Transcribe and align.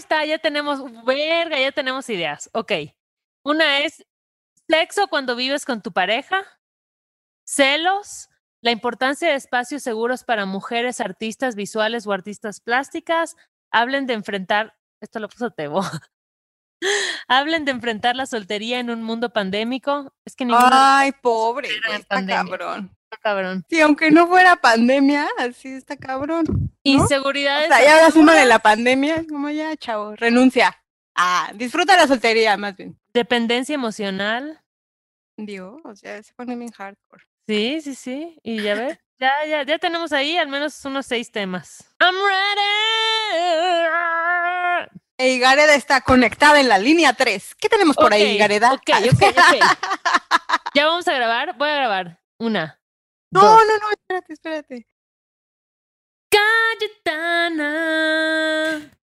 está, 0.00 0.24
ya 0.24 0.38
tenemos, 0.38 0.82
verga, 1.04 1.58
ya 1.58 1.72
tenemos 1.72 2.08
ideas. 2.08 2.50
Ok. 2.52 2.72
Una 3.44 3.78
es 3.80 4.04
sexo 4.68 5.08
cuando 5.08 5.36
vives 5.36 5.64
con 5.64 5.82
tu 5.82 5.92
pareja, 5.92 6.44
celos, 7.44 8.28
la 8.62 8.70
importancia 8.70 9.28
de 9.28 9.34
espacios 9.34 9.82
seguros 9.82 10.24
para 10.24 10.46
mujeres, 10.46 11.00
artistas 11.00 11.54
visuales 11.54 12.06
o 12.06 12.12
artistas 12.12 12.60
plásticas. 12.60 13.36
Hablen 13.70 14.06
de 14.06 14.14
enfrentar, 14.14 14.76
esto 15.00 15.18
lo 15.18 15.28
puso 15.28 15.50
Tebo. 15.50 15.82
Hablen 17.28 17.64
de 17.64 17.72
enfrentar 17.72 18.16
la 18.16 18.26
soltería 18.26 18.80
en 18.80 18.90
un 18.90 19.02
mundo 19.02 19.32
pandémico. 19.32 20.12
Es 20.24 20.36
que 20.36 20.46
Ay, 20.50 21.12
pobre, 21.22 21.68
está 21.92 22.24
cabrón. 22.26 22.96
Cabrón. 23.18 23.64
Sí, 23.68 23.80
aunque 23.80 24.10
no 24.10 24.26
fuera 24.26 24.56
pandemia, 24.56 25.28
así 25.38 25.68
está 25.68 25.96
cabrón. 25.96 26.46
Inseguridad. 26.82 27.64
O 27.64 27.66
sea, 27.66 27.84
ya 27.84 27.96
hagas 27.96 28.16
uno 28.16 28.32
de 28.32 28.46
la 28.46 28.58
pandemia, 28.60 29.24
como 29.28 29.50
ya, 29.50 29.76
chavo, 29.76 30.16
renuncia. 30.16 30.76
Ah, 31.14 31.50
disfruta 31.54 31.96
la 31.96 32.06
soltería, 32.06 32.56
más 32.56 32.76
bien. 32.76 32.98
Dependencia 33.12 33.74
emocional. 33.74 34.62
Dios, 35.36 35.80
o 35.84 35.94
sea, 35.94 36.22
se 36.22 36.32
pone 36.34 36.56
bien 36.56 36.70
hardcore. 36.70 37.24
Sí, 37.46 37.80
sí, 37.82 37.94
sí. 37.94 38.38
Y 38.42 38.62
ya 38.62 38.74
ves, 38.74 38.98
ya, 39.18 39.32
ya, 39.46 39.62
ya 39.64 39.78
tenemos 39.78 40.12
ahí 40.12 40.36
al 40.36 40.48
menos 40.48 40.82
unos 40.84 41.06
seis 41.06 41.30
temas. 41.30 41.94
I'm 42.00 42.14
ready. 42.14 42.70
Y 45.22 45.38
Gareda 45.38 45.74
está 45.74 46.00
conectada 46.00 46.60
en 46.60 46.68
la 46.70 46.78
línea 46.78 47.12
3. 47.12 47.54
¿Qué 47.56 47.68
tenemos 47.68 47.94
por 47.94 48.14
ahí, 48.14 48.38
Gareda? 48.38 48.72
Ok, 48.72 48.88
ok, 49.12 49.22
ok. 49.22 49.60
ya 50.74 50.86
vamos 50.86 51.06
a 51.06 51.12
grabar. 51.12 51.58
Voy 51.58 51.68
a 51.68 51.74
grabar. 51.74 52.20
Una. 52.38 52.79
No, 53.32 53.42
no, 53.42 53.78
no, 53.78 53.90
espérate, 53.92 54.32
espérate. 54.32 54.86
Cayetana. 57.10 57.70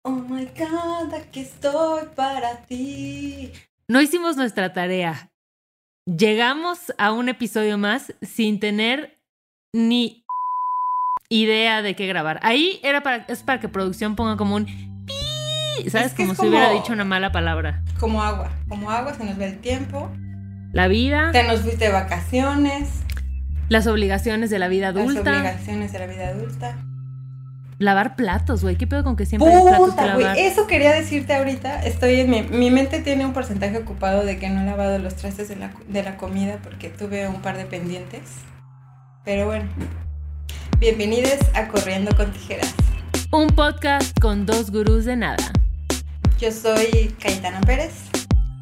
Oh 0.01 0.11
my 0.11 0.45
God, 0.57 1.13
aquí 1.13 1.41
estoy 1.41 2.07
para 2.15 2.61
ti. 2.63 3.51
No 3.87 4.01
hicimos 4.01 4.35
nuestra 4.35 4.73
tarea. 4.73 5.29
Llegamos 6.05 6.91
a 6.97 7.11
un 7.11 7.29
episodio 7.29 7.77
más 7.77 8.15
sin 8.21 8.59
tener 8.59 9.19
ni 9.73 10.25
idea 11.29 11.83
de 11.83 11.95
qué 11.95 12.07
grabar. 12.07 12.39
Ahí 12.41 12.79
era 12.83 13.01
para, 13.03 13.25
es 13.27 13.43
para 13.43 13.59
que 13.59 13.69
producción 13.69 14.15
ponga 14.15 14.37
como 14.37 14.55
un 14.55 14.65
pi, 15.05 15.89
¿sabes? 15.89 16.15
como 16.15 16.33
si 16.33 16.47
hubiera 16.47 16.71
dicho 16.71 16.93
una 16.93 17.05
mala 17.05 17.31
palabra. 17.31 17.83
Como 17.99 18.23
agua, 18.23 18.51
como 18.67 18.89
agua, 18.89 19.13
se 19.13 19.23
nos 19.23 19.37
ve 19.37 19.45
el 19.45 19.59
tiempo. 19.59 20.11
La 20.71 20.87
vida. 20.87 21.31
Te 21.31 21.43
nos 21.43 21.61
fuiste 21.61 21.85
de 21.85 21.91
vacaciones. 21.91 23.04
Las 23.67 23.87
obligaciones 23.87 24.51
de 24.51 24.59
la 24.59 24.67
vida 24.67 24.89
adulta. 24.89 25.23
Las 25.23 25.39
obligaciones 25.39 25.91
de 25.91 25.99
la 25.99 26.05
vida 26.05 26.27
adulta. 26.27 26.77
Lavar 27.79 28.15
platos, 28.15 28.61
güey. 28.61 28.77
¿Qué 28.77 28.85
pedo 28.85 29.03
con 29.03 29.15
que 29.15 29.25
siempre 29.25 29.53
hay 29.53 29.63
platos 29.63 29.95
que 29.95 30.05
lavar? 30.05 30.37
Eso 30.37 30.67
quería 30.67 30.93
decirte 30.93 31.33
ahorita. 31.33 31.83
Estoy 31.83 32.21
en 32.21 32.29
mi, 32.29 32.43
mi 32.43 32.69
mente 32.69 33.01
tiene 33.01 33.25
un 33.25 33.33
porcentaje 33.33 33.77
ocupado 33.77 34.23
de 34.23 34.37
que 34.37 34.49
no 34.49 34.61
he 34.61 34.65
lavado 34.65 34.99
los 34.99 35.15
trastes 35.15 35.49
de 35.49 35.55
la, 35.55 35.71
de 35.87 36.03
la 36.03 36.15
comida 36.15 36.59
porque 36.63 36.89
tuve 36.89 37.27
un 37.27 37.41
par 37.41 37.57
de 37.57 37.65
pendientes. 37.65 38.21
Pero 39.23 39.47
bueno. 39.47 39.67
Bienvenidos 40.79 41.39
a 41.55 41.67
Corriendo 41.67 42.15
con 42.15 42.31
Tijeras. 42.31 42.73
Un 43.31 43.47
podcast 43.47 44.17
con 44.19 44.45
dos 44.45 44.69
gurús 44.69 45.05
de 45.05 45.15
nada. 45.15 45.51
Yo 46.39 46.51
soy 46.51 47.15
Cayetana 47.19 47.61
Pérez. 47.61 47.93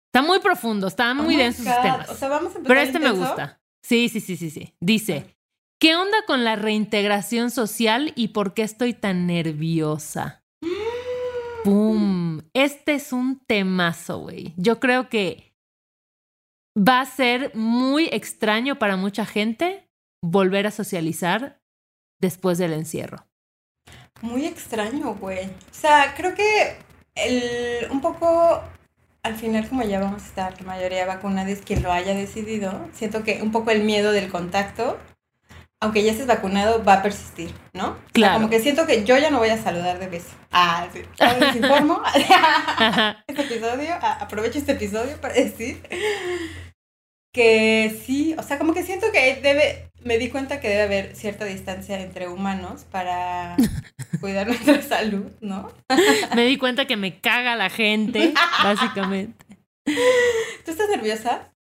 Está 0.09 0.23
muy 0.23 0.39
profundo, 0.39 0.87
está 0.87 1.13
muy 1.13 1.35
oh 1.35 1.39
denso 1.39 1.63
sus 1.63 1.83
temas. 1.83 2.09
O 2.09 2.15
sea, 2.15 2.29
vamos 2.29 2.57
a 2.57 2.61
Pero 2.61 2.81
este 2.81 2.99
me 2.99 3.11
gusta. 3.11 3.61
Sí, 3.83 4.09
sí, 4.09 4.21
sí, 4.21 4.37
sí, 4.37 4.49
sí. 4.49 4.75
Dice, 4.81 5.37
¿qué 5.79 5.97
onda 5.97 6.17
con 6.27 6.45
la 6.45 6.57
reintegración 6.57 7.51
social 7.51 8.13
y 8.17 8.29
por 8.29 8.55
qué 8.55 8.63
estoy 8.63 8.95
tan 8.95 9.27
nerviosa? 9.27 10.43
¡Pum! 11.63 12.41
Este 12.55 12.95
es 12.95 13.13
un 13.13 13.39
temazo, 13.47 14.21
güey. 14.21 14.55
Yo 14.57 14.81
creo 14.81 15.11
que 15.11 15.55
va 16.77 17.01
a 17.01 17.07
ser 17.07 17.55
muy 17.55 18.09
extraño 18.11 18.79
para 18.79 18.97
mucha 18.97 19.27
gente 19.27 19.89
volver 20.23 20.67
a 20.67 20.71
socializar 20.71 21.61
después 22.19 22.57
del 22.57 22.73
encierro. 22.73 23.27
Muy 24.23 24.47
extraño, 24.47 25.15
güey. 25.15 25.47
O 25.47 25.75
sea, 25.75 26.15
creo 26.17 26.35
que 26.35 26.79
el, 27.15 27.91
un 27.91 28.01
poco 28.01 28.63
al 29.23 29.37
final 29.37 29.69
como 29.69 29.83
ya 29.83 30.01
vamos 30.01 30.23
a 30.23 30.27
estar 30.27 30.61
la 30.61 30.67
mayoría 30.67 31.07
vacunados, 31.07 31.59
quien 31.65 31.83
lo 31.83 31.93
haya 31.93 32.15
decidido, 32.15 32.89
siento 32.93 33.25
que 33.25 33.43
un 33.43 33.53
poco 33.53 33.71
el 33.71 33.83
miedo 33.83 34.13
del 34.13 34.31
contacto, 34.31 34.99
aunque 35.81 36.03
ya 36.03 36.13
estés 36.13 36.27
vacunado, 36.27 36.83
va 36.83 36.95
a 36.95 37.03
persistir, 37.03 37.55
¿no? 37.73 37.97
Claro. 38.13 38.35
como 38.35 38.51
que 38.51 38.61
siento 38.61 38.87
que 38.87 39.05
yo 39.05 39.17
ya 39.17 39.31
no 39.31 39.39
voy 39.39 39.51
a 39.51 39.63
saludar 39.63 39.99
de 39.99 40.09
beso. 40.09 40.31
Ah, 40.51 40.89
sí. 40.93 41.03
Les 41.41 41.57
informo. 41.57 42.03
este 43.27 43.43
episodio, 43.43 43.95
aprovecho 44.01 44.59
este 44.59 44.73
episodio 44.73 45.21
para 45.21 45.35
decir 45.35 45.83
que 47.33 48.03
sí, 48.05 48.35
o 48.37 48.43
sea, 48.43 48.59
como 48.59 48.75
que 48.75 48.83
siento 48.83 49.13
que 49.13 49.37
debe, 49.37 49.88
me 50.09 50.17
di 50.17 50.31
cuenta 50.31 50.59
que 50.59 50.69
debe 50.69 50.83
haber 50.83 51.15
cierta 51.15 51.45
distancia 51.45 52.01
entre 52.01 52.29
humanos 52.29 52.87
para 52.91 53.57
cuidar 54.21 54.47
nuestra 54.47 54.81
salud, 54.81 55.31
¿no? 55.41 55.71
me 56.35 56.47
di 56.47 56.57
cuenta 56.57 56.87
que 56.87 56.97
me 56.97 57.21
caga 57.21 57.55
la 57.57 57.69
gente, 57.69 58.33
básicamente. 58.65 59.45
¿Tú 60.65 60.71
estás 60.71 60.89
nerviosa? 60.89 61.53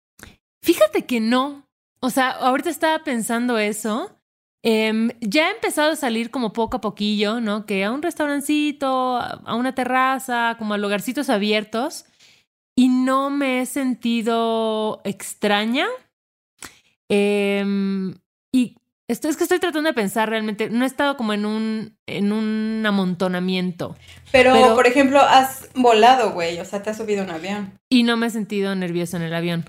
Fíjate 0.62 1.04
que 1.04 1.18
no. 1.20 1.68
O 2.00 2.10
sea, 2.10 2.30
ahorita 2.30 2.70
estaba 2.70 3.02
pensando 3.02 3.58
eso. 3.58 4.16
Em, 4.62 5.10
ya 5.20 5.48
he 5.48 5.54
empezado 5.54 5.92
a 5.92 5.96
salir 5.96 6.30
como 6.30 6.52
poco 6.52 6.76
a 6.76 6.80
poquillo, 6.80 7.40
¿no? 7.40 7.66
Que 7.66 7.84
a 7.84 7.90
un 7.90 8.02
restaurancito, 8.02 9.16
a 9.16 9.56
una 9.56 9.74
terraza, 9.74 10.54
como 10.58 10.74
a 10.74 10.78
lugarcitos 10.78 11.30
abiertos 11.30 12.04
y 12.76 12.88
no 12.88 13.30
me 13.30 13.62
he 13.62 13.66
sentido 13.66 15.00
extraña. 15.04 15.88
Em, 17.08 18.14
y 18.56 18.76
esto 19.08 19.28
es 19.28 19.36
que 19.36 19.44
estoy 19.44 19.60
tratando 19.60 19.88
de 19.88 19.94
pensar 19.94 20.28
realmente, 20.28 20.70
no 20.70 20.84
he 20.84 20.86
estado 20.86 21.16
como 21.16 21.32
en 21.32 21.46
un, 21.46 21.96
en 22.06 22.32
un 22.32 22.84
amontonamiento. 22.84 23.96
Pero, 24.32 24.74
por 24.74 24.86
ejemplo, 24.86 25.20
has 25.20 25.68
volado, 25.74 26.32
güey, 26.32 26.58
o 26.58 26.64
sea, 26.64 26.82
te 26.82 26.90
has 26.90 26.96
subido 26.96 27.22
un 27.22 27.30
avión. 27.30 27.78
Y 27.88 28.02
no 28.02 28.16
me 28.16 28.26
he 28.26 28.30
sentido 28.30 28.74
nervioso 28.74 29.16
en 29.16 29.22
el 29.22 29.34
avión. 29.34 29.64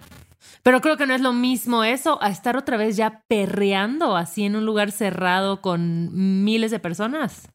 Pero 0.63 0.81
creo 0.81 0.97
que 0.97 1.05
no 1.05 1.13
es 1.13 1.21
lo 1.21 1.33
mismo 1.33 1.83
eso 1.83 2.21
a 2.21 2.29
estar 2.29 2.57
otra 2.57 2.77
vez 2.77 2.97
ya 2.97 3.23
perreando 3.27 4.15
así 4.15 4.43
en 4.43 4.55
un 4.55 4.65
lugar 4.65 4.91
cerrado 4.91 5.61
con 5.61 6.43
miles 6.43 6.71
de 6.71 6.79
personas. 6.79 7.47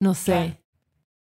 No 0.00 0.14
sé. 0.14 0.58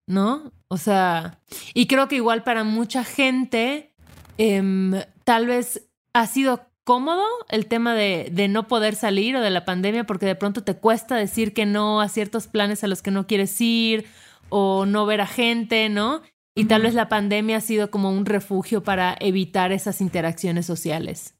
¿no? 0.06 0.52
O 0.68 0.76
sea, 0.76 1.40
y 1.74 1.86
creo 1.86 2.08
que 2.08 2.16
igual 2.16 2.42
para 2.42 2.64
mucha 2.64 3.04
gente, 3.04 3.94
em, 4.38 4.94
tal 5.24 5.46
vez 5.46 5.88
ha 6.14 6.26
sido 6.26 6.66
cómodo 6.84 7.24
el 7.48 7.66
tema 7.66 7.94
de, 7.94 8.28
de, 8.32 8.48
no 8.48 8.66
poder 8.68 8.94
salir 8.94 9.36
o 9.36 9.40
de 9.40 9.50
la 9.50 9.64
pandemia 9.64 10.04
porque 10.04 10.26
de 10.26 10.34
pronto 10.34 10.64
te 10.64 10.76
cuesta 10.76 11.16
decir 11.16 11.54
que 11.54 11.66
no 11.66 12.00
a 12.00 12.08
ciertos 12.08 12.48
planes 12.48 12.82
a 12.84 12.88
los 12.88 13.02
que 13.02 13.10
no 13.10 13.26
quieres 13.26 13.60
ir 13.60 14.06
o 14.48 14.84
no 14.86 15.06
ver 15.06 15.20
a 15.20 15.26
gente, 15.26 15.88
¿no? 15.88 16.22
Y 16.54 16.66
tal 16.66 16.82
vez 16.82 16.94
la 16.94 17.08
pandemia 17.08 17.56
ha 17.56 17.60
sido 17.60 17.90
como 17.90 18.10
un 18.10 18.26
refugio 18.26 18.82
para 18.82 19.16
evitar 19.20 19.72
esas 19.72 20.00
interacciones 20.00 20.66
sociales. 20.66 21.34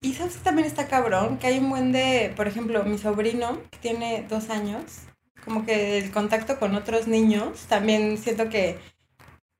Y 0.00 0.12
sabes 0.12 0.36
que 0.36 0.44
también 0.44 0.68
está 0.68 0.86
cabrón, 0.86 1.38
que 1.38 1.48
hay 1.48 1.58
un 1.58 1.70
buen 1.70 1.90
de, 1.90 2.32
por 2.36 2.46
ejemplo, 2.46 2.84
mi 2.84 2.98
sobrino, 2.98 3.60
que 3.72 3.78
tiene 3.78 4.24
dos 4.28 4.50
años, 4.50 4.84
como 5.44 5.64
que 5.64 5.98
el 5.98 6.12
contacto 6.12 6.60
con 6.60 6.76
otros 6.76 7.08
niños, 7.08 7.66
también 7.68 8.16
siento 8.18 8.48
que 8.48 8.78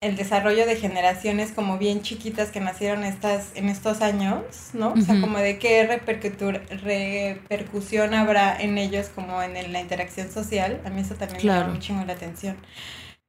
el 0.03 0.17
desarrollo 0.17 0.67
de 0.67 0.77
generaciones 0.77 1.53
como 1.53 1.79
bien 1.79 2.03
chiquitas 2.03 2.51
que 2.51 2.61
nacieron 2.61 3.05
estas, 3.05 3.53
en 3.55 3.71
estos 3.71 4.03
años, 4.03 4.45
¿no? 4.75 4.93
O 4.93 5.01
sea, 5.01 5.19
como 5.21 5.39
de 5.39 5.59
qué 5.59 5.87
repercusión 5.87 8.15
habrá 8.15 8.61
en 8.61 8.77
ellos 8.77 9.09
como 9.09 9.43
en 9.43 9.73
la 9.73 9.81
interacción 9.81 10.31
social. 10.31 10.83
A 10.85 10.91
mí 10.91 11.01
eso 11.01 11.15
también 11.15 11.39
me 11.39 11.45
llama 11.53 11.73
mucho 11.73 11.95
la 12.07 12.13
atención. 12.13 12.59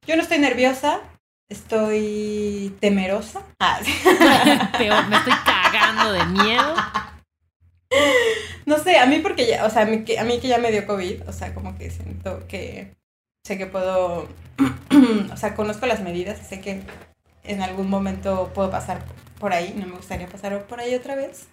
Yo 0.06 0.16
no 0.16 0.22
estoy 0.22 0.38
nerviosa, 0.38 1.00
estoy 1.48 2.76
temerosa. 2.80 3.42
Ah, 3.60 3.80
me 5.08 5.16
estoy 5.16 5.32
cagando 5.44 6.12
de 6.12 6.24
miedo. 6.26 6.74
No 8.66 8.78
sé, 8.78 8.98
a 8.98 9.06
mí 9.06 9.20
porque 9.20 9.46
ya, 9.46 9.64
o 9.64 9.70
sea, 9.70 9.82
a 9.82 9.86
mí, 9.86 10.04
que, 10.04 10.18
a 10.18 10.24
mí 10.24 10.38
que 10.38 10.48
ya 10.48 10.58
me 10.58 10.70
dio 10.70 10.86
COVID, 10.86 11.26
o 11.26 11.32
sea, 11.32 11.54
como 11.54 11.76
que 11.76 11.90
siento 11.90 12.46
que 12.46 12.97
sé 13.48 13.56
que 13.56 13.66
puedo, 13.66 14.28
o 15.32 15.36
sea, 15.36 15.54
conozco 15.54 15.86
las 15.86 16.02
medidas, 16.02 16.38
sé 16.46 16.60
que 16.60 16.82
en 17.44 17.62
algún 17.62 17.88
momento 17.88 18.52
puedo 18.54 18.70
pasar 18.70 19.02
por 19.40 19.54
ahí, 19.54 19.74
no 19.74 19.86
me 19.86 19.96
gustaría 19.96 20.28
pasar 20.28 20.66
por 20.66 20.80
ahí 20.80 20.94
otra 20.94 21.14
vez. 21.14 21.48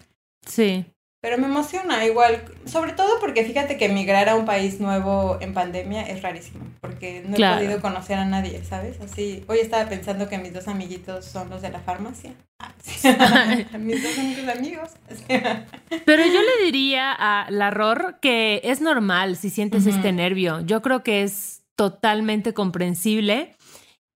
Sí. 0.46 0.84
Pero 1.22 1.38
me 1.38 1.46
emociona 1.46 2.04
igual, 2.04 2.44
sobre 2.66 2.92
todo 2.92 3.18
porque 3.18 3.44
fíjate 3.44 3.78
que 3.78 3.86
emigrar 3.86 4.28
a 4.28 4.34
un 4.34 4.44
país 4.44 4.78
nuevo 4.78 5.38
en 5.40 5.54
pandemia 5.54 6.02
es 6.02 6.20
rarísimo, 6.20 6.66
porque 6.82 7.24
no 7.26 7.34
he 7.34 7.56
podido 7.56 7.80
conocer 7.80 8.18
a 8.18 8.26
nadie, 8.26 8.62
¿sabes? 8.62 9.00
Así, 9.00 9.42
hoy 9.48 9.60
estaba 9.60 9.88
pensando 9.88 10.28
que 10.28 10.36
mis 10.36 10.52
dos 10.52 10.68
amiguitos 10.68 11.24
son 11.24 11.48
los 11.48 11.62
de 11.62 11.70
la 11.70 11.80
farmacia. 11.80 12.34
Ah, 12.60 12.74
mis 13.78 14.02
dos 14.02 14.54
amigos. 14.54 14.90
Pero 16.04 16.24
yo 16.26 16.40
le 16.42 16.64
diría 16.64 17.12
a 17.18 17.50
la 17.50 17.70
ROR 17.70 18.18
que 18.20 18.60
es 18.64 18.82
normal 18.82 19.36
si 19.36 19.48
sientes 19.48 19.86
este 19.86 20.12
nervio. 20.12 20.60
Yo 20.60 20.82
creo 20.82 21.02
que 21.02 21.22
es 21.22 21.62
totalmente 21.76 22.54
comprensible 22.54 23.56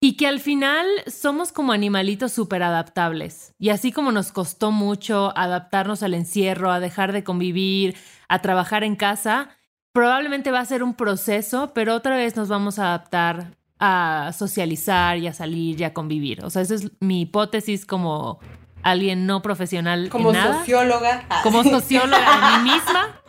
y 0.00 0.16
que 0.16 0.26
al 0.26 0.40
final 0.40 0.86
somos 1.06 1.52
como 1.52 1.72
animalitos 1.72 2.32
súper 2.32 2.62
adaptables. 2.62 3.54
Y 3.58 3.68
así 3.68 3.92
como 3.92 4.12
nos 4.12 4.32
costó 4.32 4.72
mucho 4.72 5.36
adaptarnos 5.36 6.02
al 6.02 6.14
encierro, 6.14 6.72
a 6.72 6.80
dejar 6.80 7.12
de 7.12 7.22
convivir, 7.22 7.96
a 8.28 8.40
trabajar 8.40 8.82
en 8.82 8.96
casa, 8.96 9.50
probablemente 9.92 10.50
va 10.50 10.60
a 10.60 10.64
ser 10.64 10.82
un 10.82 10.94
proceso, 10.94 11.72
pero 11.74 11.94
otra 11.94 12.16
vez 12.16 12.34
nos 12.34 12.48
vamos 12.48 12.78
a 12.78 12.86
adaptar 12.86 13.58
a 13.78 14.32
socializar 14.36 15.18
y 15.18 15.26
a 15.26 15.34
salir 15.34 15.80
y 15.80 15.84
a 15.84 15.92
convivir. 15.92 16.44
O 16.44 16.50
sea, 16.50 16.62
esa 16.62 16.74
es 16.74 16.90
mi 17.00 17.22
hipótesis 17.22 17.84
como 17.84 18.40
alguien 18.82 19.26
no 19.26 19.42
profesional. 19.42 20.08
Como 20.08 20.32
socióloga. 20.34 21.26
Como 21.42 21.62
socióloga 21.64 22.18
de 22.18 22.62
mí 22.62 22.70
misma. 22.70 23.20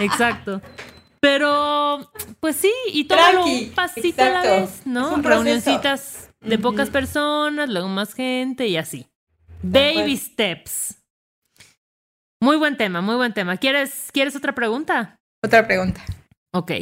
Exacto. 0.00 0.60
Pero, 1.20 2.10
pues 2.40 2.56
sí, 2.56 2.72
y 2.92 3.04
todo 3.04 3.44
un 3.44 3.70
pasito 3.70 4.22
a 4.22 4.28
la 4.28 4.42
vez, 4.42 4.82
¿no? 4.86 5.16
Reunioncitas 5.16 6.30
de 6.40 6.58
pocas 6.58 6.90
personas, 6.90 7.68
luego 7.68 7.88
más 7.88 8.14
gente 8.14 8.66
y 8.66 8.76
así. 8.76 9.06
Baby 9.62 10.16
steps. 10.16 11.02
Muy 12.40 12.56
buen 12.56 12.76
tema, 12.76 13.00
muy 13.00 13.16
buen 13.16 13.34
tema. 13.34 13.56
¿Quieres, 13.56 14.10
¿Quieres 14.12 14.36
otra 14.36 14.54
pregunta? 14.54 15.18
Otra 15.44 15.66
pregunta. 15.66 16.04
Ok. 16.52 16.72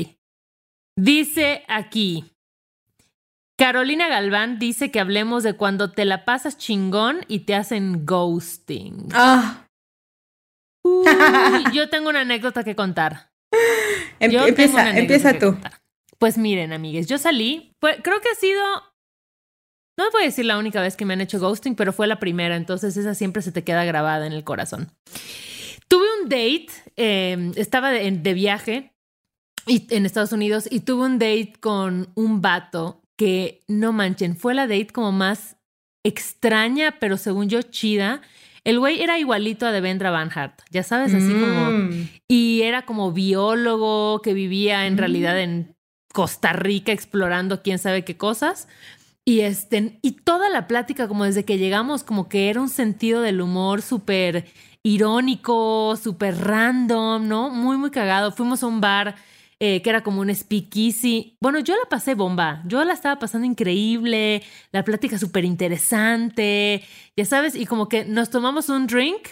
Dice 0.99 1.65
aquí. 1.69 2.33
Carolina 3.59 4.09
Galván 4.09 4.59
dice 4.59 4.91
que 4.91 5.01
hablemos 5.01 5.43
de 5.43 5.55
cuando 5.55 5.91
te 5.91 6.05
la 6.05 6.27
pasas 6.27 6.59
chingón 6.59 7.21
y 7.27 7.41
te 7.41 7.55
hacen 7.55 8.05
ghosting. 8.05 9.09
Ah. 9.15 9.67
yo 11.73 11.89
tengo 11.89 12.11
una 12.11 12.21
anécdota 12.21 12.65
que 12.65 12.77
contar. 12.77 13.31
empieza, 14.21 14.97
empieza 14.99 15.39
tú. 15.39 15.57
Pues 16.19 16.39
miren, 16.39 16.73
amigues, 16.73 17.07
yo 17.07 17.19
salí, 17.19 17.73
creo 17.81 18.21
que 18.21 18.29
ha 18.31 18.35
sido, 18.35 18.63
no 19.99 20.11
voy 20.13 20.23
a 20.23 20.27
decir 20.27 20.47
la 20.47 20.59
única 20.59 20.81
vez 20.81 20.97
que 20.97 21.05
me 21.05 21.15
han 21.15 21.21
hecho 21.21 21.39
ghosting, 21.39 21.75
pero 21.75 21.93
fue 21.93 22.07
la 22.07 22.19
primera, 22.19 22.57
entonces 22.57 22.97
esa 22.97 23.15
siempre 23.15 23.43
se 23.43 23.53
te 23.53 23.65
queda 23.65 23.85
grabada 23.85 24.27
en 24.27 24.33
el 24.33 24.45
corazón. 24.45 24.93
Tuve 25.89 26.07
un 26.23 26.29
date, 26.29 26.69
em, 26.97 27.53
estaba 27.57 27.91
de, 27.91 28.11
de 28.11 28.35
viaje 28.35 28.93
y, 29.67 29.87
en 29.95 30.07
Estados 30.07 30.33
Unidos 30.33 30.69
y 30.71 30.81
tuve 30.81 31.05
un 31.05 31.19
date 31.19 31.55
con 31.61 32.11
un 32.15 32.41
vato 32.41 33.03
que, 33.17 33.63
no 33.69 33.93
manchen, 33.93 34.37
fue 34.37 34.55
la 34.55 34.67
date 34.67 34.89
como 34.89 35.13
más 35.13 35.57
extraña, 36.05 36.99
pero 37.01 37.17
según 37.17 37.49
yo 37.49 37.63
chida. 37.63 38.23
El 38.67 38.81
güey 38.81 39.01
era 39.01 39.17
igualito 39.17 39.65
a 39.65 39.71
Devendra 39.71 40.11
Banhart, 40.11 40.61
ya 40.73 40.83
sabes, 40.83 41.15
así 41.15 41.33
como... 41.33 41.71
Mm. 41.71 42.09
Y 42.27 42.63
era 42.63 42.83
como 42.83 43.13
biólogo 43.13 44.21
que 44.23 44.35
vivía 44.35 44.89
en 44.89 44.99
realidad 44.99 45.37
mm. 45.37 45.39
en 45.39 45.77
Costa 46.13 46.53
Rica 46.53 46.91
explorando 46.91 47.63
quién 47.63 47.79
sabe 47.79 48.05
qué 48.05 48.17
cosas. 48.17 48.67
Y, 49.25 49.43
este, 49.43 50.01
y 50.03 50.11
toda 50.25 50.49
la 50.49 50.67
plática, 50.67 51.07
como 51.07 51.27
desde 51.27 51.45
que 51.45 51.59
llegamos, 51.59 52.03
como 52.03 52.29
que 52.29 52.51
era 52.51 52.61
un 52.61 52.69
sentido 52.69 53.21
del 53.21 53.41
humor 53.41 53.83
súper 53.83 54.47
irónico, 54.83 55.95
súper 55.95 56.37
random, 56.37 57.29
¿no? 57.29 57.51
Muy, 57.51 57.77
muy 57.77 57.93
cagado. 57.93 58.33
Fuimos 58.33 58.65
a 58.65 58.67
un 58.67 58.81
bar 58.81 59.15
eh, 59.61 59.81
que 59.83 59.91
era 59.91 60.03
como 60.03 60.21
un 60.21 60.35
speakeasy. 60.35 61.37
Bueno, 61.41 61.61
yo 61.61 61.75
la 61.75 61.89
pasé 61.89 62.15
bomba, 62.15 62.63
yo 62.67 62.85
la 62.85 62.93
estaba 62.93 63.19
pasando 63.19 63.47
increíble, 63.47 64.43
la 64.73 64.85
plática 64.85 65.19
súper 65.19 65.45
interesante, 65.45 66.85
ya 67.17 67.25
sabes, 67.25 67.55
y 67.55 67.65
como 67.67 67.89
que 67.89 68.05
nos 68.05 68.31
tomamos 68.31 68.69
un 68.69 68.87
drink 68.87 69.29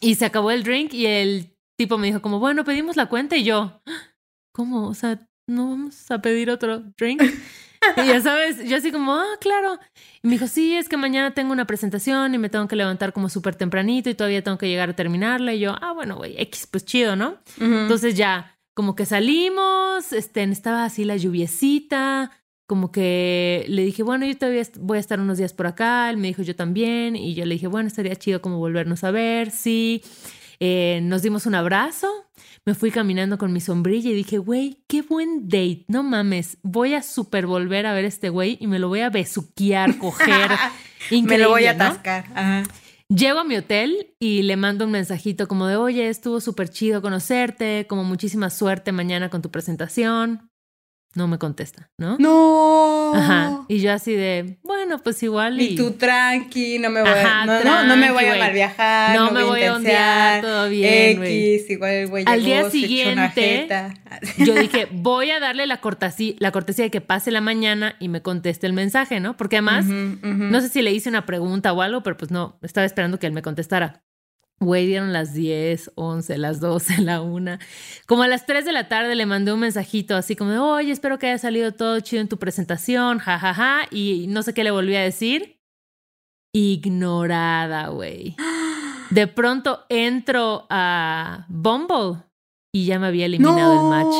y 0.00 0.16
se 0.16 0.24
acabó 0.24 0.50
el 0.50 0.64
drink 0.64 0.92
y 0.92 1.06
el 1.06 1.56
tipo 1.78 1.98
me 1.98 2.08
dijo 2.08 2.20
como, 2.20 2.40
bueno, 2.40 2.64
pedimos 2.64 2.96
la 2.96 3.06
cuenta 3.06 3.36
y 3.36 3.44
yo, 3.44 3.80
¿cómo? 4.52 4.88
O 4.88 4.94
sea, 4.94 5.24
¿no 5.48 5.70
vamos 5.70 6.10
a 6.10 6.20
pedir 6.20 6.50
otro 6.50 6.80
drink? 6.98 7.22
Y 7.96 8.06
ya 8.08 8.20
sabes, 8.20 8.68
yo 8.68 8.76
así 8.76 8.90
como, 8.90 9.14
ah, 9.14 9.36
claro. 9.40 9.78
Y 10.20 10.26
me 10.26 10.32
dijo, 10.32 10.48
sí, 10.48 10.74
es 10.74 10.88
que 10.88 10.96
mañana 10.96 11.32
tengo 11.32 11.52
una 11.52 11.64
presentación 11.64 12.34
y 12.34 12.38
me 12.38 12.48
tengo 12.48 12.66
que 12.66 12.74
levantar 12.74 13.12
como 13.12 13.28
súper 13.28 13.54
tempranito 13.54 14.10
y 14.10 14.14
todavía 14.14 14.42
tengo 14.42 14.58
que 14.58 14.68
llegar 14.68 14.90
a 14.90 14.96
terminarla. 14.96 15.54
Y 15.54 15.60
yo, 15.60 15.76
ah, 15.80 15.92
bueno, 15.92 16.16
güey, 16.16 16.34
X, 16.42 16.66
pues 16.68 16.84
chido, 16.84 17.14
¿no? 17.14 17.38
Entonces 17.60 18.16
ya 18.16 18.57
como 18.78 18.94
que 18.94 19.06
salimos, 19.06 20.12
este, 20.12 20.44
estaba 20.44 20.84
así 20.84 21.02
la 21.02 21.16
lluviecita, 21.16 22.30
como 22.64 22.92
que 22.92 23.64
le 23.66 23.82
dije, 23.82 24.04
bueno, 24.04 24.24
yo 24.24 24.38
todavía 24.38 24.62
voy 24.78 24.98
a 24.98 25.00
estar 25.00 25.18
unos 25.18 25.36
días 25.36 25.52
por 25.52 25.66
acá, 25.66 26.08
él 26.10 26.16
me 26.16 26.28
dijo 26.28 26.42
yo 26.42 26.54
también, 26.54 27.16
y 27.16 27.34
yo 27.34 27.44
le 27.44 27.54
dije, 27.54 27.66
bueno, 27.66 27.88
estaría 27.88 28.14
chido 28.14 28.40
como 28.40 28.58
volvernos 28.58 29.02
a 29.02 29.10
ver, 29.10 29.50
sí. 29.50 30.04
Eh, 30.60 31.00
nos 31.02 31.22
dimos 31.22 31.44
un 31.46 31.56
abrazo, 31.56 32.06
me 32.64 32.76
fui 32.76 32.92
caminando 32.92 33.36
con 33.36 33.52
mi 33.52 33.60
sombrilla 33.60 34.10
y 34.10 34.14
dije, 34.14 34.38
güey, 34.38 34.84
qué 34.86 35.02
buen 35.02 35.48
date, 35.48 35.84
no 35.88 36.04
mames, 36.04 36.58
voy 36.62 36.94
a 36.94 37.02
super 37.02 37.48
volver 37.48 37.84
a 37.84 37.94
ver 37.94 38.04
a 38.04 38.08
este 38.08 38.28
güey 38.28 38.58
y 38.60 38.68
me 38.68 38.78
lo 38.78 38.86
voy 38.86 39.00
a 39.00 39.10
besuquear, 39.10 39.98
coger. 39.98 40.52
me 41.10 41.36
lo 41.36 41.48
voy 41.48 41.66
a 41.66 41.72
atascar. 41.72 42.26
Ajá. 42.32 42.62
Llego 43.10 43.38
a 43.38 43.44
mi 43.44 43.56
hotel 43.56 44.14
y 44.18 44.42
le 44.42 44.56
mando 44.56 44.84
un 44.84 44.90
mensajito 44.90 45.48
como 45.48 45.66
de, 45.66 45.76
oye, 45.76 46.10
estuvo 46.10 46.40
súper 46.42 46.68
chido 46.68 47.00
conocerte, 47.00 47.86
como 47.88 48.04
muchísima 48.04 48.50
suerte 48.50 48.92
mañana 48.92 49.30
con 49.30 49.40
tu 49.40 49.50
presentación 49.50 50.50
no 51.14 51.26
me 51.26 51.38
contesta, 51.38 51.90
¿no? 51.98 52.16
No. 52.18 53.12
Ajá. 53.14 53.64
Y 53.68 53.80
yo 53.80 53.92
así 53.92 54.14
de, 54.14 54.58
bueno, 54.62 54.98
pues 54.98 55.22
igual. 55.22 55.60
Y, 55.60 55.74
tú 55.74 55.92
tranqui, 55.92 56.78
no 56.78 56.90
me 56.90 57.00
voy, 57.00 57.10
a, 57.10 57.44
no, 57.44 57.84
no, 57.84 57.96
me 57.96 58.12
voy 58.12 58.24
a 58.26 58.36
mal 58.36 58.52
viajar. 58.52 59.16
No, 59.16 59.30
me 59.32 59.42
voy 59.42 59.62
a 59.64 59.74
ondear, 59.74 60.42
todo 60.42 60.68
bien. 60.68 61.22
X, 61.22 61.70
igual 61.70 61.90
el 61.92 62.08
güey 62.08 62.24
Al 62.26 62.44
día 62.44 62.70
siguiente, 62.70 63.68
yo 64.38 64.54
dije, 64.54 64.86
voy 64.90 65.30
a 65.30 65.40
darle 65.40 65.66
la 65.66 65.80
cortesía, 65.80 66.34
la 66.38 66.52
cortesía 66.52 66.84
de 66.84 66.90
que 66.90 67.00
pase 67.00 67.30
la 67.30 67.40
mañana 67.40 67.96
y 67.98 68.08
me 68.08 68.22
conteste 68.22 68.66
el 68.66 68.72
mensaje, 68.72 69.18
¿no? 69.18 69.36
Porque 69.36 69.56
además, 69.56 69.86
no 69.86 70.60
sé 70.60 70.68
si 70.68 70.82
le 70.82 70.92
hice 70.92 71.08
una 71.08 71.26
pregunta 71.26 71.72
o 71.72 71.82
algo, 71.82 72.02
pero 72.02 72.16
pues 72.16 72.30
no, 72.30 72.58
estaba 72.62 72.84
esperando 72.84 73.18
que 73.18 73.26
él 73.26 73.32
me 73.32 73.42
contestara. 73.42 74.04
Güey, 74.60 74.86
dieron 74.86 75.12
las 75.12 75.34
10, 75.34 75.92
11, 75.94 76.38
las 76.38 76.58
12, 76.58 77.02
la 77.02 77.20
1. 77.20 77.58
Como 78.06 78.24
a 78.24 78.28
las 78.28 78.44
3 78.44 78.64
de 78.64 78.72
la 78.72 78.88
tarde 78.88 79.14
le 79.14 79.24
mandé 79.24 79.52
un 79.52 79.60
mensajito 79.60 80.16
así 80.16 80.34
como 80.34 80.50
de, 80.50 80.58
oye, 80.58 80.90
espero 80.90 81.18
que 81.18 81.28
haya 81.28 81.38
salido 81.38 81.72
todo 81.72 82.00
chido 82.00 82.22
en 82.22 82.28
tu 82.28 82.38
presentación, 82.38 83.18
jajaja. 83.18 83.54
Ja, 83.54 83.82
ja. 83.82 83.88
Y 83.92 84.26
no 84.28 84.42
sé 84.42 84.54
qué 84.54 84.64
le 84.64 84.72
volví 84.72 84.96
a 84.96 85.02
decir. 85.02 85.60
Ignorada, 86.52 87.88
güey. 87.88 88.34
De 89.10 89.28
pronto 89.28 89.84
entro 89.88 90.66
a 90.70 91.46
Bumble 91.48 92.22
y 92.72 92.86
ya 92.86 92.98
me 92.98 93.06
había 93.06 93.26
eliminado 93.26 93.74
el 93.74 93.88
match. 93.88 94.14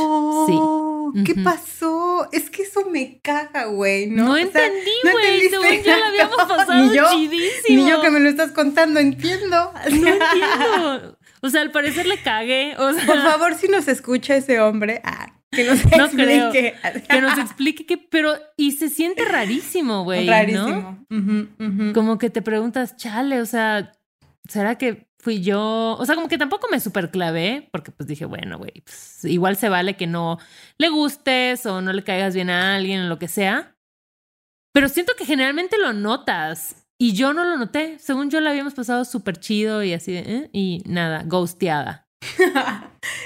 Sí. 0.47 1.25
¿Qué 1.25 1.42
pasó? 1.42 1.97
Es 2.32 2.50
que 2.50 2.62
eso 2.62 2.85
me 2.90 3.20
caga, 3.20 3.64
güey, 3.66 4.06
¿no? 4.08 4.26
No 4.26 4.37
entendí, 4.37 4.90
güey. 5.11 5.49
Según 5.49 5.82
yo 5.85 5.97
lo 5.97 6.04
habíamos 6.04 6.37
pasado 6.49 6.85
ni 6.85 6.97
yo, 6.97 7.04
chidísimo. 7.11 7.85
Ni 7.85 7.90
yo 7.90 8.00
que 8.00 8.11
me 8.11 8.20
lo 8.20 8.28
estás 8.28 8.52
contando, 8.52 9.00
entiendo. 9.00 9.73
No 9.90 10.08
entiendo. 10.08 11.18
O 11.40 11.50
sea, 11.50 11.62
al 11.62 11.70
parecer 11.70 12.06
le 12.06 12.20
cagué. 12.20 12.75
O 12.78 12.92
sea, 12.92 13.06
Por 13.06 13.23
favor, 13.23 13.54
si 13.54 13.68
nos 13.68 13.88
escucha 13.88 14.37
ese 14.37 14.61
hombre, 14.61 15.00
ah, 15.04 15.35
que 15.50 15.64
nos 15.64 15.80
explique. 15.85 16.75
que 17.08 17.20
nos 17.20 17.38
explique 17.38 17.87
qué, 17.87 17.97
pero 17.97 18.35
y 18.56 18.73
se 18.73 18.88
siente 18.88 19.25
rarísimo, 19.25 20.04
güey. 20.04 20.28
Rarísimo. 20.28 21.04
¿no? 21.08 21.92
Como 21.94 22.18
que 22.18 22.30
te 22.30 22.42
preguntas, 22.42 22.97
chale, 22.97 23.40
o 23.40 23.47
sea, 23.47 23.92
¿será 24.49 24.76
que 24.76 25.07
fui 25.20 25.42
yo, 25.42 25.96
o 25.98 26.06
sea, 26.06 26.14
como 26.14 26.28
que 26.28 26.38
tampoco 26.38 26.68
me 26.70 26.80
super 26.80 27.10
clavé, 27.10 27.68
porque 27.72 27.90
pues 27.90 28.06
dije, 28.06 28.25
bueno, 28.25 28.58
güey, 28.58 28.82
pues, 28.84 29.25
igual 29.25 29.56
se 29.56 29.68
vale 29.68 29.96
que 29.96 30.06
no 30.06 30.38
le 30.78 30.88
gustes 30.88 31.66
o 31.66 31.80
no 31.80 31.92
le 31.92 32.04
caigas 32.04 32.34
bien 32.34 32.50
a 32.50 32.76
alguien 32.76 33.02
o 33.02 33.08
lo 33.08 33.18
que 33.18 33.28
sea. 33.28 33.75
Pero 34.72 34.88
siento 34.88 35.14
que 35.16 35.25
generalmente 35.25 35.76
lo 35.78 35.92
notas. 35.92 36.76
Y 37.00 37.12
yo 37.12 37.32
no 37.32 37.44
lo 37.44 37.56
noté. 37.56 37.98
Según 38.00 38.28
yo, 38.28 38.40
la 38.40 38.50
habíamos 38.50 38.75
pasado 38.75 39.04
súper 39.04 39.38
chido 39.38 39.82
y 39.84 39.92
así, 39.92 40.16
¿eh? 40.16 40.50
y 40.52 40.82
nada, 40.84 41.22
ghosteada. 41.25 42.08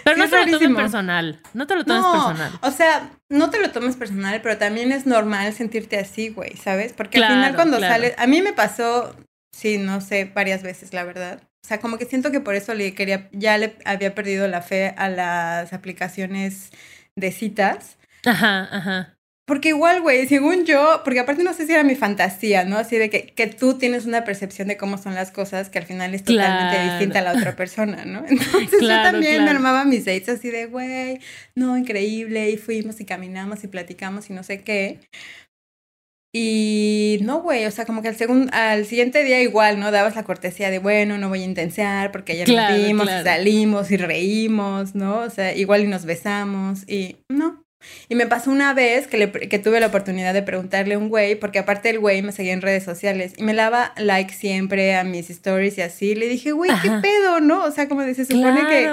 Pero 0.05 0.17
no 0.17 0.29
te 0.29 0.47
lo 0.47 0.59
tomes 0.59 0.77
personal. 0.77 1.41
No 1.55 1.67
te 1.67 1.77
lo 1.77 1.85
tomes 1.85 2.05
personal. 2.05 2.53
O 2.63 2.71
sea, 2.71 3.11
no 3.31 3.51
te 3.51 3.61
lo 3.61 3.71
tomes 3.71 3.97
personal, 3.97 4.41
pero 4.43 4.59
también 4.59 4.93
es 4.93 5.07
normal 5.07 5.53
sentirte 5.53 5.99
así, 5.99 6.29
güey, 6.29 6.57
¿sabes? 6.57 6.93
Porque 6.93 7.19
al 7.19 7.33
final 7.33 7.55
cuando 7.55 7.81
sales. 7.81 8.15
A 8.19 8.27
mí 8.27 8.43
me 8.43 8.53
pasó, 8.53 9.17
sí, 9.57 9.79
no 9.79 10.01
sé, 10.01 10.31
varias 10.35 10.63
veces, 10.63 10.93
la 10.93 11.05
verdad. 11.05 11.41
O 11.65 11.69
sea, 11.69 11.79
como 11.79 11.97
que 11.99 12.07
siento 12.07 12.33
que 12.33 12.41
por 12.41 12.55
eso 12.55 12.75
le 12.75 12.95
quería. 12.95 13.29
Ya 13.33 13.57
le 13.59 13.77
había 13.85 14.15
perdido 14.15 14.49
la 14.49 14.63
fe 14.63 14.95
a 14.97 15.09
las 15.09 15.73
aplicaciones 15.73 16.71
de 17.17 17.33
citas. 17.33 17.99
Ajá, 18.25 18.69
ajá. 18.71 19.17
Porque 19.45 19.71
igual, 19.71 20.01
güey, 20.01 20.27
según 20.29 20.65
yo, 20.65 21.03
porque 21.05 21.19
aparte 21.19 21.43
no 21.43 21.53
sé 21.53 21.67
si 21.67 21.73
era 21.73 21.83
mi 21.83 21.97
fantasía, 21.97 22.65
¿no? 22.65 22.79
Así 22.79 22.97
de 22.97 23.11
que, 23.11 23.27
que 23.27 23.49
tú 23.49 23.77
tienes 23.77 24.07
una 24.07 24.23
percepción 24.23 24.69
de 24.69 24.77
cómo 24.77 24.99
son 24.99 25.15
las 25.15 25.33
cosas 25.33 25.69
que 25.69 25.81
al 25.81 25.85
final 25.85 26.15
es 26.15 26.23
totalmente 26.23 26.81
distinta 26.85 27.19
a 27.19 27.23
la 27.23 27.33
otra 27.33 27.57
persona, 27.57 28.05
¿no? 28.05 28.25
Entonces 28.29 28.81
yo 28.81 28.87
también 28.87 29.49
armaba 29.49 29.85
mis 29.85 30.05
dates 30.05 30.29
así 30.29 30.49
de, 30.51 30.67
güey, 30.67 31.19
no, 31.57 31.77
increíble, 31.77 32.51
y 32.51 32.57
fuimos 32.57 33.01
y 33.01 33.05
caminamos 33.05 33.65
y 33.65 33.69
platicamos 33.69 34.31
y 34.31 34.33
no 34.33 34.45
sé 34.45 34.63
qué. 34.63 35.01
Y 36.35 37.19
no, 37.23 37.43
güey, 37.43 37.67
o 37.67 37.71
sea, 37.71 37.85
como 37.85 38.01
que 38.01 38.09
al, 38.09 38.17
segundo, 38.17 38.51
al 38.55 38.87
siguiente 38.87 39.23
día 39.23 39.43
igual, 39.43 39.79
¿no? 39.79 39.91
Dabas 39.91 40.17
la 40.17 40.25
cortesía 40.25 40.71
de, 40.71 40.79
bueno, 40.79 41.19
no 41.19 41.29
voy 41.29 41.43
a 41.43 41.45
intensear 41.45 42.11
porque 42.11 42.33
ayer 42.33 42.49
nos 42.49 42.75
vimos 42.75 43.07
y 43.07 43.25
salimos 43.25 43.91
y 43.91 43.97
reímos, 43.99 44.95
¿no? 44.95 45.19
O 45.19 45.31
sea, 45.31 45.55
igual 45.55 45.83
y 45.83 45.89
nos 45.89 46.07
besamos 46.07 46.89
y 46.89 47.17
no, 47.29 47.63
y 48.09 48.15
me 48.15 48.27
pasó 48.27 48.51
una 48.51 48.75
vez 48.75 49.07
que, 49.07 49.19
le, 49.19 49.31
que 49.31 49.59
tuve 49.59 49.81
la 49.81 49.87
oportunidad 49.89 50.35
de 50.35 50.43
preguntarle 50.43 50.95
a 50.95 50.99
un 50.99 51.09
güey, 51.09 51.35
porque 51.35 51.59
aparte 51.59 51.91
el 51.91 51.99
güey 51.99 52.23
me 52.23 52.33
seguía 52.33 52.53
en 52.53 52.63
redes 52.63 52.85
sociales 52.85 53.35
y 53.37 53.43
me 53.43 53.55
daba 53.55 53.93
like 53.97 54.33
siempre 54.33 54.95
a 54.97 55.05
mis 55.05 55.31
stories 55.31 55.79
y 55.79 55.83
así. 55.83 56.15
Le 56.15 56.29
dije, 56.29 56.53
güey, 56.53 56.71
¿qué 56.83 56.91
pedo, 57.03 57.41
no? 57.41 57.65
O 57.65 57.71
sea, 57.71 57.89
como 57.89 58.03
se 58.03 58.25
supone 58.25 58.67
que 58.69 58.91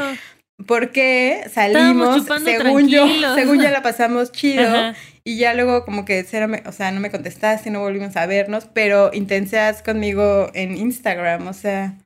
porque 0.66 1.44
salimos, 1.52 2.26
según 2.44 2.88
yo, 2.88 3.08
según 3.36 3.62
ya 3.62 3.72
la 3.72 3.82
pasamos 3.82 4.32
chido, 4.32 4.94
y 5.24 5.38
ya 5.38 5.54
luego 5.54 5.86
como 5.86 6.06
que, 6.06 6.22
o 6.66 6.72
sea, 6.72 6.92
no 6.92 7.00
me 7.00 7.12
contestaste, 7.12 7.70
no 7.70 7.80
volvimos 7.80 8.16
a 8.16 8.26
vernos, 8.26 8.68
pero 8.74 9.12
intenseas 9.14 9.82
conmigo 9.82 10.50
en 10.54 10.76
Instagram, 10.78 11.48
o 11.48 11.54
sea, 11.54 11.98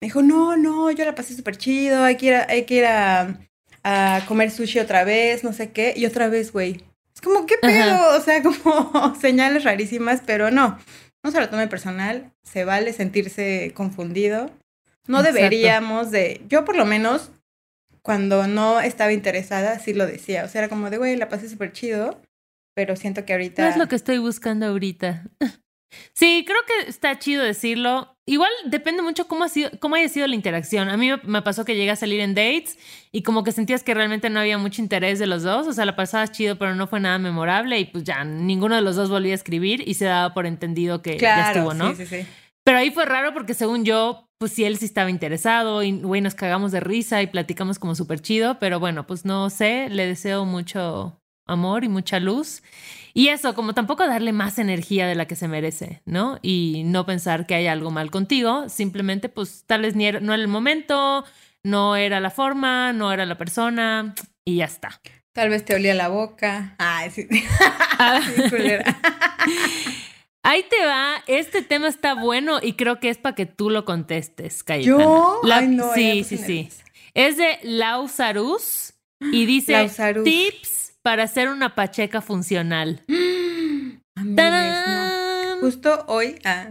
me 0.00 0.06
dijo, 0.06 0.22
no, 0.22 0.56
no, 0.56 0.90
yo 0.90 1.04
la 1.04 1.14
pasé 1.14 1.34
súper 1.34 1.56
chido, 1.56 2.04
hay 2.04 2.16
que 2.16 2.26
ir 2.26 2.34
hay 2.34 2.64
que 2.64 2.74
ir 2.74 2.86
a 2.86 3.36
a 3.82 4.22
comer 4.26 4.50
sushi 4.50 4.78
otra 4.78 5.04
vez, 5.04 5.44
no 5.44 5.52
sé 5.52 5.70
qué, 5.70 5.94
y 5.96 6.06
otra 6.06 6.28
vez, 6.28 6.52
güey. 6.52 6.84
Es 7.14 7.20
como, 7.20 7.46
¿qué 7.46 7.56
pedo? 7.60 8.16
O 8.16 8.20
sea, 8.20 8.42
como 8.42 9.14
señales 9.20 9.64
rarísimas, 9.64 10.22
pero 10.24 10.50
no, 10.50 10.78
no 11.22 11.30
se 11.30 11.40
lo 11.40 11.48
tome 11.48 11.68
personal, 11.68 12.32
se 12.42 12.64
vale 12.64 12.92
sentirse 12.92 13.72
confundido. 13.74 14.50
No 15.06 15.22
deberíamos 15.22 16.10
de, 16.10 16.42
yo 16.48 16.64
por 16.64 16.76
lo 16.76 16.84
menos, 16.84 17.32
cuando 18.02 18.46
no 18.46 18.80
estaba 18.80 19.12
interesada, 19.12 19.78
sí 19.78 19.94
lo 19.94 20.06
decía. 20.06 20.44
O 20.44 20.48
sea, 20.48 20.62
era 20.62 20.68
como 20.68 20.90
de, 20.90 20.98
güey, 20.98 21.16
la 21.16 21.28
pasé 21.28 21.48
súper 21.48 21.72
chido, 21.72 22.20
pero 22.74 22.96
siento 22.96 23.24
que 23.24 23.32
ahorita... 23.32 23.62
No 23.62 23.68
es 23.68 23.76
lo 23.76 23.88
que 23.88 23.96
estoy 23.96 24.18
buscando 24.18 24.66
ahorita. 24.66 25.24
Sí, 26.14 26.44
creo 26.46 26.58
que 26.66 26.88
está 26.88 27.18
chido 27.18 27.42
decirlo. 27.42 28.16
Igual 28.26 28.50
depende 28.66 29.02
mucho 29.02 29.26
cómo, 29.26 29.44
ha 29.44 29.48
sido, 29.48 29.70
cómo 29.80 29.96
haya 29.96 30.08
sido 30.08 30.26
la 30.28 30.36
interacción. 30.36 30.88
A 30.88 30.96
mí 30.96 31.10
me 31.24 31.42
pasó 31.42 31.64
que 31.64 31.74
llegué 31.74 31.90
a 31.90 31.96
salir 31.96 32.20
en 32.20 32.34
dates 32.34 32.78
y 33.10 33.22
como 33.22 33.42
que 33.42 33.50
sentías 33.50 33.82
que 33.82 33.92
realmente 33.92 34.30
no 34.30 34.38
había 34.38 34.56
mucho 34.56 34.82
interés 34.82 35.18
de 35.18 35.26
los 35.26 35.42
dos. 35.42 35.66
O 35.66 35.72
sea, 35.72 35.84
la 35.84 35.96
pasabas 35.96 36.30
chido, 36.30 36.56
pero 36.56 36.76
no 36.76 36.86
fue 36.86 37.00
nada 37.00 37.18
memorable 37.18 37.78
y 37.78 37.86
pues 37.86 38.04
ya 38.04 38.22
ninguno 38.22 38.76
de 38.76 38.82
los 38.82 38.94
dos 38.94 39.10
volvía 39.10 39.32
a 39.32 39.34
escribir 39.34 39.82
y 39.86 39.94
se 39.94 40.04
daba 40.04 40.32
por 40.32 40.46
entendido 40.46 41.02
que 41.02 41.18
ya 41.18 41.50
estuvo, 41.50 41.74
¿no? 41.74 41.94
Sí, 41.96 42.06
sí, 42.06 42.20
sí. 42.22 42.26
Pero 42.62 42.78
ahí 42.78 42.92
fue 42.92 43.04
raro 43.04 43.34
porque 43.34 43.54
según 43.54 43.84
yo, 43.84 44.29
pues 44.40 44.54
sí, 44.54 44.64
él 44.64 44.78
sí 44.78 44.86
estaba 44.86 45.10
interesado 45.10 45.82
y, 45.82 45.92
güey, 46.00 46.22
nos 46.22 46.34
cagamos 46.34 46.72
de 46.72 46.80
risa 46.80 47.20
y 47.20 47.26
platicamos 47.26 47.78
como 47.78 47.94
súper 47.94 48.22
chido, 48.22 48.58
pero 48.58 48.80
bueno, 48.80 49.06
pues 49.06 49.26
no 49.26 49.50
sé, 49.50 49.90
le 49.90 50.06
deseo 50.06 50.46
mucho 50.46 51.20
amor 51.46 51.84
y 51.84 51.88
mucha 51.88 52.18
luz. 52.20 52.62
Y 53.12 53.28
eso, 53.28 53.54
como 53.54 53.74
tampoco 53.74 54.06
darle 54.06 54.32
más 54.32 54.58
energía 54.58 55.06
de 55.06 55.14
la 55.14 55.26
que 55.26 55.36
se 55.36 55.46
merece, 55.46 56.00
¿no? 56.06 56.38
Y 56.40 56.84
no 56.86 57.04
pensar 57.04 57.44
que 57.44 57.54
hay 57.54 57.66
algo 57.66 57.90
mal 57.90 58.10
contigo, 58.10 58.70
simplemente 58.70 59.28
pues 59.28 59.64
tal 59.66 59.82
vez 59.82 59.94
no 59.94 60.04
era 60.06 60.18
el 60.18 60.48
momento, 60.48 61.22
no 61.62 61.96
era 61.96 62.18
la 62.18 62.30
forma, 62.30 62.94
no 62.94 63.12
era 63.12 63.26
la 63.26 63.36
persona 63.36 64.14
y 64.46 64.56
ya 64.56 64.64
está. 64.64 65.02
Tal 65.34 65.50
vez 65.50 65.66
te 65.66 65.74
olía 65.74 65.92
la 65.92 66.08
boca. 66.08 66.76
Ay, 66.78 67.10
sí. 67.10 67.28
Ah. 68.02 68.22
Ahí 70.42 70.64
te 70.68 70.86
va, 70.86 71.22
este 71.26 71.62
tema 71.62 71.88
está 71.88 72.14
bueno 72.14 72.60
y 72.62 72.72
creo 72.72 72.98
que 72.98 73.10
es 73.10 73.18
para 73.18 73.34
que 73.34 73.44
tú 73.44 73.68
lo 73.68 73.84
contestes, 73.84 74.64
Cayetana. 74.64 75.02
¿Yo? 75.02 75.40
Ay, 75.44 75.68
no, 75.68 75.92
sí, 75.92 76.24
sí, 76.24 76.38
sí. 76.38 76.70
Es 77.12 77.36
de 77.36 77.58
Lausarus 77.62 78.94
y 79.20 79.44
dice 79.46 79.90
tips 80.24 80.94
para 81.02 81.24
hacer 81.24 81.48
una 81.48 81.74
pacheca 81.74 82.22
funcional. 82.22 83.04
Justo 85.60 86.04
hoy 86.08 86.36
ah, 86.44 86.70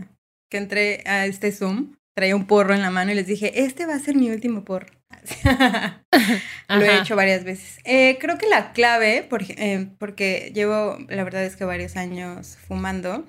que 0.50 0.58
entré 0.58 1.04
a 1.06 1.28
este 1.28 1.52
Zoom, 1.52 1.96
traía 2.16 2.36
un 2.36 2.48
porro 2.48 2.74
en 2.74 2.82
la 2.82 2.90
mano 2.90 3.12
y 3.12 3.16
les 3.16 3.28
dije, 3.28 3.64
este 3.64 3.86
va 3.86 3.94
a 3.94 4.00
ser 4.00 4.16
mi 4.16 4.32
último 4.32 4.66
porro. 4.66 4.88
Lo 6.70 6.82
he 6.82 6.98
hecho 6.98 7.16
varias 7.16 7.44
veces. 7.44 7.78
Eh, 7.84 8.18
creo 8.20 8.40
que 8.40 8.48
la 8.48 8.74
clave, 8.74 9.30
eh, 9.58 9.90
porque 10.00 10.52
llevo, 10.56 10.98
la 11.08 11.24
verdad 11.24 11.46
es 11.46 11.56
que 11.56 11.66
varios 11.66 11.98
años 11.98 12.58
fumando, 12.68 13.26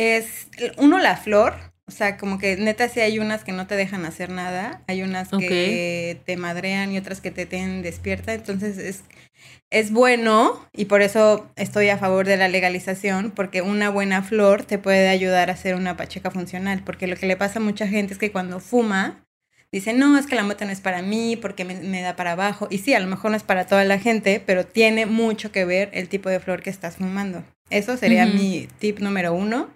es 0.00 0.48
uno 0.76 0.98
la 0.98 1.16
flor, 1.16 1.54
o 1.86 1.90
sea, 1.90 2.16
como 2.16 2.38
que 2.38 2.56
neta 2.56 2.88
sí 2.88 3.00
hay 3.00 3.18
unas 3.18 3.44
que 3.44 3.52
no 3.52 3.66
te 3.66 3.76
dejan 3.76 4.04
hacer 4.04 4.30
nada, 4.30 4.82
hay 4.86 5.02
unas 5.02 5.28
que 5.30 6.20
te 6.24 6.36
madrean 6.36 6.92
y 6.92 6.98
otras 6.98 7.20
que 7.20 7.30
te 7.30 7.46
tienen 7.46 7.82
despierta, 7.82 8.32
entonces 8.32 8.78
es 8.78 9.02
es 9.70 9.92
bueno 9.92 10.66
y 10.72 10.86
por 10.86 11.00
eso 11.00 11.48
estoy 11.56 11.88
a 11.88 11.98
favor 11.98 12.26
de 12.26 12.36
la 12.36 12.48
legalización, 12.48 13.30
porque 13.30 13.62
una 13.62 13.88
buena 13.88 14.22
flor 14.22 14.64
te 14.64 14.78
puede 14.78 15.08
ayudar 15.08 15.48
a 15.48 15.54
hacer 15.54 15.76
una 15.76 15.96
pacheca 15.96 16.30
funcional, 16.30 16.82
porque 16.84 17.06
lo 17.06 17.16
que 17.16 17.26
le 17.26 17.36
pasa 17.36 17.60
a 17.60 17.62
mucha 17.62 17.86
gente 17.86 18.12
es 18.12 18.18
que 18.18 18.32
cuando 18.32 18.58
fuma, 18.58 19.24
dice, 19.70 19.92
no, 19.92 20.18
es 20.18 20.26
que 20.26 20.34
la 20.34 20.42
mota 20.42 20.64
no 20.64 20.72
es 20.72 20.80
para 20.80 21.02
mí, 21.02 21.36
porque 21.36 21.64
me, 21.64 22.02
da 22.02 22.16
para 22.16 22.32
abajo. 22.32 22.66
Y 22.70 22.78
sí, 22.78 22.94
a 22.94 23.00
lo 23.00 23.06
mejor 23.06 23.30
no 23.30 23.36
es 23.36 23.44
para 23.44 23.66
toda 23.66 23.84
la 23.84 24.00
gente, 24.00 24.42
pero 24.44 24.66
tiene 24.66 25.06
mucho 25.06 25.52
que 25.52 25.64
ver 25.64 25.90
el 25.92 26.08
tipo 26.08 26.28
de 26.28 26.40
flor 26.40 26.62
que 26.62 26.70
estás 26.70 26.96
fumando. 26.96 27.44
Eso 27.70 27.96
sería 27.96 28.26
mi 28.26 28.68
tip 28.80 28.98
número 28.98 29.32
uno. 29.32 29.70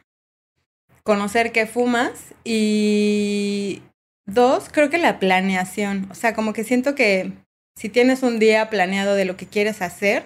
Conocer 1.04 1.52
qué 1.52 1.66
fumas 1.66 2.34
y 2.44 3.82
dos, 4.26 4.68
creo 4.70 4.90
que 4.90 4.99
la 4.99 5.18
planeación. 5.18 6.08
O 6.11 6.14
sea, 6.14 6.34
como 6.34 6.52
que 6.52 6.64
siento 6.64 6.94
que 6.94 7.32
si 7.76 7.88
tienes 7.88 8.23
un 8.23 8.38
día 8.38 8.70
planeado 8.70 9.14
de 9.14 9.25
lo 9.25 9.37
que 9.37 9.46
quieres 9.46 9.82
hacer, 9.82 10.25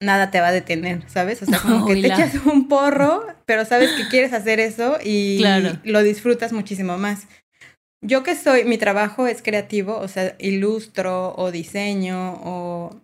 nada 0.00 0.30
te 0.30 0.40
va 0.40 0.48
a 0.48 0.52
detener, 0.52 1.08
¿sabes? 1.08 1.42
O 1.42 1.46
sea, 1.46 1.58
como 1.58 1.86
que 1.86 1.96
te 1.96 2.06
echas 2.06 2.34
un 2.46 2.68
porro, 2.68 3.26
pero 3.46 3.64
sabes 3.64 3.90
que 3.92 4.08
quieres 4.08 4.32
hacer 4.32 4.60
eso 4.60 4.98
y 5.02 5.42
lo 5.84 6.02
disfrutas 6.02 6.52
muchísimo 6.52 6.98
más. 6.98 7.26
Yo 8.02 8.22
que 8.22 8.34
soy, 8.36 8.64
mi 8.64 8.76
trabajo 8.76 9.26
es 9.26 9.42
creativo, 9.42 9.96
o 9.96 10.08
sea, 10.08 10.36
ilustro 10.38 11.34
o 11.36 11.50
diseño 11.50 12.40
o... 12.42 13.00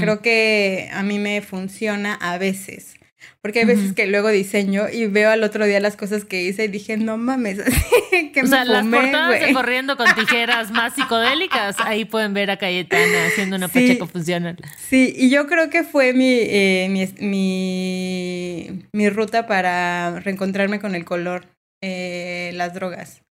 Creo 0.00 0.22
que 0.22 0.88
a 0.94 1.02
mí 1.02 1.18
me 1.18 1.42
funciona 1.42 2.14
a 2.14 2.38
veces. 2.38 2.94
Porque 3.40 3.60
hay 3.60 3.64
veces 3.66 3.92
que 3.92 4.06
luego 4.06 4.28
diseño 4.28 4.88
y 4.90 5.06
veo 5.06 5.30
al 5.30 5.42
otro 5.42 5.66
día 5.66 5.78
las 5.80 5.96
cosas 5.96 6.24
que 6.24 6.42
hice 6.42 6.64
y 6.64 6.68
dije, 6.68 6.96
no 6.96 7.18
mames, 7.18 7.58
que 8.32 8.40
o 8.42 8.46
sea, 8.46 8.64
las 8.64 8.86
portadas 8.86 9.40
de 9.40 9.52
corriendo 9.52 9.96
con 9.96 10.06
tijeras 10.14 10.70
más 10.70 10.94
psicodélicas, 10.94 11.76
ahí 11.80 12.04
pueden 12.04 12.32
ver 12.32 12.50
a 12.50 12.56
Cayetana 12.56 13.26
haciendo 13.26 13.56
una 13.56 13.68
sí, 13.68 13.80
pacheco 13.80 14.06
funcional. 14.06 14.56
Sí, 14.88 15.12
y 15.16 15.28
yo 15.30 15.46
creo 15.46 15.68
que 15.68 15.82
fue 15.82 16.12
mi, 16.12 16.38
eh, 16.40 16.88
mi, 16.90 17.06
mi, 17.26 18.86
mi, 18.92 19.08
ruta 19.10 19.46
para 19.46 20.20
reencontrarme 20.20 20.80
con 20.80 20.94
el 20.94 21.04
color, 21.04 21.46
eh, 21.82 22.50
las 22.54 22.72
drogas. 22.72 23.23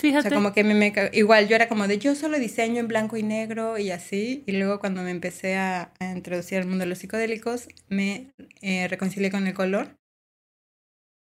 Fíjate. 0.00 0.28
O 0.28 0.30
sea, 0.30 0.38
como 0.38 0.52
que 0.52 0.64
me, 0.64 0.92
igual 1.12 1.46
yo 1.46 1.56
era 1.56 1.68
como 1.68 1.86
de 1.86 1.98
yo 1.98 2.14
solo 2.14 2.38
diseño 2.38 2.80
en 2.80 2.88
blanco 2.88 3.18
y 3.18 3.22
negro 3.22 3.76
y 3.76 3.90
así. 3.90 4.42
Y 4.46 4.52
luego 4.52 4.80
cuando 4.80 5.02
me 5.02 5.10
empecé 5.10 5.56
a, 5.56 5.92
introducir 6.00 6.58
al 6.58 6.66
mundo 6.66 6.84
de 6.84 6.88
los 6.88 6.98
psicodélicos, 6.98 7.68
me 7.88 8.30
eh, 8.62 8.88
reconcilié 8.88 9.30
con 9.30 9.46
el 9.46 9.54
color. 9.54 9.96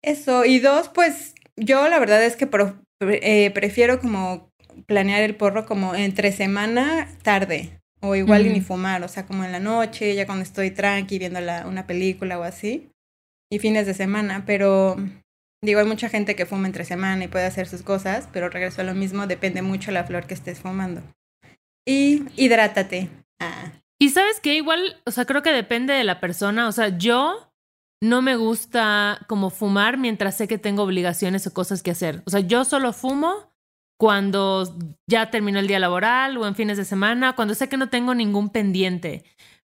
Eso. 0.02 0.44
Y 0.44 0.58
dos, 0.58 0.88
pues 0.88 1.34
yo 1.56 1.88
la 1.88 2.00
verdad 2.00 2.24
es 2.24 2.34
que 2.34 2.48
eh, 3.00 3.50
prefiero 3.52 4.00
como 4.00 4.50
planear 4.86 5.22
el 5.22 5.36
porro 5.36 5.66
como 5.66 5.94
entre 5.94 6.32
semana, 6.32 7.08
tarde. 7.22 7.78
O 8.00 8.16
igual 8.16 8.52
ni 8.52 8.60
fumar, 8.60 9.02
o 9.02 9.08
sea, 9.08 9.24
como 9.24 9.44
en 9.44 9.52
la 9.52 9.60
noche, 9.60 10.14
ya 10.14 10.26
cuando 10.26 10.42
estoy 10.42 10.70
tranqui 10.70 11.18
viendo 11.18 11.40
la, 11.40 11.66
una 11.66 11.86
película 11.86 12.38
o 12.38 12.42
así. 12.42 12.90
Y 13.50 13.60
fines 13.60 13.86
de 13.86 13.94
semana, 13.94 14.44
pero 14.44 14.96
Digo, 15.64 15.80
hay 15.80 15.86
mucha 15.86 16.10
gente 16.10 16.36
que 16.36 16.44
fuma 16.44 16.66
entre 16.66 16.84
semana 16.84 17.24
y 17.24 17.28
puede 17.28 17.46
hacer 17.46 17.66
sus 17.66 17.82
cosas, 17.82 18.28
pero 18.32 18.50
regreso 18.50 18.82
a 18.82 18.84
lo 18.84 18.94
mismo, 18.94 19.26
depende 19.26 19.62
mucho 19.62 19.90
la 19.92 20.04
flor 20.04 20.26
que 20.26 20.34
estés 20.34 20.60
fumando. 20.60 21.00
Y 21.86 22.24
hidrátate. 22.36 23.08
Ah. 23.40 23.72
Y 23.98 24.10
sabes 24.10 24.40
que 24.40 24.54
igual, 24.54 25.00
o 25.06 25.10
sea, 25.10 25.24
creo 25.24 25.42
que 25.42 25.52
depende 25.52 25.94
de 25.94 26.04
la 26.04 26.20
persona. 26.20 26.68
O 26.68 26.72
sea, 26.72 26.98
yo 26.98 27.50
no 28.02 28.20
me 28.20 28.36
gusta 28.36 29.24
como 29.26 29.48
fumar 29.48 29.96
mientras 29.96 30.36
sé 30.36 30.46
que 30.46 30.58
tengo 30.58 30.82
obligaciones 30.82 31.46
o 31.46 31.54
cosas 31.54 31.82
que 31.82 31.92
hacer. 31.92 32.22
O 32.26 32.30
sea, 32.30 32.40
yo 32.40 32.66
solo 32.66 32.92
fumo 32.92 33.54
cuando 33.98 34.76
ya 35.06 35.30
terminó 35.30 35.60
el 35.60 35.66
día 35.66 35.78
laboral 35.78 36.36
o 36.36 36.46
en 36.46 36.54
fines 36.54 36.76
de 36.76 36.84
semana, 36.84 37.34
cuando 37.34 37.54
sé 37.54 37.70
que 37.70 37.78
no 37.78 37.88
tengo 37.88 38.14
ningún 38.14 38.50
pendiente. 38.50 39.24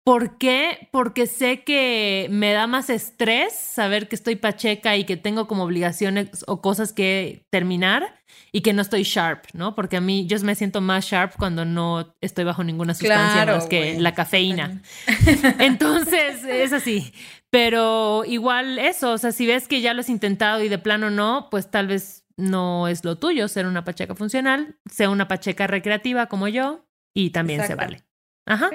¿Por 0.05 0.39
qué? 0.39 0.89
Porque 0.93 1.27
sé 1.27 1.63
que 1.63 2.27
me 2.31 2.53
da 2.53 2.67
más 2.67 2.89
estrés 2.89 3.53
saber 3.53 4.09
que 4.09 4.17
estoy 4.17 4.37
pacheca 4.37 4.97
y 4.97 5.05
que 5.05 5.17
tengo 5.17 5.47
como 5.47 5.65
obligaciones 5.65 6.45
o 6.47 6.63
cosas 6.63 6.93
que 6.93 7.47
terminar 7.51 8.21
y 8.51 8.63
que 8.63 8.73
no 8.73 8.83
estoy 8.83 9.03
sharp, 9.03 9.45
¿no? 9.53 9.75
Porque 9.75 9.99
a 9.99 10.01
mí 10.01 10.27
yo 10.27 10.39
me 10.41 10.55
siento 10.55 10.81
más 10.81 11.05
sharp 11.05 11.35
cuando 11.37 11.65
no 11.65 12.15
estoy 12.21 12.45
bajo 12.45 12.65
ninguna 12.65 12.95
sustancia 12.95 13.45
más 13.47 13.67
que 13.67 14.01
la 14.01 14.15
cafeína. 14.15 14.83
Entonces, 15.59 16.45
es 16.45 16.73
así. 16.73 17.13
Pero 17.51 18.25
igual 18.25 18.79
eso, 18.79 19.13
o 19.13 19.19
sea, 19.19 19.33
si 19.33 19.47
ves 19.47 19.69
que 19.69 19.81
ya 19.81 19.93
lo 19.93 20.01
has 20.01 20.09
intentado 20.09 20.63
y 20.63 20.69
de 20.69 20.79
plano 20.79 21.11
no, 21.11 21.49
pues 21.51 21.71
tal 21.71 21.89
vez 21.89 22.25
no 22.37 22.89
es 22.89 23.05
lo 23.05 23.19
tuyo 23.19 23.49
ser 23.49 23.67
una 23.67 23.85
pacheca 23.85 24.15
funcional, 24.15 24.79
sea 24.91 25.11
una 25.11 25.29
pacheca 25.29 25.67
recreativa 25.67 26.27
como 26.27 26.49
yo 26.49 26.87
y 27.15 27.31
también 27.31 27.67
se 27.67 27.75
vale. 27.75 28.03
Ajá. 28.47 28.71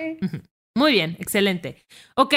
Muy 0.75 0.91
bien, 0.91 1.15
excelente. 1.19 1.85
Ok, 2.15 2.33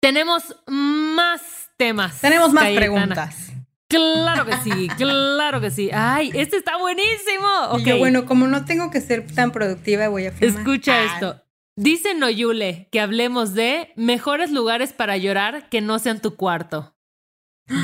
tenemos 0.00 0.56
más 0.66 1.70
temas. 1.76 2.20
Tenemos 2.20 2.52
más 2.52 2.70
preguntas. 2.72 3.52
Claro 3.88 4.46
que 4.46 4.56
sí, 4.56 4.88
claro 4.96 5.60
que 5.60 5.70
sí. 5.70 5.90
Ay, 5.92 6.32
este 6.34 6.56
está 6.56 6.78
buenísimo. 6.78 7.48
Okay. 7.72 7.98
bueno, 7.98 8.26
como 8.26 8.46
no 8.48 8.64
tengo 8.64 8.90
que 8.90 9.00
ser 9.00 9.26
tan 9.32 9.52
productiva, 9.52 10.08
voy 10.08 10.26
a 10.26 10.32
filmar. 10.32 10.60
Escucha 10.60 10.94
ah. 10.94 11.04
esto. 11.04 11.42
Dice 11.76 12.14
Noyule 12.14 12.88
que 12.90 13.00
hablemos 13.00 13.54
de 13.54 13.92
mejores 13.96 14.50
lugares 14.50 14.92
para 14.92 15.16
llorar 15.16 15.68
que 15.68 15.80
no 15.80 15.98
sean 15.98 16.20
tu 16.20 16.36
cuarto. 16.36 16.94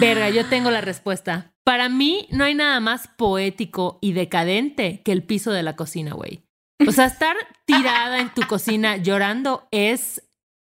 Verga, 0.00 0.28
yo 0.28 0.44
tengo 0.46 0.70
la 0.70 0.80
respuesta. 0.80 1.54
Para 1.64 1.88
mí 1.88 2.26
no 2.30 2.44
hay 2.44 2.54
nada 2.54 2.80
más 2.80 3.08
poético 3.08 3.98
y 4.02 4.12
decadente 4.12 5.02
que 5.04 5.12
el 5.12 5.22
piso 5.22 5.52
de 5.52 5.62
la 5.62 5.76
cocina, 5.76 6.12
güey. 6.12 6.47
O 6.86 6.92
sea, 6.92 7.06
estar 7.06 7.36
tirada 7.64 8.20
en 8.20 8.32
tu 8.32 8.42
cocina 8.42 8.96
llorando 8.96 9.66
es, 9.70 10.22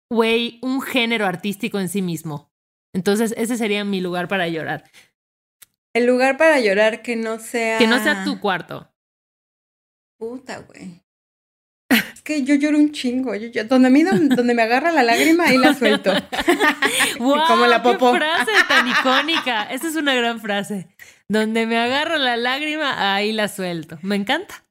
güey, 0.09 0.59
un 0.61 0.81
género 0.81 1.25
artístico 1.25 1.79
en 1.79 1.89
sí 1.89 2.01
mismo. 2.01 2.51
Entonces, 2.93 3.33
ese 3.37 3.57
sería 3.57 3.83
mi 3.83 4.01
lugar 4.01 4.27
para 4.27 4.47
llorar. 4.47 4.89
El 5.93 6.05
lugar 6.05 6.37
para 6.37 6.59
llorar 6.59 7.01
que 7.01 7.15
no 7.15 7.39
sea. 7.39 7.77
Que 7.77 7.87
no 7.87 8.01
sea 8.01 8.23
tu 8.23 8.39
cuarto. 8.39 8.91
Puta, 10.17 10.59
güey. 10.59 11.03
Es 11.91 12.21
que 12.21 12.43
yo 12.43 12.55
lloro 12.55 12.77
un 12.77 12.91
chingo. 12.91 13.35
Yo, 13.35 13.63
donde 13.65 13.87
a 13.87 13.91
mí 13.91 14.03
donde, 14.03 14.53
me 14.53 14.61
agarra 14.61 14.91
la 14.91 15.03
lágrima, 15.03 15.45
ahí 15.45 15.57
la 15.57 15.73
suelto. 15.73 16.11
wow, 17.19 17.47
Como 17.47 17.65
la 17.65 17.81
popó. 17.81 18.11
¡Qué 18.11 18.19
frase 18.19 18.51
tan 18.67 18.87
icónica! 18.87 19.63
Esa 19.63 19.87
es 19.87 19.95
una 19.95 20.13
gran 20.13 20.39
frase. 20.39 20.87
Donde 21.27 21.65
me 21.65 21.77
agarra 21.77 22.17
la 22.17 22.37
lágrima, 22.37 23.15
ahí 23.15 23.31
la 23.31 23.47
suelto. 23.47 23.97
Me 24.01 24.15
encanta. 24.15 24.63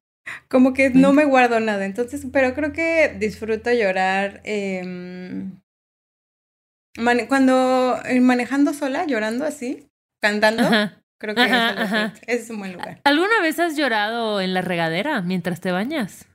Como 0.49 0.75
que 0.75 0.91
no 0.91 1.13
me 1.13 1.25
guardo 1.25 1.61
nada. 1.61 1.85
Entonces, 1.85 2.27
pero 2.33 2.55
creo 2.55 2.73
que 2.73 3.15
disfruto 3.19 3.73
llorar. 3.73 4.41
Em, 4.45 5.53
cuando 7.29 8.01
eh, 8.05 8.21
manejando 8.21 8.75
sola, 8.75 9.07
llorando 9.07 9.45
así, 9.45 9.89
cantando. 10.21 10.69
Creo 11.21 11.35
que 11.35 12.13
es 12.27 12.49
un 12.51 12.59
buen 12.59 12.73
lugar. 12.75 13.01
¿Alguna 13.05 13.41
vez 13.43 13.59
has 13.59 13.77
llorado 13.77 14.41
en 14.41 14.55
la 14.55 14.63
regadera 14.63 15.21
mientras 15.21 15.61
te 15.61 15.73
bañas? 15.73 16.27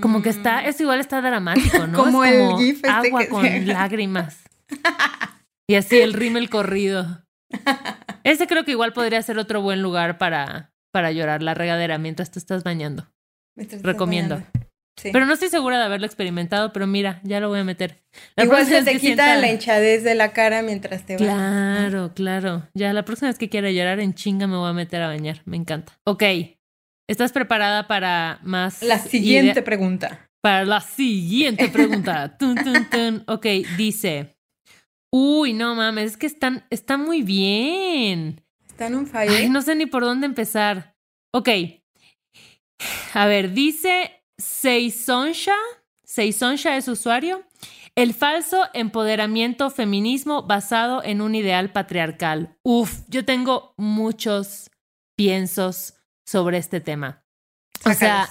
Como 0.00 0.22
que 0.22 0.30
está, 0.30 0.62
mm. 0.62 0.66
eso 0.66 0.82
igual 0.84 1.00
está 1.00 1.20
dramático, 1.20 1.86
¿no? 1.86 1.98
como, 1.98 2.24
el 2.24 2.56
gif 2.56 2.76
este 2.76 2.88
agua 2.88 3.26
con 3.28 3.44
lágrimas. 3.66 4.42
y 5.68 5.74
así 5.74 5.98
el 5.98 6.12
rímel 6.12 6.48
corrido. 6.48 7.24
Ese 8.24 8.46
creo 8.46 8.64
que 8.64 8.72
igual 8.72 8.92
podría 8.92 9.22
ser 9.22 9.38
otro 9.38 9.60
buen 9.60 9.82
lugar 9.82 10.18
para, 10.18 10.72
para 10.92 11.12
llorar, 11.12 11.42
la 11.42 11.54
regadera, 11.54 11.98
mientras 11.98 12.30
te 12.30 12.38
estás 12.38 12.64
bañando. 12.64 13.06
Recomiendo. 13.82 14.42
Pero 15.02 15.26
no 15.26 15.34
estoy 15.34 15.50
segura 15.50 15.78
de 15.78 15.84
haberlo 15.84 16.06
experimentado, 16.06 16.72
pero 16.72 16.86
mira, 16.86 17.20
ya 17.22 17.38
lo 17.38 17.48
voy 17.48 17.60
a 17.60 17.64
meter. 17.64 18.02
Igual 18.36 18.66
se 18.66 18.82
te 18.82 18.98
quita 18.98 19.36
la 19.36 19.50
hinchadez 19.50 20.02
de 20.02 20.14
la 20.14 20.32
cara 20.32 20.62
mientras 20.62 21.04
te 21.04 21.16
bañas. 21.16 21.28
Claro, 21.28 22.14
claro. 22.14 22.68
Ya 22.74 22.92
la 22.92 23.04
próxima 23.04 23.28
vez 23.28 23.38
que 23.38 23.50
quiera 23.50 23.70
llorar 23.70 24.00
en 24.00 24.14
chinga 24.14 24.46
me 24.46 24.56
voy 24.56 24.70
a 24.70 24.72
meter 24.72 25.02
a 25.02 25.08
bañar. 25.08 25.42
Me 25.44 25.56
encanta. 25.56 25.92
Ok. 26.04 26.22
¿Estás 27.08 27.32
preparada 27.32 27.86
para 27.86 28.40
más? 28.42 28.82
La 28.82 28.98
siguiente 28.98 29.62
pregunta. 29.62 30.28
Para 30.40 30.64
la 30.64 30.80
siguiente 30.80 31.68
pregunta. 31.68 32.36
tun, 32.38 32.56
tun, 32.56 32.88
tun. 32.90 33.24
Ok, 33.26 33.46
dice. 33.76 34.36
Uy, 35.12 35.52
no 35.52 35.74
mames, 35.74 36.12
es 36.12 36.16
que 36.16 36.26
están, 36.26 36.64
está 36.70 36.96
muy 36.96 37.22
bien. 37.22 38.42
Están 38.66 38.94
un 38.94 39.06
fallo. 39.06 39.32
no 39.50 39.62
sé 39.62 39.74
ni 39.74 39.86
por 39.86 40.02
dónde 40.02 40.26
empezar. 40.26 40.96
Ok. 41.32 41.48
A 43.14 43.26
ver, 43.26 43.52
dice 43.52 44.22
Seisonsha, 44.38 45.56
Seisonsha 46.04 46.76
es 46.76 46.88
usuario, 46.88 47.44
el 47.94 48.12
falso 48.12 48.62
empoderamiento 48.74 49.70
feminismo 49.70 50.42
basado 50.42 51.02
en 51.02 51.22
un 51.22 51.34
ideal 51.34 51.72
patriarcal. 51.72 52.58
Uf, 52.62 53.00
yo 53.08 53.24
tengo 53.24 53.72
muchos 53.78 54.70
piensos 55.16 55.94
sobre 56.26 56.58
este 56.58 56.80
tema. 56.80 57.24
o 57.84 57.94
sea, 57.94 58.28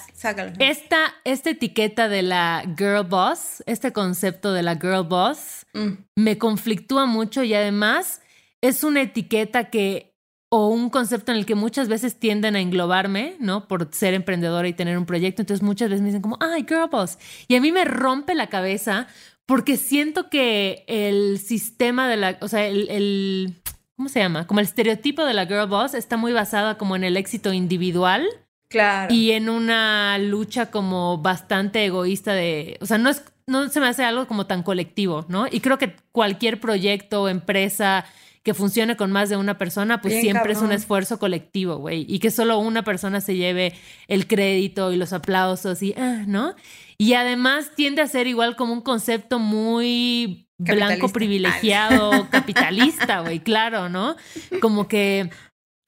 Esta, 0.60 1.16
esta 1.24 1.50
etiqueta 1.50 2.08
de 2.08 2.22
la 2.22 2.64
girl 2.78 3.06
boss, 3.06 3.64
este 3.66 3.92
concepto 3.92 4.54
de 4.54 4.62
la 4.62 4.76
girl 4.76 5.04
boss, 5.04 5.66
mm. 5.74 5.92
me 6.16 6.38
conflictúa 6.38 7.08
mucho 7.08 7.44
y 7.44 7.56
además 7.56 8.22
es 8.62 8.84
una 8.84 9.02
etiqueta 9.02 9.72
que 9.72 10.15
o 10.50 10.68
un 10.70 10.90
concepto 10.90 11.32
en 11.32 11.40
el 11.40 11.46
que 11.46 11.56
muchas 11.56 11.88
veces 11.88 12.20
tienden 12.20 12.56
a 12.56 12.62
englobarme, 12.62 13.36
¿no? 13.40 13.68
Por 13.68 13.90
ser 13.92 14.14
emprendedora 14.14 14.68
y 14.68 14.74
tener 14.74 14.98
un 14.98 15.06
proyecto. 15.06 15.42
Entonces 15.42 15.64
muchas 15.64 15.90
veces 15.90 16.02
me 16.02 16.08
dicen 16.08 16.22
como, 16.22 16.38
ay, 16.40 16.66
girl 16.68 16.88
boss. 16.90 17.18
Y 17.48 17.56
a 17.56 17.62
mí 17.62 17.72
me 17.72 17.86
rompe 17.86 18.36
la 18.36 18.48
cabeza 18.48 19.08
porque 19.46 19.78
siento 19.78 20.30
que 20.30 20.84
el 20.88 21.40
sistema 21.40 22.08
de 22.08 22.18
la, 22.18 22.38
o 22.42 22.48
sea, 22.48 22.66
el, 22.68 22.90
el 22.90 23.56
¿cómo 23.96 24.10
se 24.10 24.20
llama? 24.20 24.48
Como 24.48 24.60
el 24.60 24.66
estereotipo 24.66 25.26
de 25.26 25.34
la 25.34 25.46
girl 25.46 25.68
boss 25.68 25.94
está 25.94 26.18
muy 26.18 26.34
basada 26.34 26.78
como 26.78 26.96
en 26.96 27.04
el 27.04 27.18
éxito 27.18 27.54
individual. 27.54 28.26
Claro. 28.68 29.14
Y 29.14 29.32
en 29.32 29.50
una 29.50 30.18
lucha 30.18 30.72
como 30.72 31.20
bastante 31.20 31.86
egoísta 31.86 32.34
de, 32.34 32.78
o 32.82 32.86
sea, 32.86 32.98
no 32.98 33.10
es, 33.10 33.24
no 33.48 33.70
se 33.70 33.80
me 33.80 33.88
hace 33.88 34.04
algo 34.04 34.28
como 34.28 34.48
tan 34.48 34.64
colectivo, 34.64 35.26
¿no? 35.30 35.46
Y 35.50 35.60
creo 35.60 35.78
que 35.78 35.96
cualquier 36.12 36.60
proyecto 36.60 37.24
o 37.24 37.30
empresa 37.30 38.06
que 38.46 38.54
funcione 38.54 38.96
con 38.96 39.12
más 39.12 39.30
de 39.30 39.38
una 39.38 39.58
persona, 39.58 40.02
pues 40.02 40.22
siempre 40.22 40.54
es 40.54 40.62
un 40.62 40.72
esfuerzo 40.72 41.18
colectivo, 41.18 41.78
güey. 41.78 42.06
Y 42.08 42.20
que 42.20 42.30
solo 42.30 42.60
una 42.60 42.84
persona 42.84 43.20
se 43.20 43.36
lleve 43.36 43.74
el 44.08 44.28
crédito 44.28 44.94
y 44.94 44.98
los 44.98 45.14
aplausos 45.14 45.82
y, 45.82 45.96
ah, 45.98 46.26
¿no? 46.28 46.54
Y 47.00 47.14
además 47.14 47.72
tiende 47.76 48.04
a 48.04 48.08
ser 48.08 48.28
igual 48.28 48.56
como 48.56 48.72
un 48.72 48.82
concepto 48.82 49.40
muy 49.40 50.48
blanco 50.60 51.10
privilegiado, 51.10 52.30
capitalista, 52.30 53.22
güey, 53.22 53.40
claro, 53.40 53.90
¿no? 53.90 54.16
Como 54.62 54.88
que, 54.88 55.32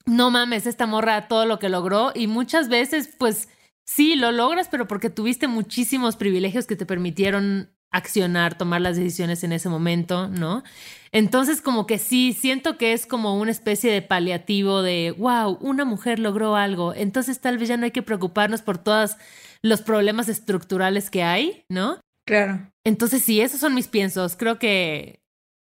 no 0.04 0.32
mames, 0.32 0.66
esta 0.66 0.86
morra 0.86 1.28
todo 1.28 1.46
lo 1.46 1.60
que 1.60 1.68
logró 1.68 2.10
y 2.12 2.26
muchas 2.26 2.68
veces, 2.68 3.08
pues, 3.20 3.48
sí, 3.86 4.16
lo 4.16 4.32
logras, 4.32 4.66
pero 4.68 4.88
porque 4.88 5.10
tuviste 5.10 5.46
muchísimos 5.46 6.16
privilegios 6.16 6.66
que 6.66 6.74
te 6.74 6.86
permitieron 6.86 7.70
accionar, 7.90 8.56
tomar 8.56 8.80
las 8.80 8.96
decisiones 8.96 9.42
en 9.44 9.52
ese 9.52 9.68
momento, 9.68 10.28
¿no? 10.28 10.62
Entonces, 11.10 11.62
como 11.62 11.86
que 11.86 11.98
sí, 11.98 12.34
siento 12.38 12.76
que 12.76 12.92
es 12.92 13.06
como 13.06 13.38
una 13.38 13.50
especie 13.50 13.90
de 13.90 14.02
paliativo 14.02 14.82
de, 14.82 15.14
wow, 15.16 15.58
una 15.60 15.84
mujer 15.84 16.18
logró 16.18 16.56
algo, 16.56 16.94
entonces 16.94 17.40
tal 17.40 17.58
vez 17.58 17.68
ya 17.68 17.76
no 17.76 17.84
hay 17.84 17.90
que 17.90 18.02
preocuparnos 18.02 18.62
por 18.62 18.78
todos 18.78 19.16
los 19.62 19.80
problemas 19.80 20.28
estructurales 20.28 21.10
que 21.10 21.22
hay, 21.22 21.64
¿no? 21.70 21.98
Claro. 22.26 22.70
Entonces, 22.84 23.22
sí, 23.24 23.40
esos 23.40 23.60
son 23.60 23.74
mis 23.74 23.88
piensos. 23.88 24.36
Creo 24.36 24.58
que 24.58 25.20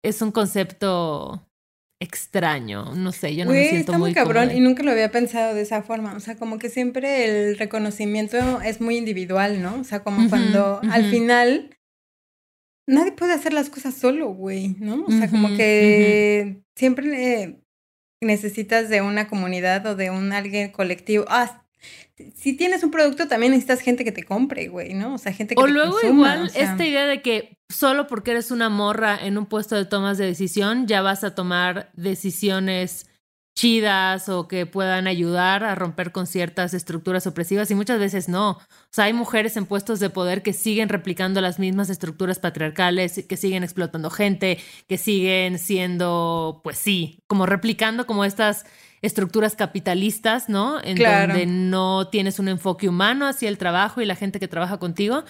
es 0.03 0.21
un 0.21 0.31
concepto 0.31 1.45
extraño, 2.01 2.95
no 2.95 3.11
sé, 3.11 3.35
yo 3.35 3.43
no 3.43 3.51
me 3.51 3.67
siento 3.67 3.91
está 3.91 3.97
muy, 3.97 4.13
cabrón 4.13 4.51
y 4.55 4.61
nunca 4.61 4.83
lo 4.83 4.91
había 4.91 5.11
pensado 5.11 5.53
de 5.53 5.61
esa 5.61 5.83
forma, 5.83 6.13
o 6.15 6.21
sea, 6.21 6.37
como 6.37 6.57
que 6.57 6.69
siempre 6.69 7.49
el 7.49 7.57
reconocimiento 7.57 8.61
es 8.61 8.79
muy 8.79 8.95
individual, 8.95 9.61
¿no? 9.61 9.81
O 9.81 9.83
sea, 9.83 10.01
como 10.01 10.29
cuando 10.29 10.79
al 10.89 11.03
final 11.11 11.77
nadie 12.89 13.11
puede 13.11 13.33
hacer 13.33 13.53
las 13.53 13.69
cosas 13.69 13.93
solo, 13.93 14.29
güey, 14.29 14.75
¿no? 14.79 15.05
O 15.05 15.11
sea, 15.11 15.29
como 15.29 15.55
que 15.55 16.63
siempre 16.75 17.61
necesitas 18.21 18.89
de 18.89 19.01
una 19.01 19.27
comunidad 19.27 19.85
o 19.85 19.95
de 19.95 20.09
un 20.09 20.33
alguien 20.33 20.71
colectivo. 20.71 21.25
Ah, 21.29 21.65
si 22.35 22.53
tienes 22.53 22.83
un 22.83 22.91
producto 22.91 23.27
también 23.27 23.51
necesitas 23.51 23.79
gente 23.79 24.03
que 24.03 24.11
te 24.11 24.23
compre, 24.23 24.67
güey, 24.67 24.93
¿no? 24.93 25.13
O 25.13 25.17
sea, 25.17 25.31
gente 25.31 25.55
que 25.55 25.61
o 25.61 25.65
te 25.65 25.71
luego 25.71 25.97
igual 26.03 26.51
esta 26.53 26.85
idea 26.85 27.05
de 27.05 27.21
que 27.21 27.57
solo 27.69 28.07
porque 28.07 28.31
eres 28.31 28.51
una 28.51 28.69
morra 28.69 29.17
en 29.21 29.37
un 29.37 29.45
puesto 29.45 29.75
de 29.75 29.85
tomas 29.85 30.17
de 30.17 30.25
decisión 30.25 30.87
ya 30.87 31.01
vas 31.01 31.23
a 31.23 31.35
tomar 31.35 31.91
decisiones 31.93 33.08
chidas 33.59 34.29
o 34.29 34.47
que 34.47 34.65
puedan 34.65 35.05
ayudar 35.05 35.65
a 35.65 35.75
romper 35.75 36.13
con 36.13 36.27
ciertas 36.27 36.73
estructuras 36.73 37.27
opresivas 37.27 37.69
y 37.69 37.75
muchas 37.75 37.99
veces 37.99 38.29
no. 38.29 38.51
O 38.51 38.57
sea, 38.89 39.05
hay 39.05 39.13
mujeres 39.13 39.57
en 39.57 39.65
puestos 39.65 39.99
de 39.99 40.09
poder 40.09 40.43
que 40.43 40.53
siguen 40.53 40.87
replicando 40.87 41.41
las 41.41 41.59
mismas 41.59 41.89
estructuras 41.89 42.39
patriarcales, 42.39 43.25
que 43.27 43.35
siguen 43.35 43.63
explotando 43.63 44.09
gente, 44.09 44.59
que 44.87 44.97
siguen 44.97 45.59
siendo, 45.59 46.61
pues 46.63 46.77
sí, 46.77 47.19
como 47.27 47.45
replicando 47.45 48.07
como 48.07 48.23
estas 48.23 48.65
estructuras 49.01 49.55
capitalistas, 49.55 50.49
¿no? 50.49 50.81
En 50.83 50.97
donde 50.97 51.45
no 51.45 52.07
tienes 52.07 52.39
un 52.39 52.47
enfoque 52.47 52.89
humano 52.89 53.27
hacia 53.27 53.49
el 53.49 53.57
trabajo 53.57 54.01
y 54.01 54.05
la 54.05 54.15
gente 54.15 54.39
que 54.39 54.47
trabaja 54.47 54.77
contigo. 54.77 55.23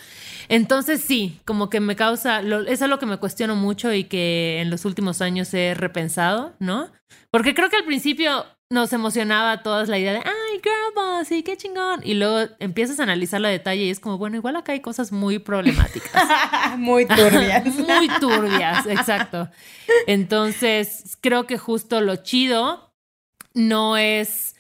Entonces 0.47 1.01
sí, 1.01 1.39
como 1.45 1.69
que 1.69 1.79
me 1.79 1.95
causa, 1.95 2.41
eso 2.41 2.86
es 2.86 2.89
lo 2.89 2.99
que 2.99 3.05
me 3.05 3.17
cuestiono 3.17 3.55
mucho 3.55 3.93
y 3.93 4.05
que 4.05 4.60
en 4.62 4.69
los 4.69 4.86
últimos 4.86 5.21
años 5.21 5.53
he 5.53 5.73
repensado, 5.73 6.53
¿no? 6.60 6.89
Porque 7.32 7.53
creo 7.53 7.69
que 7.69 7.77
al 7.77 7.86
principio 7.86 8.45
nos 8.71 8.93
emocionaba 8.93 9.51
a 9.51 9.63
todas 9.63 9.89
la 9.89 9.97
idea 9.97 10.13
de, 10.13 10.19
ay, 10.19 10.62
girl 10.62 10.93
boss, 10.93 11.32
y 11.32 11.41
qué 11.41 11.58
chingón. 11.58 12.01
Y 12.03 12.13
luego 12.13 12.51
empiezas 12.60 12.99
a 12.99 13.03
analizar 13.03 13.41
la 13.41 13.49
detalle 13.49 13.84
y 13.84 13.89
es 13.89 13.99
como, 13.99 14.19
bueno, 14.19 14.36
igual 14.36 14.55
acá 14.55 14.73
hay 14.73 14.79
cosas 14.79 15.12
muy 15.12 15.39
problemáticas. 15.39 16.12
muy 16.77 17.05
turbias. 17.08 17.65
muy 17.75 18.08
turbias, 18.19 18.86
exacto. 18.86 19.49
Entonces, 20.05 21.17
creo 21.19 21.47
que 21.47 21.58
justo 21.58 21.99
lo 22.01 22.17
chido 22.17 22.88
no 23.53 23.97
es 23.97 24.55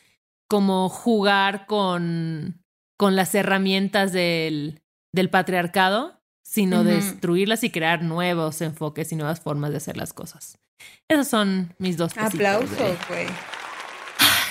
como 0.47 0.89
jugar 0.89 1.65
con, 1.67 2.63
con 2.97 3.15
las 3.15 3.35
herramientas 3.35 4.11
del, 4.11 4.81
del 5.13 5.29
patriarcado, 5.29 6.21
sino 6.43 6.83
destruirlas 6.83 7.63
y 7.63 7.69
crear 7.69 8.01
nuevos 8.01 8.61
enfoques 8.61 9.11
y 9.11 9.15
nuevas 9.15 9.39
formas 9.39 9.71
de 9.71 9.77
hacer 9.77 9.97
las 9.97 10.13
cosas. 10.13 10.57
Esos 11.07 11.27
son 11.27 11.73
mis 11.77 11.97
dos 11.97 12.17
Aplausos, 12.17 12.97
güey. 13.07 13.27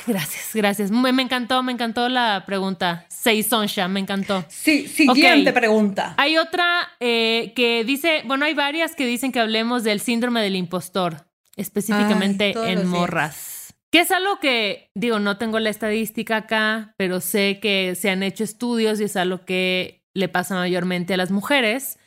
Gracias, 0.06 0.50
gracias. 0.54 0.90
Me, 0.90 1.10
encantó, 1.10 1.62
me 1.62 1.70
encantó 1.70 2.08
la 2.08 2.44
pregunta. 2.46 3.04
Seisonsha, 3.10 3.88
me 3.88 4.00
encantó. 4.00 4.42
Sí, 4.48 4.88
siguiente 4.88 5.52
pregunta. 5.52 6.14
Hay 6.16 6.38
otra 6.38 6.88
eh, 6.98 7.52
que 7.54 7.84
dice, 7.84 8.22
bueno, 8.24 8.46
hay 8.46 8.54
varias 8.54 8.94
que 8.94 9.04
dicen 9.04 9.32
que 9.32 9.40
hablemos 9.40 9.84
del 9.84 10.00
síndrome 10.00 10.40
del 10.40 10.56
impostor, 10.56 11.26
específicamente 11.56 12.54
en 12.70 12.86
morras. 12.86 13.57
Que 13.90 14.00
es 14.00 14.10
algo 14.10 14.38
que, 14.38 14.90
digo, 14.94 15.18
no 15.18 15.38
tengo 15.38 15.58
la 15.58 15.70
estadística 15.70 16.36
acá, 16.36 16.94
pero 16.98 17.20
sé 17.20 17.58
que 17.60 17.94
se 17.94 18.10
han 18.10 18.22
hecho 18.22 18.44
estudios 18.44 19.00
y 19.00 19.04
es 19.04 19.16
algo 19.16 19.46
que 19.46 20.04
le 20.12 20.28
pasa 20.28 20.56
mayormente 20.56 21.14
a 21.14 21.16
las 21.16 21.30
mujeres. 21.30 21.98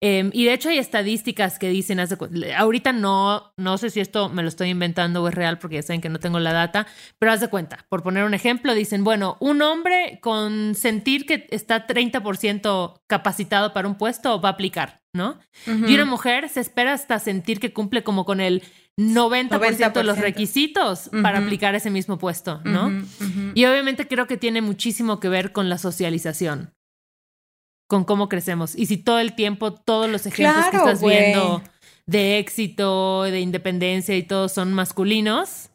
Em, 0.00 0.30
y 0.34 0.44
de 0.44 0.52
hecho 0.52 0.68
hay 0.68 0.78
estadísticas 0.78 1.58
que 1.58 1.70
dicen, 1.70 1.98
ahorita 2.56 2.92
no, 2.92 3.52
no 3.56 3.78
sé 3.78 3.90
si 3.90 4.00
esto 4.00 4.28
me 4.28 4.42
lo 4.42 4.48
estoy 4.48 4.68
inventando 4.68 5.22
o 5.22 5.28
es 5.28 5.34
real 5.34 5.58
porque 5.58 5.76
ya 5.76 5.82
saben 5.82 6.00
que 6.00 6.10
no 6.10 6.20
tengo 6.20 6.38
la 6.40 6.52
data, 6.52 6.86
pero 7.18 7.32
haz 7.32 7.40
de 7.40 7.48
cuenta, 7.48 7.86
por 7.88 8.02
poner 8.02 8.24
un 8.24 8.34
ejemplo, 8.34 8.74
dicen, 8.74 9.02
bueno, 9.02 9.38
un 9.40 9.62
hombre 9.62 10.18
con 10.20 10.74
sentir 10.74 11.24
que 11.24 11.46
está 11.50 11.86
30% 11.86 13.00
capacitado 13.06 13.72
para 13.72 13.88
un 13.88 13.94
puesto 13.94 14.40
va 14.40 14.50
a 14.50 14.52
aplicar, 14.52 15.00
¿no? 15.14 15.38
Y 15.66 15.94
una 15.94 16.04
mujer 16.04 16.48
se 16.50 16.60
espera 16.60 16.92
hasta 16.92 17.18
sentir 17.18 17.58
que 17.58 17.72
cumple 17.72 18.02
como 18.02 18.26
con 18.26 18.40
el 18.40 18.62
90%, 18.98 19.92
de 19.92 20.04
los 20.04 20.18
requisitos 20.18 21.10
para 21.22 21.38
aplicar 21.38 21.74
ese 21.74 21.90
mismo 21.90 22.18
puesto, 22.18 22.60
¿no? 22.64 22.92
Y 23.54 23.64
obviamente 23.64 24.06
creo 24.06 24.26
que 24.26 24.36
tiene 24.36 24.60
muchísimo 24.60 25.18
que 25.18 25.28
ver 25.28 25.52
con 25.52 25.68
la 25.68 25.78
socialización 25.78 26.74
con 27.86 28.04
cómo 28.04 28.28
crecemos. 28.28 28.74
Y 28.74 28.86
si 28.86 28.96
todo 28.96 29.18
el 29.18 29.34
tiempo, 29.34 29.72
todos 29.72 30.08
los 30.08 30.26
ejemplos 30.26 30.66
que 30.70 30.76
estás 30.76 31.02
viendo 31.02 31.62
de 32.06 32.38
éxito, 32.38 33.22
de 33.22 33.40
independencia 33.40 34.16
y 34.16 34.22
todos 34.22 34.52
son 34.52 34.72
masculinos, 34.72 35.70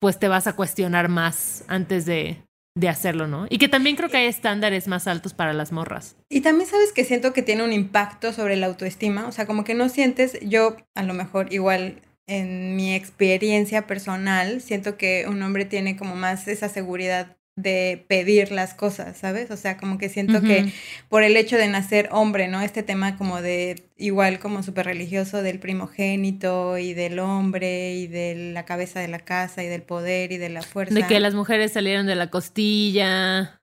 pues 0.00 0.18
te 0.18 0.28
vas 0.28 0.46
a 0.46 0.56
cuestionar 0.56 1.08
más 1.08 1.64
antes 1.68 2.06
de, 2.06 2.42
de 2.74 2.88
hacerlo, 2.88 3.26
¿no? 3.26 3.46
Y 3.48 3.58
que 3.58 3.68
también 3.68 3.96
creo 3.96 4.08
que 4.08 4.16
hay 4.16 4.26
estándares 4.26 4.88
más 4.88 5.06
altos 5.06 5.34
para 5.34 5.52
las 5.52 5.72
morras. 5.72 6.16
Y 6.28 6.40
también 6.40 6.68
sabes 6.68 6.92
que 6.92 7.04
siento 7.04 7.32
que 7.32 7.42
tiene 7.42 7.62
un 7.62 7.72
impacto 7.72 8.32
sobre 8.32 8.56
la 8.56 8.66
autoestima, 8.66 9.26
o 9.28 9.32
sea, 9.32 9.46
como 9.46 9.64
que 9.64 9.74
no 9.74 9.88
sientes, 9.88 10.38
yo 10.40 10.76
a 10.96 11.02
lo 11.02 11.14
mejor 11.14 11.52
igual 11.52 12.02
en 12.26 12.76
mi 12.76 12.94
experiencia 12.94 13.86
personal, 13.86 14.60
siento 14.60 14.96
que 14.96 15.26
un 15.28 15.42
hombre 15.42 15.64
tiene 15.64 15.96
como 15.96 16.16
más 16.16 16.48
esa 16.48 16.68
seguridad 16.68 17.36
de 17.56 18.04
pedir 18.08 18.50
las 18.50 18.72
cosas, 18.72 19.16
¿sabes? 19.16 19.50
O 19.50 19.56
sea, 19.56 19.76
como 19.76 19.98
que 19.98 20.08
siento 20.08 20.40
que 20.40 20.72
por 21.08 21.22
el 21.22 21.36
hecho 21.36 21.56
de 21.56 21.68
nacer 21.68 22.08
hombre, 22.10 22.48
¿no? 22.48 22.62
Este 22.62 22.82
tema 22.82 23.18
como 23.18 23.42
de, 23.42 23.84
igual 23.98 24.38
como 24.38 24.62
súper 24.62 24.86
religioso 24.86 25.42
del 25.42 25.58
primogénito 25.58 26.78
y 26.78 26.94
del 26.94 27.18
hombre 27.18 27.94
y 27.94 28.06
de 28.06 28.52
la 28.54 28.64
cabeza 28.64 29.00
de 29.00 29.08
la 29.08 29.18
casa 29.18 29.62
y 29.62 29.68
del 29.68 29.82
poder 29.82 30.32
y 30.32 30.38
de 30.38 30.48
la 30.48 30.62
fuerza. 30.62 30.94
De 30.94 31.06
que 31.06 31.20
las 31.20 31.34
mujeres 31.34 31.72
salieron 31.72 32.06
de 32.06 32.14
la 32.14 32.30
costilla. 32.30 33.60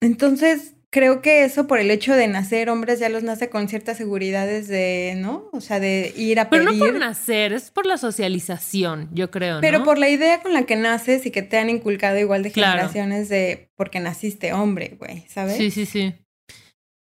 Entonces, 0.00 0.74
creo 0.94 1.22
que 1.22 1.42
eso 1.42 1.66
por 1.66 1.80
el 1.80 1.90
hecho 1.90 2.14
de 2.14 2.28
nacer 2.28 2.70
hombres 2.70 3.00
ya 3.00 3.08
los 3.08 3.24
nace 3.24 3.50
con 3.50 3.68
ciertas 3.68 3.96
seguridades 3.96 4.68
de, 4.68 5.14
¿no? 5.16 5.48
O 5.52 5.60
sea, 5.60 5.80
de 5.80 6.14
ir 6.16 6.38
a 6.38 6.48
pedir. 6.48 6.68
Pero 6.68 6.72
no 6.72 6.78
por 6.78 6.94
nacer, 7.00 7.52
es 7.52 7.72
por 7.72 7.84
la 7.84 7.98
socialización, 7.98 9.08
yo 9.12 9.28
creo, 9.28 9.56
¿no? 9.56 9.60
Pero 9.60 9.82
por 9.82 9.98
la 9.98 10.08
idea 10.08 10.40
con 10.40 10.52
la 10.52 10.66
que 10.66 10.76
naces 10.76 11.26
y 11.26 11.32
que 11.32 11.42
te 11.42 11.58
han 11.58 11.68
inculcado 11.68 12.16
igual 12.20 12.44
de 12.44 12.50
generaciones 12.50 13.28
de 13.28 13.72
porque 13.74 13.98
naciste 13.98 14.52
hombre, 14.52 14.94
güey, 14.96 15.26
¿sabes? 15.28 15.56
Sí, 15.56 15.72
sí, 15.72 15.84
sí. 15.84 16.14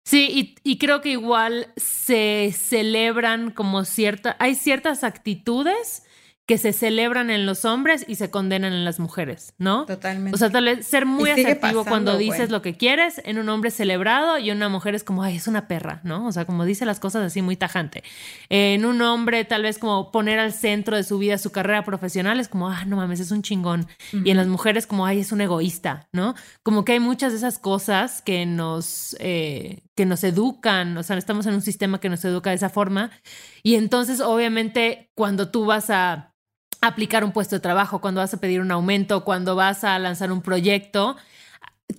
Sí, 0.07 0.29
y, 0.33 0.55
y, 0.65 0.79
creo 0.79 1.03
que 1.03 1.11
igual 1.11 1.69
se 1.77 2.51
celebran 2.57 3.51
como 3.51 3.85
cierta, 3.85 4.37
hay 4.41 4.55
ciertas 4.55 5.05
actitudes 5.05 6.05
que 6.53 6.59
se 6.59 6.75
celebran 6.75 7.31
en 7.31 7.47
los 7.47 7.65
hombres 7.65 8.05
y 8.07 8.17
se 8.17 8.31
condenan 8.31 8.75
en 8.75 8.85
las 8.85 9.01
mujeres, 9.01 9.55
¿no? 9.57 9.87
Totalmente. 9.87 10.35
O 10.35 10.39
sea, 10.39 10.51
tal 10.51 10.67
vez 10.67 10.87
ser 10.87 11.07
muy 11.07 11.31
asertivo 11.31 11.83
cuando 11.83 12.19
dices 12.19 12.51
lo 12.51 12.61
que 12.61 12.77
quieres 12.77 13.23
en 13.25 13.39
un 13.39 13.49
hombre 13.49 13.71
celebrado 13.71 14.37
y 14.37 14.51
en 14.51 14.59
una 14.59 14.69
mujer 14.69 14.95
es 14.95 15.03
como, 15.03 15.23
ay, 15.23 15.37
es 15.37 15.47
una 15.47 15.67
perra, 15.67 16.03
¿no? 16.05 16.27
O 16.27 16.33
sea, 16.33 16.45
como 16.45 16.67
dice 16.67 16.85
las 16.85 17.01
cosas 17.01 17.25
así 17.25 17.41
muy 17.41 17.57
tajante. 17.57 18.05
En 18.51 18.85
un 18.85 19.01
hombre 19.01 19.47
tal 19.47 19.63
vez 19.63 19.79
como 19.79 20.13
poner 20.13 20.39
al 20.39 20.53
centro 20.53 20.95
de 20.95 21.05
su 21.05 21.17
vida 21.17 21.39
su 21.39 21.53
carrera 21.53 21.85
profesional 21.85 22.39
es 22.39 22.49
como, 22.49 22.69
ah, 22.69 22.85
no 22.85 22.97
mames, 22.97 23.21
es 23.21 23.31
un 23.31 23.41
chingón. 23.41 23.87
Y 24.13 24.31
en 24.31 24.37
las 24.37 24.47
mujeres 24.47 24.87
como, 24.87 25.07
ay, 25.07 25.21
es 25.21 25.33
un 25.33 25.41
egoísta, 25.41 26.07
¿no? 26.13 26.35
Como 26.63 26.85
que 26.85 26.93
hay 26.93 27.01
muchas 27.01 27.33
de 27.33 27.39
esas 27.39 27.59
cosas 27.59 28.21
que 28.21 28.45
nos, 28.45 29.17
eh, 29.21 29.85
que 29.95 30.05
nos 30.05 30.23
educan, 30.23 30.99
o 30.99 31.03
sea, 31.03 31.17
estamos 31.17 31.47
en 31.47 31.55
un 31.55 31.63
sistema 31.63 31.99
que 31.99 32.11
nos 32.11 32.23
educa 32.27 32.51
de 32.51 32.57
esa 32.57 32.69
forma. 32.69 33.11
Y 33.63 33.77
entonces, 33.77 34.21
obviamente, 34.21 35.11
cuando 35.15 35.51
tú 35.51 35.65
vas 35.65 35.89
a 35.89 36.29
aplicar 36.83 37.25
un 37.25 37.33
puesto 37.33 37.57
de 37.57 37.61
trabajo, 37.61 38.01
cuando 38.01 38.21
vas 38.21 38.35
a 38.35 38.41
pedir 38.41 38.61
un 38.61 38.71
aumento, 38.71 39.25
cuando 39.25 39.57
vas 39.57 39.85
a 39.85 39.99
lanzar 39.99 40.31
un 40.31 40.43
proyecto, 40.43 41.17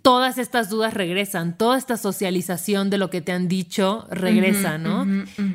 todas 0.02 0.38
estas 0.38 0.70
dudas 0.70 0.94
regresan, 0.94 1.58
toda 1.58 1.78
esta 1.78 1.98
socialización 1.98 2.90
de 2.90 2.98
lo 2.98 3.10
que 3.10 3.22
te 3.22 3.32
han 3.32 3.48
dicho 3.48 4.06
regresa, 4.12 4.78
¿no? 4.78 5.08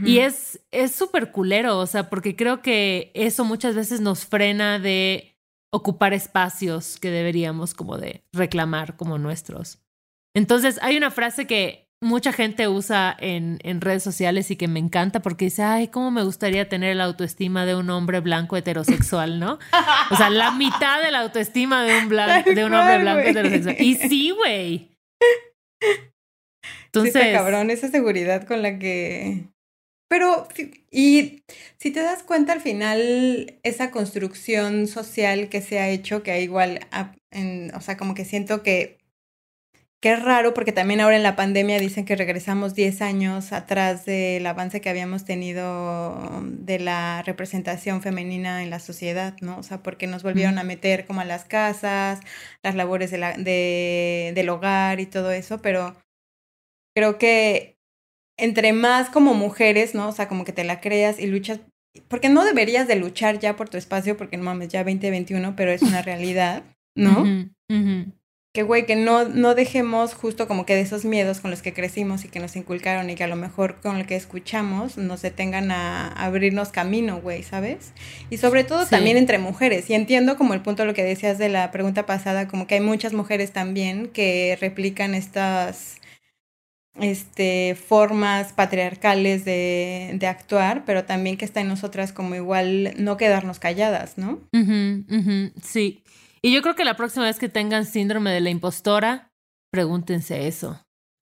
Y 0.05 0.19
es 0.19 0.61
súper 0.93 1.31
culero, 1.31 1.79
o 1.79 1.87
sea, 1.87 2.09
porque 2.09 2.35
creo 2.37 2.63
que 2.63 3.13
eso 3.15 3.45
muchas 3.45 3.75
veces 3.75 4.01
nos 4.01 4.25
frena 4.25 4.79
de 4.79 5.37
ocupar 5.71 6.15
espacios 6.15 6.99
que 6.99 7.11
deberíamos 7.11 7.75
como 7.75 7.99
de 7.99 8.25
reclamar 8.33 8.97
como 8.97 9.19
nuestros. 9.19 9.79
Entonces, 10.35 10.79
hay 10.83 10.97
una 10.97 11.11
frase 11.11 11.47
que 11.47 11.88
mucha 12.01 12.33
gente 12.33 12.69
usa 12.69 13.17
en, 13.19 13.59
en, 13.63 13.81
redes 13.81 14.03
sociales 14.03 14.51
y 14.51 14.57
que 14.57 14.69
me 14.69 14.79
encanta 14.79 15.21
porque 15.21 15.47
dice, 15.47 15.63
ay, 15.63 15.89
cómo 15.89 16.11
me 16.11 16.23
gustaría 16.23 16.69
tener 16.69 16.97
la 16.97 17.05
autoestima 17.05 17.67
de 17.67 17.75
un 17.75 17.91
hombre 17.91 18.21
blanco 18.21 18.57
heterosexual, 18.57 19.41
¿no? 19.41 19.59
O 20.11 20.17
sea, 20.17 20.31
la 20.31 20.53
mitad 20.53 21.03
de 21.03 21.11
la 21.11 21.21
autoestima 21.21 21.85
de 21.85 21.99
un, 21.99 22.09
de 22.09 22.65
un 22.65 22.75
hombre 22.75 22.99
blanco 22.99 23.29
heterosexual. 23.29 23.77
Y 23.81 23.95
sí, 23.97 24.31
güey. 24.31 24.91
Entonces... 26.87 27.23
Sí, 27.23 27.33
cabrón, 27.33 27.71
esa 27.71 27.89
seguridad 27.89 28.47
con 28.47 28.63
la 28.63 28.79
que... 28.79 29.45
Pero, 30.11 30.49
y 30.91 31.43
si 31.77 31.91
te 31.91 32.01
das 32.01 32.23
cuenta 32.23 32.55
al 32.55 32.63
final, 32.63 33.59
esa 33.63 33.91
construcción 33.91 34.87
social 34.87 35.51
que 35.51 35.61
se 35.61 35.81
ha 35.81 35.91
hecho, 35.91 36.23
que 36.23 36.41
igual, 36.41 36.81
en, 37.31 37.75
o 37.75 37.81
sea, 37.83 37.99
como 37.99 38.15
que 38.15 38.25
siento 38.25 38.63
que 38.63 38.98
Qué 40.01 40.15
raro, 40.15 40.55
porque 40.55 40.71
también 40.71 41.01
ahora 41.01 41.17
en 41.17 41.25
la 41.25 41.35
pandemia 41.35 41.81
dicen 41.81 42.05
que 42.05 42.15
regresamos 42.15 42.75
10 42.77 43.03
años 43.03 43.53
atrás 43.53 44.05
del 44.05 44.47
avance 44.47 44.81
que 44.81 44.89
habíamos 44.89 45.25
tenido 45.25 46.41
de 46.45 46.79
la 46.79 47.23
representación 47.23 48.01
femenina 48.01 48.63
en 48.63 48.71
la 48.71 48.79
sociedad, 48.79 49.35
¿no? 49.41 49.59
O 49.59 49.65
sea, 49.65 49.83
porque 49.83 50.07
nos 50.07 50.23
volvieron 50.23 50.59
a 50.59 50.63
meter 50.63 51.05
como 51.05 51.21
a 51.21 51.25
las 51.25 51.45
casas, 51.45 52.21
las 52.63 52.77
labores 52.77 53.11
de 53.11 53.19
la, 53.19 53.37
de, 53.37 54.31
del 54.37 54.49
hogar 54.51 55.01
y 55.01 55.07
todo 55.07 55.33
eso, 55.33 55.61
pero 55.63 55.97
creo 56.95 57.19
que 57.19 57.77
entre 58.39 58.73
más 58.73 59.11
como 59.11 59.35
mujeres, 59.35 59.97
¿no? 59.97 60.09
O 60.09 60.13
sea, 60.13 60.29
como 60.29 60.45
que 60.45 60.53
te 60.53 60.63
la 60.63 60.81
creas 60.81 61.19
y 61.19 61.27
luchas, 61.27 61.59
porque 62.07 62.29
no 62.29 62.45
deberías 62.45 62.87
de 62.87 62.95
luchar 62.95 63.41
ya 63.41 63.57
por 63.57 63.69
tu 63.69 63.77
espacio, 63.77 64.17
porque 64.17 64.37
no 64.37 64.45
mames, 64.45 64.69
ya 64.69 64.85
2021, 64.85 65.57
pero 65.57 65.73
es 65.73 65.83
una 65.83 66.03
realidad, 66.03 66.63
¿no? 66.95 67.25
Que, 68.59 68.65
güey, 68.65 68.87
que 68.87 68.97
no, 68.97 69.25
no 69.29 69.55
dejemos 69.55 70.15
justo 70.15 70.49
como 70.49 70.67
que 70.67 70.75
de 70.75 70.81
esos 70.81 71.05
miedos 71.05 71.39
con 71.39 71.53
los 71.53 71.63
que 71.63 71.73
crecimos 71.73 72.25
y 72.25 72.29
que 72.29 72.41
nos 72.41 72.57
inculcaron 72.57 73.09
y 73.09 73.15
que 73.15 73.23
a 73.23 73.29
lo 73.29 73.37
mejor 73.37 73.77
con 73.81 74.01
lo 74.01 74.05
que 74.05 74.17
escuchamos 74.17 74.97
nos 74.99 75.23
detengan 75.23 75.71
a, 75.71 76.09
abrirnos 76.09 76.71
camino, 76.71 77.21
güey, 77.21 77.45
¿sabes? 77.45 77.93
Y 78.31 78.39
sobre 78.39 78.65
todo 78.65 78.85
también 78.85 79.17
entre 79.17 79.39
mujeres. 79.39 79.89
Y 79.89 79.95
entiendo 79.95 80.37
como 80.37 80.55
el 80.55 80.61
punto 80.61 80.83
de 80.83 80.89
lo 80.89 80.95
que 80.95 81.05
decías 81.05 81.39
de 81.39 81.49
la 81.49 81.71
pregunta 81.71 82.05
pasada, 82.05 82.49
como 82.49 82.67
que 82.67 82.75
hay 82.75 82.81
muchas 82.81 83.13
mujeres 83.13 83.53
también 83.53 84.09
que 84.09 84.59
replican 84.61 85.15
estas 85.15 86.01
este, 87.01 87.77
formas 87.77 88.53
patriarcales 88.55 89.45
de, 89.45 90.17
de, 90.19 90.27
actuar, 90.27 90.83
pero 90.85 91.05
también 91.05 91.37
que 91.37 91.45
está 91.45 91.61
en 91.61 91.69
nosotras 91.69 92.13
como 92.13 92.35
igual 92.35 92.95
no 92.97 93.17
quedarnos 93.19 93.61
calladas, 93.61 94.19
¿no? 94.19 94.41
sí. 95.63 96.03
Y 96.43 96.53
yo 96.53 96.63
creo 96.63 96.75
que 96.75 96.85
la 96.85 96.97
próxima 96.97 97.25
vez 97.25 97.39
que 97.39 97.49
tengan 97.49 97.85
síndrome 97.85 98.31
de 98.31 98.41
la 98.41 98.51
impostora, 98.51 99.31
pregúntense 99.73 100.47
eso. 100.47 100.81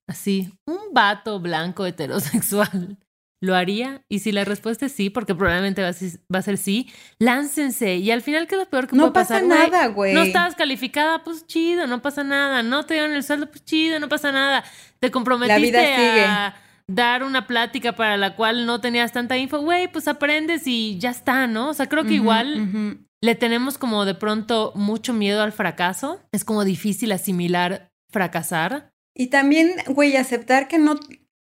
Así, 0.09 0.52
un 0.66 0.92
vato 0.92 1.40
blanco 1.40 1.85
heterosexual. 1.87 2.98
¿Lo 3.42 3.55
haría? 3.55 4.02
Y 4.09 4.20
si 4.20 4.33
la 4.33 4.44
respuesta 4.44 4.87
es 4.87 4.92
sí, 4.92 5.11
porque 5.11 5.35
probablemente 5.35 5.83
va 5.83 5.88
a, 5.88 6.42
ser, 6.42 6.57
sí, 6.57 6.90
láncense. 7.18 7.96
Y 7.96 8.11
al 8.11 8.22
final, 8.22 8.46
¿qué 8.46 8.55
es 8.55 8.62
lo 8.62 8.68
peor 8.68 8.87
que 8.87 8.96
no 8.96 9.12
puede 9.12 9.24
pasar? 9.24 9.42
No 9.42 9.50
pasa 9.50 9.68
nada, 9.68 9.87
güey. 9.88 10.14
No 10.14 10.22
estabas 10.22 10.55
calificada, 10.55 11.22
pues 11.22 11.46
chido, 11.46 11.87
no 11.87 12.00
pasa 12.00 12.24
nada. 12.24 12.62
No 12.62 12.85
te 12.87 12.94
dieron 12.94 13.12
el 13.12 13.22
sueldo, 13.22 13.50
pues 13.50 13.62
chido, 13.64 14.00
no 14.00 14.09
pasa 14.09 14.33
nada. 14.33 14.64
Te 15.00 15.11
comprometiste 15.11 16.24
a 16.24 16.55
dar 16.88 17.24
una 17.24 17.46
plática 17.46 17.94
para 17.94 18.16
la 18.16 18.37
cual 18.37 18.64
no 18.64 18.81
tenías 18.81 19.12
tanta 19.12 19.37
info, 19.37 19.61
güey, 19.61 19.88
pues 19.88 20.09
aprendes 20.09 20.66
y 20.66 20.98
ya 20.98 21.11
está, 21.11 21.46
¿no? 21.46 21.70
O 21.70 21.74
sea, 21.74 21.88
creo 21.88 22.05
que 22.05 22.14
igual 22.14 23.05
le 23.26 23.34
tenemos 23.34 23.76
como 23.76 24.04
de 24.04 24.14
pronto 24.14 24.72
mucho 24.76 25.12
miedo 25.12 25.42
al 25.42 25.52
fracaso. 25.52 26.20
Es 26.32 26.44
como 26.44 26.64
difícil 26.64 27.10
asimilar 27.10 27.90
fracasar. 28.10 28.92
Y 29.14 29.26
también, 29.26 29.72
güey, 29.88 30.16
aceptar 30.16 30.68
que 30.68 30.78
no, 30.78 31.00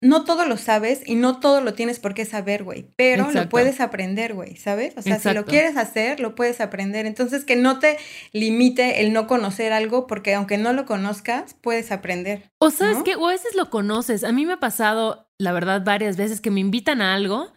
no 0.02 0.26
todo 0.26 0.46
lo 0.46 0.58
sabes 0.58 1.02
y 1.06 1.16
no 1.16 1.40
todo 1.40 1.62
lo 1.62 1.74
tienes 1.74 2.00
por 2.00 2.14
qué 2.14 2.26
saber, 2.26 2.64
güey, 2.64 2.88
pero 2.98 3.32
lo 3.32 3.48
puedes 3.48 3.80
aprender, 3.80 4.34
güey, 4.34 4.58
¿sabes? 4.58 4.94
O 4.98 5.02
sea, 5.02 5.18
si 5.18 5.32
lo 5.32 5.46
quieres 5.46 5.78
hacer, 5.78 6.20
lo 6.20 6.36
puedes 6.36 6.60
aprender. 6.60 7.06
Entonces, 7.06 7.46
que 7.46 7.56
no 7.56 7.80
te 7.80 7.98
limite 8.34 9.02
el 9.02 9.14
no 9.14 9.26
conocer 9.26 9.72
algo, 9.72 10.08
porque 10.08 10.34
aunque 10.34 10.58
no 10.58 10.74
lo 10.74 10.86
conozcas, 10.86 11.54
puedes 11.62 11.92
aprender. 11.94 12.52
O 12.60 12.70
sabes 12.70 13.02
que, 13.04 13.16
o 13.16 13.28
a 13.28 13.32
veces 13.32 13.56
lo 13.56 13.70
conoces. 13.70 14.26
A 14.26 14.34
mí 14.34 14.46
me 14.46 14.54
ha 14.54 14.60
pasado, 14.60 15.30
la 15.38 15.54
verdad, 15.54 15.84
varias 15.86 16.18
veces 16.18 16.42
que 16.42 16.52
me 16.52 16.60
invitan 16.60 17.02
a 17.02 17.14
algo 17.14 17.54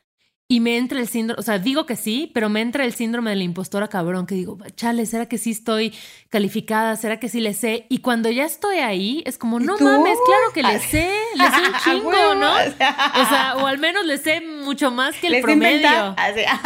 y 0.47 0.61
me 0.61 0.77
entra 0.77 1.01
el 1.01 1.09
síndrome, 1.09 1.41
o 1.41 1.43
sea, 1.43 1.59
digo 1.59 1.87
que 1.87 1.97
sí, 1.97 2.31
pero 2.35 2.51
me 2.51 2.61
entra 2.61 2.85
el 2.85 2.93
síndrome 2.93 3.31
de 3.31 3.37
la 3.37 3.45
impostora 3.45 3.89
cabrón, 3.89 4.27
que 4.27 4.35
digo, 4.35 4.59
chale, 4.77 5.07
¿será 5.07 5.27
que 5.27 5.39
sí 5.39 5.53
estoy 5.53 5.95
calificada? 6.29 6.97
¿Será 6.97 7.19
que 7.19 7.31
sí 7.31 7.41
le 7.41 7.55
sé? 7.55 7.87
Y 7.89 7.99
cuando 7.99 8.31
ya 8.31 8.45
estoy 8.45 8.77
ahí, 8.79 9.23
es 9.25 9.39
como, 9.39 9.59
no 9.59 9.79
mames, 9.79 10.19
claro 10.27 10.53
que 10.53 10.63
le 10.63 10.79
sé, 10.81 11.11
le 11.35 11.45
sé 11.45 11.57
un 11.57 11.75
chingo, 11.85 12.35
¿no? 12.35 12.53
O 12.55 13.29
sea, 13.29 13.55
o 13.57 13.67
al 13.67 13.79
menos 13.79 14.05
le 14.05 14.19
sé 14.19 14.43
mucho 14.43 14.91
más 14.91 15.17
que 15.17 15.29
el 15.29 15.41
promedio. 15.41 16.15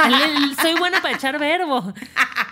Soy 0.60 0.74
buena 0.74 1.00
para 1.00 1.14
echar 1.14 1.38
verbo. 1.38 1.94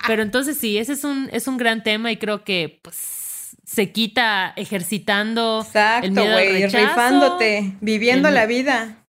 Pero 0.07 0.23
entonces 0.23 0.57
sí, 0.57 0.79
ese 0.79 0.93
es 0.93 1.03
un, 1.03 1.29
es 1.33 1.49
un 1.49 1.57
gran 1.57 1.83
tema 1.83 2.13
y 2.13 2.19
creo 2.19 2.45
que, 2.45 2.79
pues, 2.83 3.57
se 3.65 3.91
quita 3.91 4.53
ejercitando 4.55 5.63
Exacto, 5.67 6.07
el 6.07 6.13
miedo 6.13 6.39
rifándote, 6.69 7.75
viviendo 7.81 8.31
la 8.31 8.47
vida. 8.47 9.06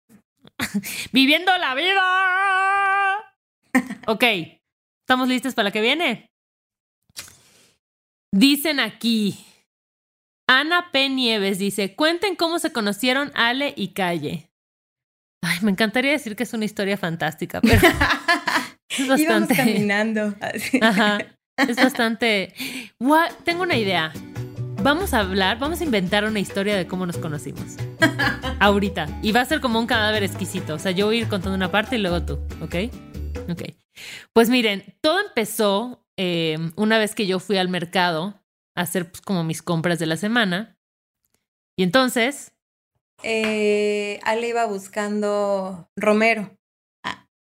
¡Viviendo 1.12 1.56
la 1.58 1.74
vida! 1.74 3.18
ok, 4.06 4.24
¿estamos 5.00 5.28
listos 5.28 5.54
para 5.54 5.64
la 5.64 5.70
que 5.70 5.80
viene? 5.80 6.30
Dicen 8.34 8.80
aquí, 8.80 9.44
Ana 10.48 10.90
P. 10.90 11.08
Nieves 11.08 11.58
dice, 11.58 11.94
cuenten 11.94 12.36
cómo 12.36 12.58
se 12.58 12.72
conocieron 12.72 13.30
Ale 13.34 13.74
y 13.76 13.88
Calle. 13.88 14.50
Ay, 15.42 15.58
me 15.62 15.70
encantaría 15.70 16.12
decir 16.12 16.36
que 16.36 16.44
es 16.44 16.52
una 16.52 16.64
historia 16.64 16.96
fantástica, 16.96 17.60
pero 17.60 17.80
es 18.88 19.08
bastante... 19.08 19.56
caminando. 19.56 20.34
Ajá, 20.80 21.18
es 21.56 21.76
bastante... 21.76 22.54
Tengo 23.44 23.62
una 23.62 23.76
idea. 23.76 24.12
Vamos 24.82 25.14
a 25.14 25.20
hablar, 25.20 25.60
vamos 25.60 25.80
a 25.80 25.84
inventar 25.84 26.24
una 26.24 26.40
historia 26.40 26.76
de 26.76 26.88
cómo 26.88 27.06
nos 27.06 27.16
conocimos. 27.16 27.76
Ahorita. 28.58 29.06
Y 29.22 29.30
va 29.30 29.40
a 29.40 29.44
ser 29.44 29.60
como 29.60 29.78
un 29.78 29.86
cadáver 29.86 30.24
exquisito. 30.24 30.74
O 30.74 30.78
sea, 30.80 30.90
yo 30.90 31.06
voy 31.06 31.18
a 31.18 31.20
ir 31.20 31.28
contando 31.28 31.54
una 31.54 31.70
parte 31.70 31.94
y 31.94 31.98
luego 32.00 32.22
tú, 32.22 32.40
¿ok? 32.60 32.74
Ok. 33.48 33.62
Pues 34.32 34.50
miren, 34.50 34.96
todo 35.00 35.20
empezó 35.20 36.04
eh, 36.16 36.58
una 36.74 36.98
vez 36.98 37.14
que 37.14 37.28
yo 37.28 37.38
fui 37.38 37.58
al 37.58 37.68
mercado 37.68 38.42
a 38.74 38.80
hacer 38.80 39.08
pues, 39.08 39.20
como 39.20 39.44
mis 39.44 39.62
compras 39.62 40.00
de 40.00 40.06
la 40.06 40.16
semana. 40.16 40.76
Y 41.76 41.84
entonces... 41.84 42.50
Eh, 43.22 44.18
Ale 44.24 44.48
iba 44.48 44.64
buscando 44.64 45.88
romero. 45.96 46.58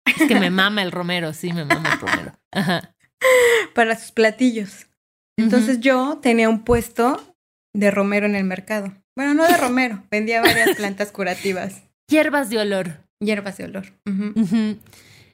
Es 0.07 0.27
que 0.27 0.41
me 0.41 0.49
mama 0.49 0.83
el 0.83 0.91
romero, 0.91 1.35
sí, 1.35 1.53
me 1.53 1.67
mama 1.67 1.93
el 1.93 2.01
romero. 2.01 2.33
Ajá. 2.51 2.97
Para 3.75 3.95
sus 3.95 4.13
platillos. 4.13 4.86
Entonces 5.37 5.81
yo 5.81 6.19
tenía 6.23 6.49
un 6.49 6.65
puesto 6.65 7.23
de 7.75 7.91
romero 7.91 8.27
en 8.27 8.35
el 8.35 8.45
mercado. 8.45 8.93
Bueno, 9.15 9.35
no 9.35 9.47
de 9.47 9.57
romero, 9.59 10.03
vendía 10.11 10.41
varias 10.41 10.77
plantas 10.77 11.13
curativas. 11.13 11.83
Hierbas 12.09 12.51
de 12.51 12.59
olor. 12.59 12.99
Hierbas 13.21 13.57
de 13.57 13.65
olor. 13.65 13.87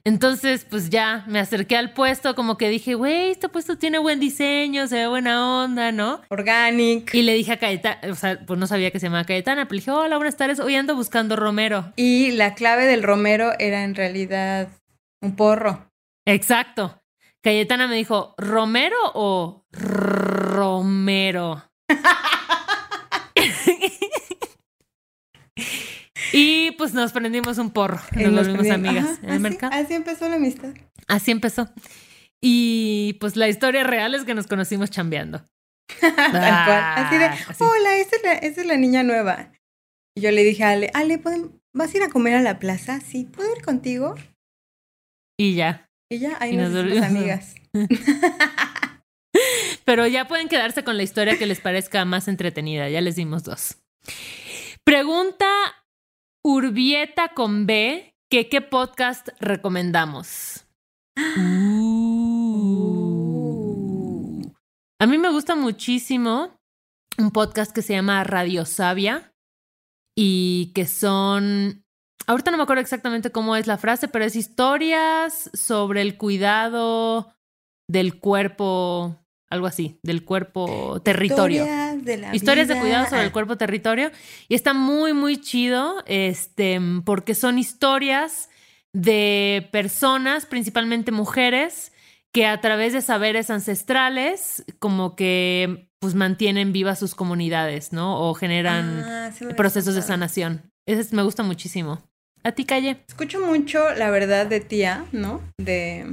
Entonces, 0.05 0.65
pues 0.69 0.89
ya 0.89 1.23
me 1.27 1.39
acerqué 1.39 1.77
al 1.77 1.93
puesto, 1.93 2.35
como 2.35 2.57
que 2.57 2.67
dije, 2.67 2.95
güey, 2.95 3.31
este 3.31 3.47
puesto 3.47 3.77
tiene 3.77 3.99
buen 3.99 4.19
diseño, 4.19 4.87
se 4.87 4.95
ve 4.97 5.07
buena 5.07 5.63
onda, 5.63 5.93
¿no? 5.93 6.21
Organic. 6.29 7.13
Y 7.13 7.21
le 7.21 7.33
dije 7.33 7.53
a 7.53 7.59
Cayetana, 7.59 7.99
o 8.11 8.15
sea, 8.15 8.39
pues 8.45 8.59
no 8.59 8.67
sabía 8.67 8.91
que 8.91 8.99
se 8.99 9.05
llamaba 9.05 9.23
Cayetana, 9.23 9.65
pero 9.65 9.75
le 9.75 9.79
dije, 9.79 9.91
hola, 9.91 10.17
buenas 10.17 10.35
tardes, 10.35 10.59
hoy 10.59 10.75
ando 10.75 10.95
buscando 10.95 11.37
romero. 11.37 11.93
Y 11.95 12.31
la 12.31 12.53
clave 12.53 12.85
del 12.85 13.01
romero 13.03 13.53
era 13.59 13.83
en 13.85 13.95
realidad 13.95 14.67
un 15.21 15.35
porro. 15.37 15.89
Exacto. 16.25 17.01
Cayetana 17.43 17.87
me 17.87 17.95
dijo, 17.95 18.33
¿Romero 18.37 18.95
o 19.13 19.65
Romero? 19.73 21.69
y 26.31 26.71
pues 26.71 26.93
nos 26.93 27.11
prendimos 27.11 27.57
un 27.57 27.71
porro, 27.71 27.99
nos, 28.15 28.47
volvimos 28.47 28.69
amigas 28.69 29.19
en 29.21 29.29
el 29.29 29.41
mercado. 29.41 29.73
Así 29.75 29.93
empezó 29.93 30.29
la 30.29 30.35
amistad. 30.35 30.73
Así 31.07 31.31
empezó. 31.31 31.69
Y 32.41 33.17
pues 33.19 33.35
la 33.35 33.49
historia 33.49 33.83
real 33.83 34.15
es 34.15 34.23
que 34.23 34.35
nos 34.35 34.47
conocimos 34.47 34.89
chambeando. 34.89 35.45
Tal 35.99 36.13
cual. 36.13 36.93
Así 36.95 37.17
de, 37.17 37.25
ah, 37.25 37.37
hola, 37.59 37.97
esta 37.97 38.15
es, 38.15 38.23
la, 38.23 38.33
es, 38.35 38.65
la, 38.65 38.77
niña 38.77 39.03
nueva. 39.03 39.51
Y 40.15 40.21
yo 40.21 40.31
le 40.31 40.45
dije 40.45 40.63
a 40.63 40.69
Ale, 40.71 40.91
Ale, 40.93 41.21
¿vas 41.73 41.93
a 41.93 41.97
ir 41.97 42.03
a 42.03 42.09
comer 42.09 42.35
a 42.35 42.41
la 42.41 42.59
plaza? 42.59 43.01
Sí, 43.01 43.25
¿puedo 43.25 43.53
ir 43.53 43.61
contigo? 43.61 44.15
Y 45.37 45.55
ya. 45.55 45.89
Y 46.13 46.19
ya, 46.19 46.37
ahí 46.39 46.55
nos, 46.55 46.69
nos 46.69 47.01
amigas. 47.01 47.55
Pero 49.83 50.05
ya 50.05 50.27
pueden 50.27 50.47
quedarse 50.47 50.83
con 50.83 50.95
la 50.95 51.01
historia 51.01 51.39
que 51.39 51.47
les 51.47 51.59
parezca 51.59 52.05
más 52.05 52.27
entretenida. 52.27 52.87
Ya 52.87 53.01
les 53.01 53.15
dimos 53.15 53.43
dos. 53.43 53.77
Pregunta 54.83 55.47
Urbieta 56.45 57.29
con 57.29 57.65
B, 57.65 58.13
que 58.29 58.47
qué 58.47 58.61
podcast 58.61 59.29
recomendamos. 59.39 60.67
Uh. 61.17 62.43
A 65.01 65.07
mí 65.07 65.17
me 65.17 65.31
gusta 65.31 65.55
muchísimo 65.55 66.55
un 67.17 67.31
podcast 67.31 67.73
que 67.73 67.81
se 67.81 67.93
llama 67.93 68.23
Radio 68.23 68.65
Sabia 68.65 69.33
y 70.15 70.73
que 70.75 70.85
son 70.85 71.82
ahorita 72.27 72.51
no 72.51 72.57
me 72.57 72.63
acuerdo 72.63 72.81
exactamente 72.81 73.31
cómo 73.31 73.55
es 73.55 73.67
la 73.67 73.77
frase, 73.77 74.07
pero 74.07 74.25
es 74.25 74.35
historias 74.35 75.49
sobre 75.53 76.01
el 76.01 76.17
cuidado 76.17 77.33
del 77.87 78.19
cuerpo, 78.19 79.17
algo 79.49 79.67
así, 79.67 79.99
del 80.03 80.23
cuerpo 80.23 81.01
territorio. 81.03 81.63
Historias 81.63 82.05
de, 82.05 82.17
la 82.17 82.35
historias 82.35 82.67
de 82.67 82.79
cuidado 82.79 83.07
sobre 83.07 83.23
el 83.23 83.31
cuerpo 83.31 83.57
territorio. 83.57 84.11
Y 84.47 84.55
está 84.55 84.73
muy, 84.73 85.13
muy 85.13 85.37
chido, 85.37 86.03
este, 86.05 86.79
porque 87.05 87.35
son 87.35 87.57
historias 87.57 88.49
de 88.93 89.67
personas, 89.71 90.45
principalmente 90.45 91.11
mujeres, 91.11 91.91
que 92.31 92.47
a 92.47 92.59
través 92.61 92.93
de 92.93 93.01
saberes 93.01 93.49
ancestrales, 93.49 94.65
como 94.79 95.15
que 95.15 95.89
pues 95.99 96.15
mantienen 96.15 96.73
vivas 96.73 96.99
sus 96.99 97.15
comunidades, 97.15 97.93
¿no? 97.93 98.19
O 98.19 98.33
generan 98.33 99.03
ah, 99.03 99.31
procesos 99.55 99.95
de 99.95 100.01
sanación. 100.01 100.69
Ese 100.85 101.15
me 101.15 101.23
gusta 101.23 101.43
muchísimo. 101.43 102.01
¿A 102.43 102.51
ti, 102.51 102.65
Calle? 102.65 102.97
Escucho 103.07 103.39
mucho 103.39 103.93
la 103.95 104.09
verdad 104.09 104.47
de 104.47 104.59
tía, 104.59 105.05
¿no? 105.11 105.41
De 105.57 106.05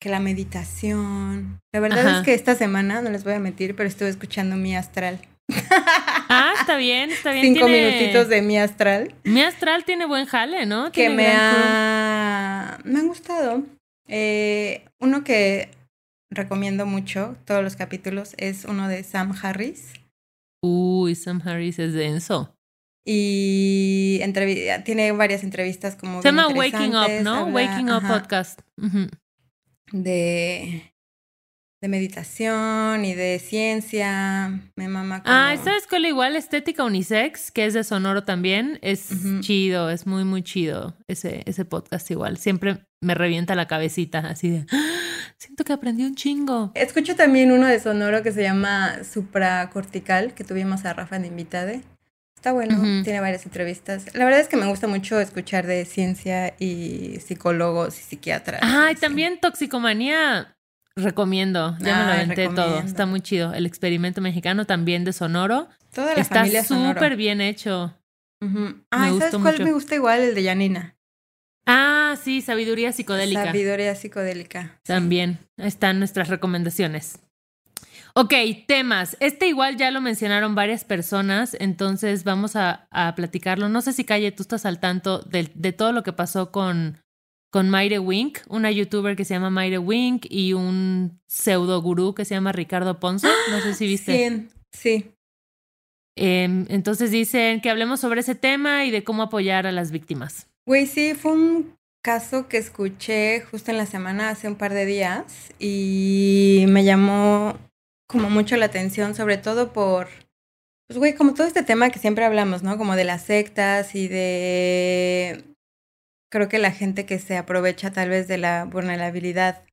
que 0.00 0.08
la 0.08 0.20
meditación. 0.20 1.60
La 1.72 1.80
verdad 1.80 2.18
es 2.18 2.24
que 2.24 2.34
esta 2.34 2.54
semana, 2.54 3.02
no 3.02 3.10
les 3.10 3.24
voy 3.24 3.34
a 3.34 3.38
mentir, 3.38 3.74
pero 3.74 3.88
estuve 3.88 4.08
escuchando 4.08 4.56
mi 4.56 4.76
astral. 4.76 5.20
Ah, 6.34 6.54
está 6.58 6.78
bien, 6.78 7.10
está 7.10 7.30
bien. 7.30 7.52
Cinco 7.52 7.68
minutitos 7.68 8.26
de 8.28 8.40
mi 8.40 8.56
astral. 8.56 9.14
Mi 9.22 9.42
astral 9.42 9.84
tiene 9.84 10.06
buen 10.06 10.24
jale, 10.24 10.64
¿no? 10.64 10.90
Que 10.90 11.10
me 11.10 11.26
ha... 11.26 12.78
me 12.84 13.00
han 13.00 13.06
gustado. 13.06 13.62
Eh, 14.08 14.86
uno 14.98 15.24
que 15.24 15.68
recomiendo 16.30 16.86
mucho, 16.86 17.36
todos 17.44 17.62
los 17.62 17.76
capítulos, 17.76 18.32
es 18.38 18.64
uno 18.64 18.88
de 18.88 19.04
Sam 19.04 19.34
Harris, 19.42 19.92
Uy, 20.64 21.16
Sam 21.16 21.42
Harris 21.44 21.80
es 21.80 21.92
denso. 21.92 22.54
Y 23.04 24.20
tiene 24.84 25.12
varias 25.12 25.42
entrevistas 25.42 25.96
como. 25.96 26.22
Se 26.22 26.28
llama 26.28 26.48
Waking 26.48 26.94
Up, 26.94 27.22
¿no? 27.22 27.46
Waking 27.46 27.90
Up 27.90 28.02
Podcast. 28.06 28.60
De 29.90 30.92
de 31.82 31.88
meditación 31.88 33.04
y 33.04 33.14
de 33.14 33.40
ciencia. 33.40 34.60
Me 34.76 34.86
mama. 34.86 35.20
Ah, 35.26 35.52
esa 35.52 35.76
escuela 35.76 36.06
igual, 36.06 36.36
Estética 36.36 36.84
Unisex, 36.84 37.50
que 37.50 37.66
es 37.66 37.74
de 37.74 37.82
Sonoro 37.82 38.22
también. 38.22 38.78
Es 38.82 39.10
chido, 39.40 39.90
es 39.90 40.06
muy, 40.06 40.22
muy 40.24 40.44
chido 40.44 40.96
ese, 41.08 41.42
ese 41.44 41.64
podcast 41.64 42.08
igual. 42.12 42.38
Siempre 42.38 42.86
me 43.00 43.16
revienta 43.16 43.56
la 43.56 43.66
cabecita 43.66 44.20
así 44.20 44.50
de. 44.50 44.66
¡Ah! 44.70 44.88
Siento 45.38 45.64
que 45.64 45.72
aprendí 45.72 46.04
un 46.04 46.14
chingo. 46.14 46.70
Escucho 46.76 47.16
también 47.16 47.50
uno 47.50 47.66
de 47.66 47.80
Sonoro 47.80 48.22
que 48.22 48.30
se 48.30 48.44
llama 48.44 49.02
Supracortical, 49.02 50.34
que 50.34 50.44
tuvimos 50.44 50.84
a 50.84 50.92
Rafa 50.92 51.18
de 51.18 51.26
Invitade. 51.26 51.80
Está 52.42 52.50
bueno, 52.50 53.04
tiene 53.04 53.20
varias 53.20 53.46
entrevistas. 53.46 54.12
La 54.14 54.24
verdad 54.24 54.40
es 54.40 54.48
que 54.48 54.56
me 54.56 54.66
gusta 54.66 54.88
mucho 54.88 55.20
escuchar 55.20 55.64
de 55.68 55.84
ciencia 55.84 56.56
y 56.58 57.20
psicólogos 57.24 57.96
y 58.00 58.02
psiquiatras. 58.02 58.60
Ah, 58.64 58.90
y 58.90 58.96
también 58.96 59.38
toxicomanía 59.38 60.56
Recomiendo, 60.96 61.76
ya 61.78 61.98
me 61.98 62.04
lo 62.04 62.12
aventé 62.12 62.48
todo. 62.48 62.80
Está 62.80 63.06
muy 63.06 63.20
chido. 63.20 63.54
El 63.54 63.64
experimento 63.64 64.20
mexicano 64.20 64.66
también 64.66 65.04
de 65.04 65.12
Sonoro. 65.12 65.68
Toda 65.94 66.16
la 66.16 66.20
Está 66.20 66.44
súper 66.64 67.14
bien 67.14 67.40
hecho. 67.40 67.96
Ah, 68.90 69.12
¿sabes 69.20 69.36
cuál 69.36 69.62
me 69.62 69.70
gusta 69.70 69.94
igual? 69.94 70.22
El 70.22 70.34
de 70.34 70.42
Yanina. 70.42 70.96
Ah, 71.64 72.16
sí, 72.20 72.42
sabiduría 72.42 72.90
psicodélica. 72.90 73.44
Sabiduría 73.44 73.94
psicodélica. 73.94 74.80
También 74.82 75.38
están 75.58 76.00
nuestras 76.00 76.26
recomendaciones. 76.26 77.20
Ok, 78.14 78.34
temas. 78.66 79.16
Este 79.20 79.48
igual 79.48 79.76
ya 79.76 79.90
lo 79.90 80.00
mencionaron 80.00 80.54
varias 80.54 80.84
personas, 80.84 81.56
entonces 81.58 82.24
vamos 82.24 82.56
a, 82.56 82.88
platicarlo. 83.16 83.68
No 83.68 83.80
sé 83.80 83.92
si 83.92 84.04
Calle, 84.04 84.32
tú 84.32 84.42
estás 84.42 84.66
al 84.66 84.80
tanto 84.80 85.20
de, 85.20 85.50
de 85.54 85.72
todo 85.72 85.92
lo 85.92 86.02
que 86.02 86.12
pasó 86.12 86.50
con 86.50 86.98
con 87.52 87.68
Maire 87.68 87.98
Wink, 87.98 88.38
una 88.48 88.70
youtuber 88.70 89.14
que 89.14 89.26
se 89.26 89.34
llama 89.34 89.50
Maire 89.50 89.76
Wink 89.76 90.24
y 90.30 90.54
un 90.54 91.20
pseudo 91.28 91.82
gurú 91.82 92.14
que 92.14 92.24
se 92.24 92.34
llama 92.34 92.50
Ricardo 92.50 92.98
Ponce. 92.98 93.28
No 93.50 93.60
sé 93.60 93.74
si 93.74 93.86
viste. 93.86 94.30
Sí, 94.30 94.48
sí. 94.72 95.12
Em, 96.16 96.64
entonces 96.70 97.10
dicen 97.10 97.60
que 97.60 97.68
hablemos 97.68 98.00
sobre 98.00 98.20
ese 98.20 98.34
tema 98.34 98.86
y 98.86 98.90
de 98.90 99.04
cómo 99.04 99.22
apoyar 99.22 99.66
a 99.66 99.72
las 99.72 99.90
víctimas. 99.90 100.48
Güey, 100.66 100.86
sí, 100.86 101.12
fue 101.14 101.32
un 101.32 101.76
caso 102.02 102.48
que 102.48 102.56
escuché 102.56 103.42
justo 103.42 103.70
en 103.70 103.76
la 103.76 103.86
semana 103.86 104.30
hace 104.30 104.48
un 104.48 104.56
par 104.56 104.72
de 104.72 104.86
días 104.86 105.52
y 105.58 106.64
me 106.68 106.84
llamó 106.84 107.58
como 108.12 108.30
mucho 108.30 108.56
la 108.56 108.66
atención, 108.66 109.14
sobre 109.14 109.38
todo 109.38 109.72
por, 109.72 110.06
pues 110.86 110.98
güey, 110.98 111.14
como 111.14 111.34
todo 111.34 111.46
este 111.46 111.62
tema 111.62 111.90
que 111.90 111.98
siempre 111.98 112.24
hablamos, 112.24 112.62
¿no? 112.62 112.78
Como 112.78 112.94
de 112.94 113.04
las 113.04 113.22
sectas 113.22 113.94
y 113.94 114.06
de 114.06 115.42
creo 116.30 116.48
que 116.48 116.58
la 116.58 116.70
gente 116.70 117.04
que 117.04 117.18
se 117.18 117.36
aprovecha 117.36 117.90
tal 117.90 118.10
vez 118.10 118.28
de 118.28 118.38
la 118.38 118.64
vulnerabilidad 118.64 119.64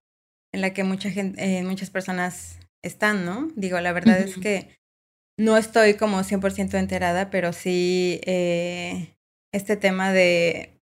en 0.54 0.62
la 0.62 0.73
que 0.73 0.84
mucha 0.84 1.12
gente, 1.12 1.43
eh, 1.43 1.63
muchas 1.63 1.89
personas 1.89 2.60
están, 2.84 3.25
¿no? 3.25 3.49
Digo, 3.56 3.80
la 3.80 3.91
verdad 3.91 4.19
es 4.19 4.38
que 4.38 4.75
no 5.38 5.58
estoy 5.58 5.93
como 5.93 6.23
100% 6.23 6.78
enterada, 6.78 7.30
pero 7.30 7.54
sí 7.54 8.19
eh, 8.25 9.15
este 9.54 9.78
tema 9.78 10.12
de, 10.12 10.79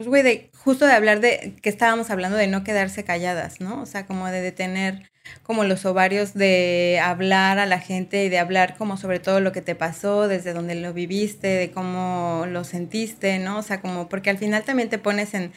pues 0.00 0.08
güey, 0.08 0.22
de 0.22 0.50
justo 0.56 0.86
de 0.86 0.94
hablar 0.94 1.20
de, 1.20 1.56
que 1.60 1.68
estábamos 1.68 2.08
hablando 2.08 2.38
de 2.38 2.46
no 2.46 2.64
quedarse 2.64 3.04
calladas, 3.04 3.60
¿no? 3.60 3.82
O 3.82 3.84
sea, 3.84 4.06
como 4.06 4.28
de 4.28 4.40
detener 4.40 5.10
como 5.42 5.62
los 5.64 5.84
ovarios 5.84 6.32
de 6.32 6.98
hablar 7.04 7.58
a 7.58 7.66
la 7.66 7.80
gente 7.80 8.24
y 8.24 8.30
de 8.30 8.38
hablar 8.38 8.78
como 8.78 8.96
sobre 8.96 9.20
todo 9.20 9.40
lo 9.40 9.52
que 9.52 9.60
te 9.60 9.74
pasó, 9.74 10.26
desde 10.26 10.54
donde 10.54 10.74
lo 10.74 10.94
viviste, 10.94 11.48
de 11.48 11.70
cómo 11.70 12.46
lo 12.48 12.64
sentiste, 12.64 13.38
¿no? 13.40 13.58
O 13.58 13.62
sea, 13.62 13.82
como 13.82 14.08
porque 14.08 14.30
al 14.30 14.38
final 14.38 14.64
también 14.64 14.88
te 14.88 14.96
pones 14.96 15.34
en 15.34 15.52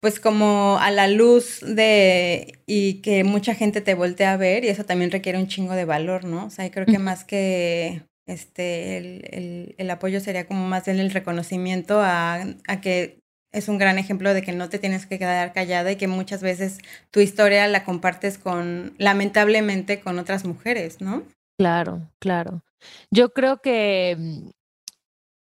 pues 0.00 0.18
como 0.18 0.78
a 0.80 0.90
la 0.90 1.06
luz 1.06 1.60
de 1.60 2.58
y 2.66 2.94
que 2.94 3.22
mucha 3.22 3.54
gente 3.54 3.80
te 3.80 3.94
voltea 3.94 4.32
a 4.32 4.36
ver 4.36 4.64
y 4.64 4.70
eso 4.70 4.84
también 4.84 5.12
requiere 5.12 5.38
un 5.38 5.46
chingo 5.46 5.74
de 5.74 5.84
valor, 5.84 6.24
¿no? 6.24 6.46
O 6.46 6.50
sea, 6.50 6.68
creo 6.72 6.86
que 6.86 6.98
más 6.98 7.24
que 7.24 8.02
este 8.26 8.98
el, 8.98 9.24
el, 9.30 9.74
el 9.78 9.90
apoyo 9.90 10.18
sería 10.18 10.48
como 10.48 10.66
más 10.66 10.84
bien 10.84 10.98
el 10.98 11.12
reconocimiento 11.12 12.00
a, 12.00 12.44
a 12.66 12.80
que 12.80 13.20
es 13.56 13.68
un 13.68 13.78
gran 13.78 13.98
ejemplo 13.98 14.34
de 14.34 14.42
que 14.42 14.52
no 14.52 14.68
te 14.68 14.78
tienes 14.78 15.06
que 15.06 15.18
quedar 15.18 15.54
callada 15.54 15.90
y 15.90 15.96
que 15.96 16.08
muchas 16.08 16.42
veces 16.42 16.78
tu 17.10 17.20
historia 17.20 17.66
la 17.68 17.84
compartes 17.84 18.36
con, 18.36 18.94
lamentablemente, 18.98 20.00
con 20.00 20.18
otras 20.18 20.44
mujeres, 20.44 21.00
¿no? 21.00 21.22
Claro, 21.58 22.02
claro. 22.18 22.62
Yo 23.10 23.32
creo 23.32 23.62
que 23.62 24.14
mm, 24.18 24.50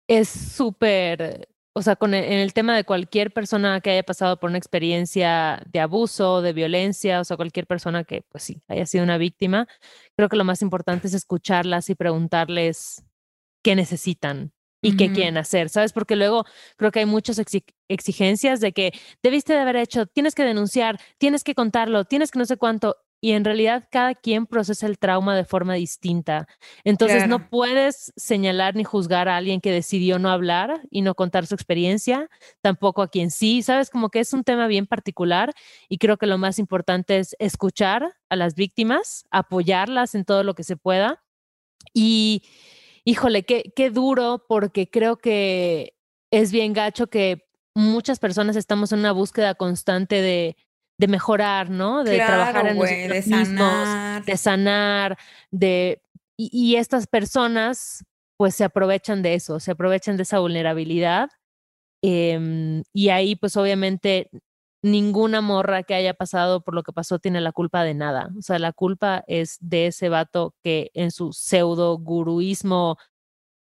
es 0.10 0.28
súper, 0.28 1.48
o 1.74 1.82
sea, 1.82 1.96
con 1.96 2.14
el, 2.14 2.26
en 2.26 2.40
el 2.40 2.52
tema 2.52 2.76
de 2.76 2.84
cualquier 2.84 3.32
persona 3.32 3.80
que 3.80 3.92
haya 3.92 4.04
pasado 4.04 4.38
por 4.38 4.50
una 4.50 4.60
experiencia 4.60 5.64
de 5.72 5.80
abuso, 5.80 6.42
de 6.42 6.52
violencia, 6.52 7.22
o 7.22 7.24
sea, 7.24 7.38
cualquier 7.38 7.68
persona 7.68 8.04
que, 8.04 8.24
pues 8.30 8.44
sí, 8.44 8.62
haya 8.68 8.86
sido 8.86 9.06
una 9.06 9.18
víctima, 9.18 9.70
creo 10.18 10.28
que 10.28 10.36
lo 10.36 10.44
más 10.44 10.62
importante 10.62 11.08
es 11.08 11.14
escucharlas 11.14 11.90
y 11.90 11.96
preguntarles 11.96 13.06
qué 13.64 13.78
necesitan, 13.78 14.52
y 14.84 14.98
qué 14.98 15.12
quieren 15.12 15.38
hacer, 15.38 15.70
¿sabes? 15.70 15.94
Porque 15.94 16.16
luego 16.16 16.46
creo 16.78 16.92
que 16.92 17.00
hay 17.00 17.06
muchas 17.06 17.42
exigencias 17.88 18.60
de 18.60 18.74
que 18.74 18.92
debiste 19.24 19.54
de 19.54 19.60
haber 19.60 19.78
hecho, 19.78 20.06
tienes 20.06 20.36
que 20.36 20.44
denunciar, 20.44 21.00
tienes 21.18 21.44
que 21.44 21.56
contarlo, 21.56 22.06
tienes 22.06 22.30
que 22.30 22.40
no 22.40 22.46
sé 22.46 22.58
cuánto. 22.58 22.98
Y 23.22 23.32
en 23.32 23.46
realidad 23.46 23.88
cada 23.90 24.16
quien 24.16 24.46
procesa 24.46 24.86
el 24.86 25.00
trauma 25.00 25.34
de 25.34 25.46
forma 25.46 25.76
distinta. 25.76 26.46
Entonces 26.84 27.26
no 27.26 27.50
puedes 27.50 28.12
señalar 28.18 28.76
ni 28.76 28.84
juzgar 28.84 29.30
a 29.30 29.38
alguien 29.38 29.62
que 29.62 29.72
decidió 29.72 30.20
no 30.20 30.30
hablar 30.30 30.82
y 30.92 31.04
no 31.04 31.16
contar 31.16 31.46
su 31.46 31.56
experiencia, 31.56 32.30
tampoco 32.60 33.02
a 33.02 33.08
quien 33.08 33.32
sí, 33.32 33.62
sabes, 33.62 33.90
como 33.90 34.10
que 34.10 34.20
es 34.20 34.34
un 34.34 34.44
tema 34.44 34.68
bien 34.68 34.88
particular 34.88 35.54
y 35.88 36.00
creo 36.00 36.18
que 36.18 36.26
lo 36.26 36.38
más 36.38 36.60
importante 36.60 37.18
es 37.18 37.38
escuchar 37.40 38.14
a 38.28 38.36
las 38.36 38.56
víctimas, 38.56 39.26
apoyarlas 39.32 40.16
en 40.16 40.26
todo 40.26 40.44
lo 40.44 40.54
que 40.54 40.66
se 40.66 40.76
pueda 40.76 41.24
y 41.94 42.44
híjole, 43.06 43.44
qué, 43.44 43.72
qué 43.76 43.90
duro, 43.90 44.46
porque 44.48 44.90
creo 44.90 45.18
que 45.18 45.96
es 46.32 46.52
bien 46.52 46.74
gacho 46.74 47.08
que 47.08 47.46
muchas 47.76 48.20
personas 48.20 48.56
estamos 48.56 48.92
en 48.92 49.00
una 49.00 49.12
búsqueda 49.12 49.56
constante 49.56 50.22
de, 50.22 50.56
de 51.00 51.08
mejorar, 51.08 51.70
¿no? 51.70 52.04
De 52.04 52.18
trabajar 52.18 52.68
en 52.68 52.78
nosotros 52.78 53.10
de 53.10 53.22
sanar. 53.22 54.26
de 54.26 54.38
sanar, 54.38 55.18
de... 55.52 56.02
Y, 56.36 56.50
y, 56.52 56.76
estas 56.78 57.06
personas 57.06 58.04
pues 58.38 58.56
se 58.56 58.64
aprovechan 58.64 59.22
de 59.22 59.36
eso, 59.36 59.60
se 59.60 59.72
aprovechan 59.72 60.18
de 60.18 60.24
esa 60.24 60.40
vulnerabilidad. 60.40 61.30
Eh, 62.04 62.82
y 62.92 63.10
ahí 63.10 63.36
pues 63.36 63.56
obviamente 63.56 64.30
ninguna 64.84 65.42
morra 65.42 65.84
que 65.84 65.96
haya 65.96 66.14
pasado 66.14 66.62
por 66.62 66.76
lo 66.76 66.84
que 66.84 66.94
pasó 66.94 67.18
tiene 67.18 67.42
la 67.42 67.52
culpa 67.52 67.84
de 67.84 67.96
nada. 67.96 68.30
O 68.38 68.42
sea, 68.42 68.60
la 68.60 68.74
culpa 68.74 69.24
es 69.28 69.58
de 69.62 69.88
ese 69.88 70.10
vato 70.10 70.54
que 70.62 70.92
en 70.94 71.10
su 71.10 71.34
pseudo 71.34 71.98
guruismo 71.98 72.98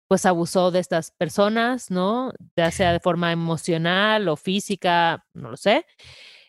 pues 0.07 0.25
abusó 0.25 0.71
de 0.71 0.79
estas 0.79 1.11
personas, 1.11 1.89
¿no? 1.89 2.33
Ya 2.55 2.69
sea 2.71 2.91
de 2.91 2.99
forma 2.99 3.31
emocional 3.31 4.27
o 4.27 4.35
física, 4.35 5.25
no 5.33 5.51
lo 5.51 5.57
sé. 5.57 5.85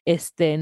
Este, 0.04 0.58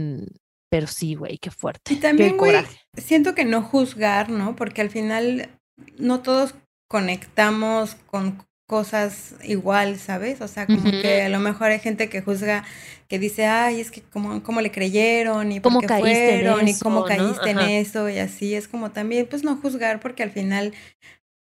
pero 0.68 0.86
sí, 0.86 1.14
güey, 1.14 1.38
qué 1.38 1.50
fuerte. 1.50 1.94
Y 1.94 1.96
también, 1.96 2.36
güey, 2.36 2.56
siento 2.96 3.34
que 3.34 3.44
no 3.44 3.62
juzgar, 3.62 4.30
¿no? 4.30 4.54
Porque 4.56 4.82
al 4.82 4.90
final 4.90 5.50
no 5.98 6.20
todos 6.20 6.54
conectamos 6.88 7.94
con 8.06 8.44
cosas 8.72 9.34
igual, 9.44 9.98
¿sabes? 9.98 10.40
O 10.40 10.48
sea, 10.48 10.66
como 10.66 10.90
que 10.90 11.20
a 11.20 11.28
lo 11.28 11.40
mejor 11.40 11.72
hay 11.72 11.78
gente 11.78 12.08
que 12.08 12.22
juzga, 12.22 12.64
que 13.06 13.18
dice, 13.18 13.44
ay, 13.44 13.82
es 13.82 13.90
que 13.90 14.00
cómo, 14.00 14.42
cómo 14.42 14.62
le 14.62 14.70
creyeron 14.70 15.52
y 15.52 15.60
por 15.60 15.78
qué 15.78 15.88
fueron 15.88 16.66
y 16.66 16.78
cómo 16.78 17.04
caíste 17.04 17.50
en 17.50 17.58
eso 17.58 18.08
y 18.08 18.16
así. 18.16 18.54
Es 18.54 18.68
como 18.68 18.90
también, 18.90 19.26
pues 19.28 19.44
no 19.44 19.58
juzgar 19.58 20.00
porque 20.00 20.22
al 20.22 20.30
final 20.30 20.72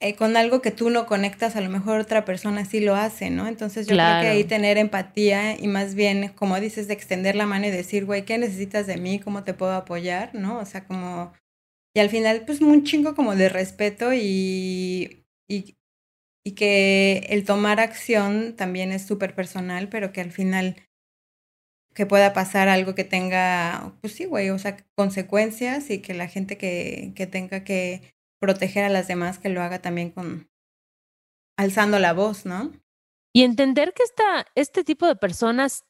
eh, 0.01 0.17
con 0.17 0.35
algo 0.39 0.63
que 0.63 0.71
tú 0.71 0.89
no 0.89 1.05
conectas, 1.05 1.57
a 1.57 1.61
lo 1.61 1.69
mejor 1.69 2.01
otra 2.01 2.25
persona 2.25 2.65
sí 2.65 2.81
lo 2.81 2.97
hace, 2.97 3.29
¿no? 3.29 3.47
Entonces 3.47 3.87
yo 3.87 3.97
creo 3.97 4.23
que 4.23 4.29
ahí 4.29 4.45
tener 4.45 4.79
empatía 4.79 5.61
y 5.61 5.69
más 5.69 5.95
bien, 5.95 6.33
como 6.35 6.59
dices, 6.59 6.89
de 6.89 6.95
extender 6.95 7.37
la 7.37 7.45
mano 7.45 7.67
y 7.67 7.71
decir, 7.71 8.07
güey, 8.07 8.25
¿qué 8.25 8.39
necesitas 8.39 8.87
de 8.87 8.97
mí? 8.97 9.19
¿Cómo 9.19 9.45
te 9.45 9.53
puedo 9.53 9.75
apoyar? 9.75 10.35
¿No? 10.35 10.59
O 10.59 10.65
sea, 10.65 10.87
como... 10.87 11.35
Y 11.95 12.01
al 12.01 12.09
final, 12.09 12.45
pues 12.47 12.63
un 12.63 12.83
chingo 12.83 13.15
como 13.15 13.37
de 13.37 13.51
respeto 13.51 14.15
y, 14.15 15.27
y, 15.47 15.77
y 16.45 16.53
que 16.53 17.27
el 17.29 17.45
tomar 17.45 17.81
acción 17.81 18.57
también 18.57 18.93
es 18.93 19.07
súper 19.07 19.35
personal, 19.35 19.89
pero 19.89 20.13
que 20.13 20.21
al 20.21 20.33
final 20.33 20.77
que 21.95 22.07
pueda 22.07 22.33
pasar 22.33 22.69
algo 22.69 22.95
que 22.95 23.05
tenga, 23.05 23.95
pues 24.01 24.15
sí, 24.15 24.25
güey, 24.25 24.51
o 24.51 24.59
sea, 24.59 24.77
consecuencias 24.97 25.91
y 25.91 26.01
que 26.01 26.15
la 26.15 26.29
gente 26.29 26.57
que, 26.57 27.13
que 27.17 27.27
tenga 27.27 27.65
que 27.65 28.15
proteger 28.41 28.85
a 28.85 28.89
las 28.89 29.09
demás, 29.09 29.39
que 29.39 29.49
lo 29.49 29.61
haga 29.61 29.81
también 29.81 30.11
con 30.11 30.49
alzando 31.59 31.99
la 31.99 32.13
voz, 32.13 32.47
¿no? 32.47 32.73
Y 33.35 33.43
entender 33.43 33.93
que 33.93 34.03
esta, 34.03 34.47
este 34.55 34.83
tipo 34.83 35.07
de 35.07 35.17
personas 35.17 35.85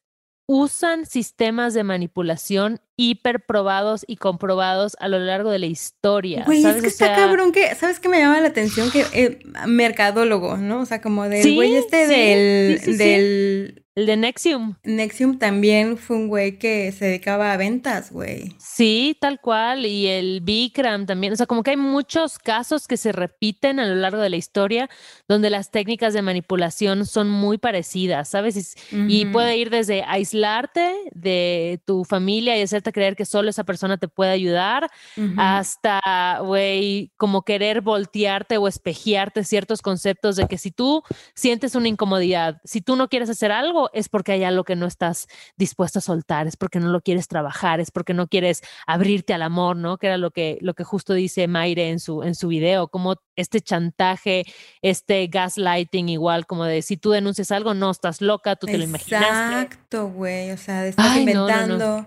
usan 0.53 1.07
sistemas 1.07 1.75
de 1.75 1.85
manipulación 1.85 2.81
hiperprobados 2.97 4.05
y 4.09 4.17
comprobados 4.17 4.97
a 4.99 5.07
lo 5.07 5.21
largo 5.21 5.49
de 5.53 5.61
la 5.61 5.67
historia. 5.67 6.43
Güey, 6.45 6.67
es 6.67 6.83
que 6.83 6.89
está 6.89 7.15
cabrón 7.15 7.53
que, 7.53 7.73
¿sabes 7.77 8.01
qué 8.01 8.09
me 8.09 8.19
llama 8.19 8.41
la 8.41 8.49
atención? 8.49 8.91
Que 8.91 9.07
eh, 9.13 9.39
mercadólogo, 9.69 10.57
¿no? 10.57 10.81
O 10.81 10.87
sea, 10.87 11.01
como 11.01 11.29
del 11.29 11.55
güey 11.55 11.77
este 11.77 12.09
del, 12.09 12.99
del 12.99 13.85
el 14.01 14.07
de 14.07 14.17
Nexium. 14.17 14.77
Nexium 14.83 15.39
también 15.39 15.99
fue 15.99 16.17
un 16.17 16.29
güey 16.29 16.59
que 16.59 16.91
se 16.93 17.05
dedicaba 17.05 17.53
a 17.53 17.57
ventas, 17.59 18.11
güey. 18.11 18.57
Sí, 18.59 19.17
tal 19.21 19.41
cual. 19.41 19.85
Y 19.85 20.07
el 20.07 20.41
Bikram 20.41 21.05
también. 21.05 21.35
O 21.35 21.37
sea, 21.37 21.45
como 21.45 21.63
que 21.63 21.73
hay 21.73 21.77
muchos 21.77 22.39
casos 22.39 22.89
que 22.89 22.97
se 22.97 23.13
repiten 23.13 23.79
a 23.79 23.87
lo 23.87 23.95
largo 23.97 24.23
de 24.23 24.31
la 24.31 24.37
historia 24.37 24.89
donde 25.29 25.51
las 25.51 25.71
técnicas 25.71 26.15
de 26.15 26.23
manipulación 26.23 27.05
son 27.05 27.29
muy 27.29 27.59
parecidas, 27.59 28.31
¿sabes? 28.31 28.77
Y, 28.91 29.27
puede 29.27 29.59
ir 29.59 29.71
desde 29.71 30.03
aislarte 30.03 30.95
de 31.13 31.81
tu 31.87 32.05
familia 32.05 32.57
y 32.57 32.63
hacerte 32.63 32.93
creer 32.93 33.15
que 33.15 33.27
solo 33.27 33.51
esa 33.51 33.65
persona 33.65 33.99
te 33.99 34.09
puede 34.09 34.31
ayudar, 34.31 34.91
hasta, 35.37 36.41
güey, 36.43 37.13
como 37.17 37.43
querer 37.43 37.83
voltearte 37.83 38.57
o 38.57 38.67
espejearte 38.67 39.45
ciertos 39.45 39.83
conceptos 39.83 40.37
de 40.37 40.49
que 40.49 40.59
si 40.59 40.71
tú 40.71 41.03
sientes 41.35 41.75
una 41.75 41.89
incomodidad, 41.89 42.61
si 42.65 42.81
tú 42.81 42.97
no 42.97 43.09
quieres 43.09 43.29
hacer 43.29 43.53
algo, 43.53 43.90
es 43.93 44.09
porque 44.09 44.33
hay 44.33 44.45
algo 44.45 44.65
que 44.65 44.77
no 44.77 44.87
estás 44.87 45.29
dispuesto 45.57 45.99
a 45.99 46.03
soltar, 46.03 46.47
es 46.47 46.57
porque 46.57 46.81
no 46.81 46.89
lo 46.89 47.01
quieres 47.01 47.29
trabajar, 47.29 47.81
es 47.81 47.91
porque 47.91 48.15
no 48.15 48.29
quieres 48.29 48.63
abrirte 48.87 49.35
al 49.35 49.43
amor, 49.43 49.77
¿no? 49.77 49.99
Que 49.99 50.09
era 50.09 50.19
lo 50.19 50.31
que, 50.31 50.59
lo 50.61 50.75
que 50.75 50.85
justo 50.85 51.15
dice 51.15 51.49
Mayre 51.49 51.91
en 51.91 52.01
su, 52.01 52.23
en 52.23 52.35
su 52.35 52.49
video, 52.49 52.89
como 52.89 53.17
este 53.37 53.61
chantaje, 53.61 54.45
este 54.83 55.27
gaslighting 55.27 56.09
igual, 56.09 56.47
como 56.47 56.65
de 56.65 56.83
si 56.83 56.97
tú 56.97 57.11
denuncias 57.11 57.51
algo, 57.53 57.75
no, 57.75 57.91
estás 57.91 58.21
loca, 58.21 58.57
tú 58.57 58.67
te 58.67 58.79
lo 58.79 58.85
imaginaste. 58.85 59.27
Exacto, 59.27 60.09
güey, 60.09 60.51
o 60.51 60.57
sea, 60.57 60.87
estás 60.87 61.17
inventando. 61.17 62.07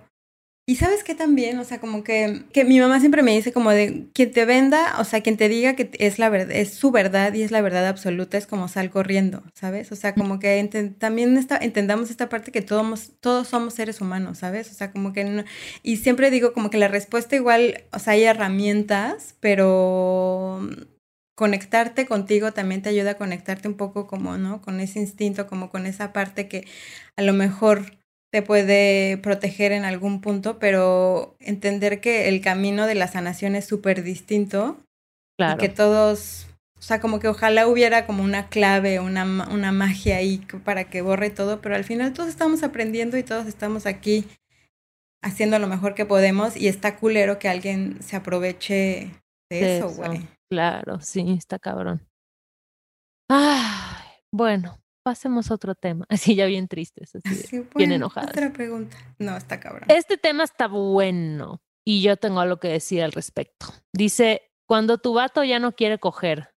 Y 0.66 0.78
sabes 0.78 1.03
que 1.03 1.14
también, 1.14 1.59
o 1.59 1.66
sea, 1.66 1.82
como 1.82 2.05
que, 2.05 2.45
que 2.53 2.64
mi 2.64 2.80
mamá 2.80 3.01
siempre 3.01 3.22
me 3.22 3.32
dice 3.36 3.51
como 3.51 3.72
de 3.72 4.07
quien 4.14 4.32
te 4.32 4.45
venda, 4.45 4.97
o 4.97 5.03
sea, 5.03 5.20
quien 5.22 5.36
te 5.36 5.49
diga 5.49 5.76
que 5.76 5.91
es 5.99 6.20
la 6.20 6.30
verdad, 6.30 6.55
es 6.55 6.74
su 6.74 6.89
verdad 6.91 7.34
y 7.34 7.41
es 7.41 7.51
la 7.51 7.59
verdad 7.61 7.86
absoluta, 7.86 8.38
es 8.38 8.47
como 8.47 8.70
sal 8.70 8.89
corriendo, 8.89 9.43
¿sabes? 9.55 9.91
O 9.91 9.97
sea, 9.97 10.16
como 10.16 10.39
que 10.39 10.95
también 10.99 11.38
entendamos 11.59 12.09
esta 12.09 12.30
parte 12.30 12.53
que 12.53 12.61
todos, 12.61 13.11
todos 13.20 13.49
somos 13.49 13.74
seres 13.74 13.99
humanos, 13.99 14.38
¿sabes? 14.38 14.72
O 14.72 14.74
sea, 14.74 14.91
como 14.93 15.11
que 15.11 15.43
y 15.84 15.97
siempre 15.97 16.32
digo 16.32 16.53
como 16.53 16.70
que 16.70 16.78
la 16.78 16.88
respuesta 16.88 17.36
igual, 17.36 17.84
o 17.91 17.99
sea, 17.99 18.14
hay 18.14 18.24
herramientas, 18.24 19.36
pero 19.41 20.61
conectarte 21.36 22.05
contigo 22.05 22.53
también 22.53 22.82
te 22.82 22.89
ayuda 22.89 23.11
a 23.11 23.18
conectarte 23.18 23.68
un 23.68 23.76
poco 23.76 24.07
como, 24.07 24.38
¿no? 24.38 24.61
Con 24.61 24.80
ese 24.80 24.99
instinto, 24.99 25.45
como 25.47 25.70
con 25.70 25.88
esa 25.88 26.14
parte 26.14 26.47
que 26.47 26.66
a 27.18 27.22
lo 27.22 27.34
mejor 27.34 27.97
te 28.34 28.41
puede 28.41 29.19
proteger 29.19 29.71
en 29.71 29.86
algún 29.86 30.19
punto, 30.19 30.57
pero 30.57 31.36
entender 31.39 32.01
que 32.01 32.29
el 32.29 32.41
camino 32.41 32.88
de 32.88 32.95
la 32.95 33.07
sanación 33.07 33.53
es 33.53 33.65
súper 33.65 34.01
distinto. 34.01 34.75
Claro. 35.38 35.53
Y 35.53 35.59
que 35.59 35.69
todos, 35.69 36.47
o 36.75 36.81
sea, 36.81 36.99
como 36.99 37.19
que 37.19 37.27
ojalá 37.27 37.67
hubiera 37.67 38.07
como 38.07 38.23
una 38.23 38.49
clave, 38.49 38.99
una, 38.99 39.23
una 39.51 39.71
magia 39.71 40.17
ahí 40.17 40.39
para 40.65 40.86
que 40.86 41.03
borre 41.03 41.29
todo, 41.29 41.61
pero 41.61 41.75
al 41.75 41.84
final 41.84 42.13
todos 42.13 42.27
estamos 42.27 42.63
aprendiendo 42.63 43.17
y 43.19 43.23
todos 43.23 43.45
estamos 43.45 43.86
aquí 43.86 44.25
haciendo 45.21 45.59
lo 45.59 45.67
mejor 45.67 45.93
que 45.93 46.05
podemos 46.05 46.57
y 46.57 46.67
está 46.67 46.95
culero 46.95 47.38
que 47.38 47.49
alguien 47.49 48.01
se 48.01 48.15
aproveche 48.15 49.11
de, 49.51 49.77
eso, 49.77 49.91
güey. 49.91 50.27
Claro, 50.49 50.99
sí, 51.01 51.36
está 51.38 51.59
cabrón. 51.59 52.01
Ay, 53.29 54.07
bueno, 54.31 54.79
pasemos 55.04 55.51
a 55.51 55.56
otro 55.56 55.76
tema. 55.76 56.06
Así 56.10 56.36
ya 56.36 56.45
bien 56.45 56.68
tristes, 56.68 57.16
así, 57.24 57.66
bien 57.76 57.91
enojadas. 57.91 58.32
Otra 58.32 58.51
pregunta. 58.51 58.97
No, 59.20 59.38
está 59.38 59.60
cabrón. 59.60 59.84
Este 59.89 60.18
tema 60.18 60.43
está 60.43 60.68
bueno 60.68 61.62
y 61.86 62.01
yo 62.01 62.18
tengo 62.18 62.39
algo 62.39 62.58
que 62.58 62.70
decir 62.70 63.04
al 63.04 63.12
respecto. 63.12 63.68
Dice, 63.93 64.49
cuando 64.68 64.97
tu 64.97 65.14
vato 65.14 65.43
ya 65.43 65.60
no 65.60 65.74
quiere 65.74 65.99
coger. 65.99 66.49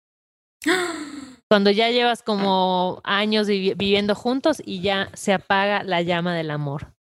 Cuando 1.48 1.70
ya 1.70 1.90
llevas 1.90 2.24
como 2.24 3.00
años 3.04 3.46
viviendo 3.46 4.16
juntos 4.16 4.60
y 4.64 4.80
ya 4.80 5.10
se 5.14 5.32
apaga 5.32 5.84
la 5.84 6.02
llama 6.02 6.34
del 6.34 6.50
amor. 6.50 6.96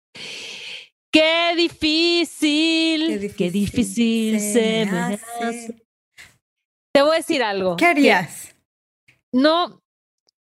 ¡Qué 1.12 1.54
difícil! 1.56 3.32
¡Qué 3.38 3.52
difícil, 3.52 4.40
se, 4.40 4.88
me 4.90 5.00
hace. 5.00 5.86
Te 6.92 7.02
voy 7.04 7.12
a 7.12 7.18
decir 7.18 7.44
algo. 7.44 7.76
¿Qué 7.76 7.86
harías? 7.86 8.56
No, 9.32 9.81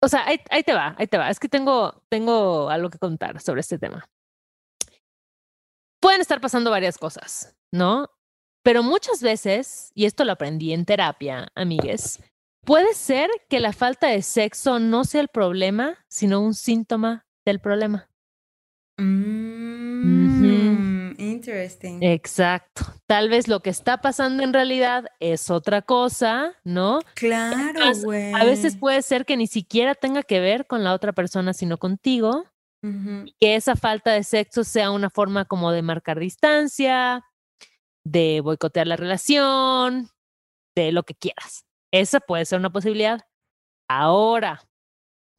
o 0.03 0.09
sea, 0.09 0.27
ahí, 0.27 0.63
te 0.63 0.73
va, 0.73 0.95
ahí 0.99 1.07
te 1.07 1.19
va. 1.19 1.31
Es 1.31 1.39
que 1.39 1.49
tengo, 1.49 2.03
tengo 2.09 2.71
algo 2.71 2.89
que 2.91 2.99
contar 2.99 3.41
sobre 3.41 3.61
este 3.61 3.79
tema. 3.79 4.09
Pueden 6.01 6.21
estar 6.21 6.41
pasando 6.41 6.71
varias 6.71 6.97
cosas, 6.97 7.55
¿no? 7.73 8.09
Pero 8.63 8.83
muchas 8.83 9.23
veces, 9.23 9.93
y 9.95 10.07
esto 10.07 10.25
lo 10.25 10.33
aprendí 10.33 10.73
en 10.73 10.87
terapia, 10.87 11.49
amigues, 11.55 12.23
puede 12.65 12.95
ser 12.95 13.31
que 13.49 13.61
la 13.61 13.73
falta 13.73 14.09
de 14.09 14.23
sexo 14.23 14.79
no 14.79 15.05
sea 15.05 15.21
el 15.21 15.29
problema, 15.29 15.99
sino 16.09 16.41
un 16.41 16.55
síntoma 16.55 17.27
del 17.45 17.61
problema. 17.61 18.09
Mm, 18.99 20.90
interesting. 21.21 22.03
Exacto. 22.03 22.83
Tal 23.07 23.29
vez 23.29 23.47
lo 23.47 23.61
que 23.61 23.71
está 23.71 24.01
pasando 24.01 24.43
en 24.43 24.53
realidad 24.53 25.07
es 25.21 25.51
otra 25.51 25.83
cosa, 25.83 26.55
¿no? 26.65 27.01
Claro, 27.15 27.81
güey. 28.03 28.33
A 28.33 28.45
veces 28.45 28.77
puede 28.77 29.03
ser 29.03 29.25
que 29.25 29.37
ni 29.37 29.47
siquiera 29.47 29.95
tenga 29.95 30.23
que 30.23 30.41
ver 30.41 30.67
con 30.67 30.83
la 30.83 30.95
otra 30.95 31.13
persona, 31.13 31.53
sino 31.53 31.79
contigo. 31.79 32.47
Que 32.83 33.57
esa 33.57 33.77
falta 33.77 34.13
de 34.13 34.25
sexo 34.25 34.65
sea 34.65 34.91
una 34.91 35.11
forma 35.11 35.45
como 35.45 35.71
de 35.71 35.83
marcar 35.83 36.19
distancia, 36.19 37.27
de 38.07 38.41
boicotear 38.41 38.87
la 38.87 38.97
relación, 38.97 40.09
de 40.75 40.91
lo 40.91 41.03
que 41.03 41.15
quieras. 41.15 41.67
Esa 41.93 42.21
puede 42.21 42.47
ser 42.47 42.59
una 42.59 42.73
posibilidad. 42.73 43.21
Ahora, 43.87 44.63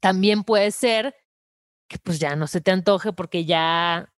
también 0.03 0.43
puede 0.43 0.69
ser 0.69 1.15
que 1.89 1.97
pues 1.97 2.19
ya 2.19 2.36
no 2.36 2.45
se 2.45 2.61
te 2.61 2.69
antoje 2.69 3.11
porque 3.11 3.43
ya... 3.43 4.11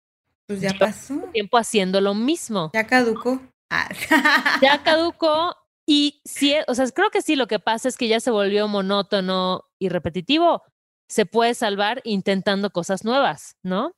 Pues 0.59 0.73
ya 0.73 0.79
pasó. 0.79 1.15
Tiempo 1.33 1.59
haciendo 1.59 2.01
lo 2.01 2.15
mismo. 2.15 2.71
Ya 2.75 2.87
caducó. 2.87 3.41
Ah. 3.71 3.89
ya 4.61 4.83
caducó 4.85 5.57
y 5.87 6.21
sí, 6.25 6.55
o 6.69 6.75
sea, 6.75 6.87
creo 6.91 7.11
que 7.11 7.23
sí, 7.23 7.37
lo 7.37 7.47
que 7.47 7.59
pasa 7.59 7.89
es 7.89 7.97
que 7.97 8.09
ya 8.09 8.21
se 8.21 8.31
volvió 8.31 8.69
monótono 8.69 9.65
y 9.79 9.89
repetitivo. 9.89 10.63
Se 11.09 11.27
puede 11.27 11.55
salvar 11.55 12.01
intentando 12.05 12.71
cosas 12.71 13.05
nuevas, 13.05 13.57
¿no? 13.63 13.93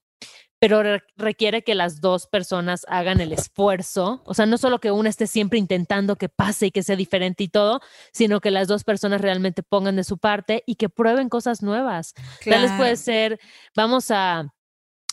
pero 0.64 0.82
requiere 1.18 1.62
que 1.62 1.74
las 1.74 2.00
dos 2.00 2.26
personas 2.26 2.86
hagan 2.88 3.20
el 3.20 3.32
esfuerzo, 3.32 4.22
o 4.24 4.32
sea, 4.32 4.46
no 4.46 4.56
solo 4.56 4.78
que 4.78 4.90
una 4.90 5.10
esté 5.10 5.26
siempre 5.26 5.58
intentando 5.58 6.16
que 6.16 6.30
pase 6.30 6.68
y 6.68 6.70
que 6.70 6.82
sea 6.82 6.96
diferente 6.96 7.44
y 7.44 7.48
todo, 7.48 7.82
sino 8.14 8.40
que 8.40 8.50
las 8.50 8.66
dos 8.66 8.82
personas 8.82 9.20
realmente 9.20 9.62
pongan 9.62 9.96
de 9.96 10.04
su 10.04 10.16
parte 10.16 10.62
y 10.64 10.76
que 10.76 10.88
prueben 10.88 11.28
cosas 11.28 11.62
nuevas. 11.62 12.14
Tal 12.42 12.62
vez 12.62 12.72
puede 12.78 12.96
ser, 12.96 13.38
vamos 13.76 14.10
a 14.10 14.54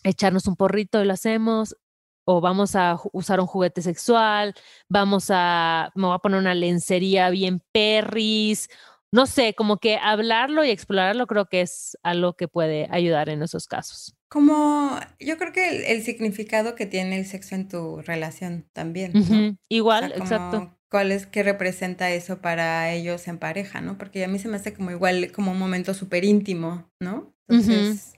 echarnos 0.03 0.47
un 0.47 0.55
porrito 0.55 1.01
y 1.01 1.05
lo 1.05 1.13
hacemos, 1.13 1.75
o 2.25 2.41
vamos 2.41 2.75
a 2.75 2.99
usar 3.13 3.39
un 3.39 3.47
juguete 3.47 3.81
sexual, 3.81 4.53
vamos 4.87 5.27
a, 5.29 5.91
me 5.95 6.07
voy 6.07 6.15
a 6.15 6.19
poner 6.19 6.39
una 6.39 6.53
lencería 6.53 7.29
bien 7.29 7.61
perris, 7.71 8.69
no 9.11 9.25
sé, 9.25 9.53
como 9.53 9.77
que 9.77 9.97
hablarlo 9.97 10.63
y 10.63 10.69
explorarlo 10.69 11.27
creo 11.27 11.45
que 11.47 11.61
es 11.61 11.97
algo 12.03 12.33
que 12.33 12.47
puede 12.47 12.87
ayudar 12.91 13.29
en 13.29 13.43
esos 13.43 13.67
casos. 13.67 14.15
Como 14.29 14.97
yo 15.19 15.37
creo 15.37 15.51
que 15.51 15.91
el, 15.91 16.03
significado 16.03 16.75
que 16.75 16.85
tiene 16.85 17.19
el 17.19 17.25
sexo 17.25 17.55
en 17.55 17.67
tu 17.67 18.01
relación 18.01 18.65
también. 18.71 19.57
Igual, 19.67 20.13
exacto. 20.13 20.77
¿Cuál 20.89 21.11
es 21.11 21.25
qué 21.25 21.43
representa 21.43 22.11
eso 22.11 22.39
para 22.39 22.91
ellos 22.93 23.27
en 23.27 23.37
pareja, 23.37 23.81
no? 23.81 23.97
Porque 23.97 24.23
a 24.23 24.27
mí 24.27 24.39
se 24.39 24.47
me 24.47 24.57
hace 24.57 24.73
como 24.73 24.91
igual, 24.91 25.31
como 25.31 25.51
un 25.51 25.59
momento 25.59 25.93
súper 25.93 26.23
íntimo, 26.23 26.89
¿no? 26.99 27.33
Entonces, 27.47 28.13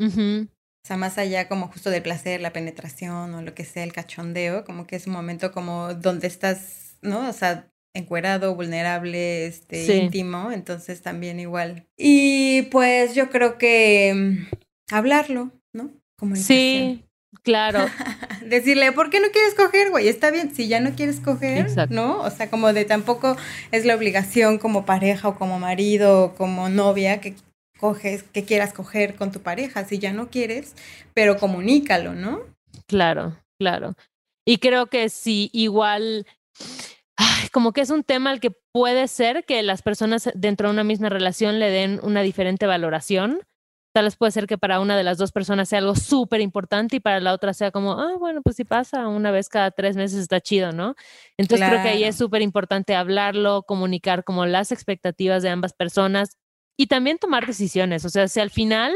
o 0.84 0.88
sea, 0.88 0.98
más 0.98 1.18
allá 1.18 1.48
como 1.48 1.70
justo 1.70 1.90
del 1.90 2.02
placer, 2.02 2.42
la 2.42 2.52
penetración 2.52 3.34
o 3.34 3.42
lo 3.42 3.54
que 3.54 3.64
sea, 3.64 3.86
el 3.86 3.94
cachondeo, 3.94 4.66
como 4.66 4.86
que 4.86 4.98
es 4.98 5.08
un 5.08 5.14
momento 5.14 5.54
como 5.54 5.94
donde 5.94 6.28
estás, 6.28 6.98
¿no? 7.02 7.30
O 7.30 7.32
sea, 7.32 7.72
encuerado, 7.94 8.54
vulnerable, 8.54 9.46
este, 9.46 9.96
íntimo, 9.96 10.52
entonces 10.52 11.02
también 11.02 11.40
igual. 11.40 11.88
Y 11.98 12.64
pues 12.64 13.16
yo 13.16 13.30
creo 13.30 13.58
que 13.58 14.14
mm, 14.14 14.94
hablarlo, 14.94 15.52
¿no? 15.72 15.90
Sí, 16.36 17.06
claro. 17.44 17.86
Decirle, 18.46 18.92
¿por 18.92 19.10
qué 19.10 19.22
no 19.22 19.28
quieres 19.32 19.54
coger, 19.56 19.90
güey? 19.90 20.10
Está 20.10 20.32
bien, 20.32 20.54
si 20.54 20.68
ya 20.68 20.82
no 20.82 20.96
quieres 20.96 21.22
coger, 21.22 21.68
¿no? 21.92 22.20
O 22.20 22.30
sea, 22.30 22.50
como 22.50 22.74
de 22.74 22.84
tampoco 22.84 23.38
es 23.72 23.86
la 23.86 23.96
obligación 23.96 24.58
como 24.58 24.86
pareja 24.86 25.30
o 25.30 25.36
como 25.36 25.60
marido 25.60 26.26
o 26.26 26.36
como 26.36 26.68
novia 26.68 27.22
que 27.22 27.36
coges, 27.84 28.24
que 28.24 28.46
quieras 28.46 28.72
coger 28.72 29.16
con 29.16 29.34
tu 29.34 29.42
pareja, 29.42 29.84
si 29.84 30.00
ya 30.00 30.14
no 30.14 30.30
quieres, 30.30 30.74
pero 31.14 31.36
comunícalo, 31.36 32.16
¿no? 32.16 32.40
Claro, 32.88 33.38
claro. 33.60 33.96
Y 34.48 34.60
creo 34.60 34.86
que 34.86 35.10
si 35.10 35.50
igual 35.52 36.26
como 37.52 37.74
que 37.74 37.82
es 37.82 37.90
un 37.90 38.06
tema 38.06 38.30
al 38.30 38.40
que 38.40 38.52
puede 38.72 39.10
ser 39.10 39.44
que 39.44 39.62
las 39.64 39.82
personas 39.82 40.30
dentro 40.34 40.70
de 40.70 40.74
una 40.76 40.86
misma 40.86 41.10
relación 41.10 41.60
le 41.60 41.72
den 41.72 42.00
una 42.04 42.22
diferente 42.22 42.68
valoración, 42.68 43.42
Tal 43.96 44.06
vez 44.06 44.16
puede 44.16 44.32
ser 44.32 44.48
que 44.48 44.58
para 44.58 44.80
una 44.80 44.98
de 44.98 45.04
las 45.04 45.20
dos 45.20 45.32
personas 45.32 45.70
sea 45.70 45.78
algo 45.78 45.94
súper 45.94 46.42
importante 46.42 46.96
y 46.96 47.00
para 47.00 47.20
la 47.20 47.32
otra 47.32 47.54
sea 47.54 47.70
como, 47.70 47.92
ah, 47.92 48.16
bueno, 48.18 48.42
pues 48.42 48.56
si 48.56 48.64
pasa 48.64 49.08
una 49.08 49.30
vez 49.30 49.50
cada 49.50 49.70
tres 49.70 49.96
meses 49.96 50.20
está 50.20 50.42
chido, 50.42 50.72
¿no? 50.72 50.96
Entonces 51.38 51.68
creo 51.70 51.84
que 51.84 51.90
ahí 51.90 52.04
es 52.04 52.16
súper 52.16 52.42
importante 52.42 52.96
hablarlo, 52.96 53.62
comunicar 53.62 54.24
como 54.24 54.48
las 54.48 54.72
expectativas 54.72 55.44
de 55.44 55.50
ambas 55.50 55.74
personas 55.74 56.40
y 56.78 56.88
también 56.88 57.18
tomar 57.18 57.46
decisiones. 57.46 58.06
O 58.06 58.10
sea, 58.10 58.28
si 58.28 58.40
al 58.40 58.50
final 58.50 58.94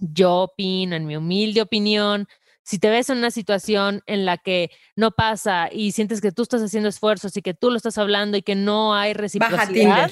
yo 0.00 0.34
opino, 0.42 0.96
en 0.96 1.06
mi 1.06 1.16
humilde 1.16 1.62
opinión, 1.62 2.28
si 2.62 2.78
te 2.78 2.90
ves 2.90 3.08
en 3.10 3.18
una 3.18 3.30
situación 3.30 4.02
en 4.06 4.24
la 4.24 4.38
que 4.38 4.70
no 4.96 5.12
pasa 5.12 5.68
y 5.70 5.92
sientes 5.92 6.20
que 6.20 6.32
tú 6.32 6.42
estás 6.42 6.62
haciendo 6.62 6.88
esfuerzos 6.88 7.36
y 7.36 7.42
que 7.42 7.54
tú 7.54 7.70
lo 7.70 7.76
estás 7.76 7.96
hablando 7.96 8.36
y 8.36 8.42
que 8.42 8.56
no 8.56 8.94
hay 8.94 9.12
reciprocidad, 9.14 10.10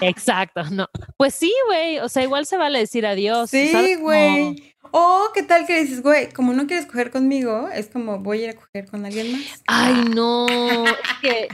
Exacto, 0.00 0.64
no. 0.70 0.88
Pues 1.16 1.34
sí, 1.34 1.52
güey, 1.66 1.98
o 1.98 2.08
sea, 2.08 2.22
igual 2.22 2.46
se 2.46 2.56
vale 2.56 2.78
decir 2.78 3.06
adiós. 3.06 3.50
Sí, 3.50 3.96
güey. 4.00 4.74
O 4.98 5.30
qué 5.34 5.42
tal 5.42 5.66
que 5.66 5.78
dices, 5.78 6.02
güey, 6.02 6.30
como 6.30 6.54
no 6.54 6.66
quieres 6.66 6.86
coger 6.86 7.10
conmigo, 7.10 7.68
es 7.68 7.88
como 7.88 8.20
voy 8.20 8.40
a 8.40 8.44
ir 8.44 8.50
a 8.50 8.54
coger 8.54 8.86
con 8.86 9.04
alguien 9.04 9.30
más. 9.30 9.62
Ay, 9.66 10.06
no. 10.14 10.46
que... 11.20 11.48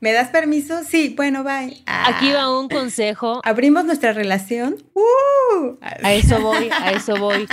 ¿Me 0.00 0.12
das 0.12 0.30
permiso? 0.30 0.82
Sí, 0.82 1.14
bueno, 1.16 1.44
bye. 1.44 1.80
Aquí 1.86 2.32
va 2.32 2.58
un 2.58 2.68
consejo. 2.68 3.40
Abrimos 3.44 3.84
nuestra 3.84 4.12
relación. 4.12 4.84
Uh. 4.94 5.76
A 5.80 6.12
eso 6.12 6.40
voy, 6.40 6.70
a 6.72 6.90
eso 6.90 7.16
voy. 7.18 7.46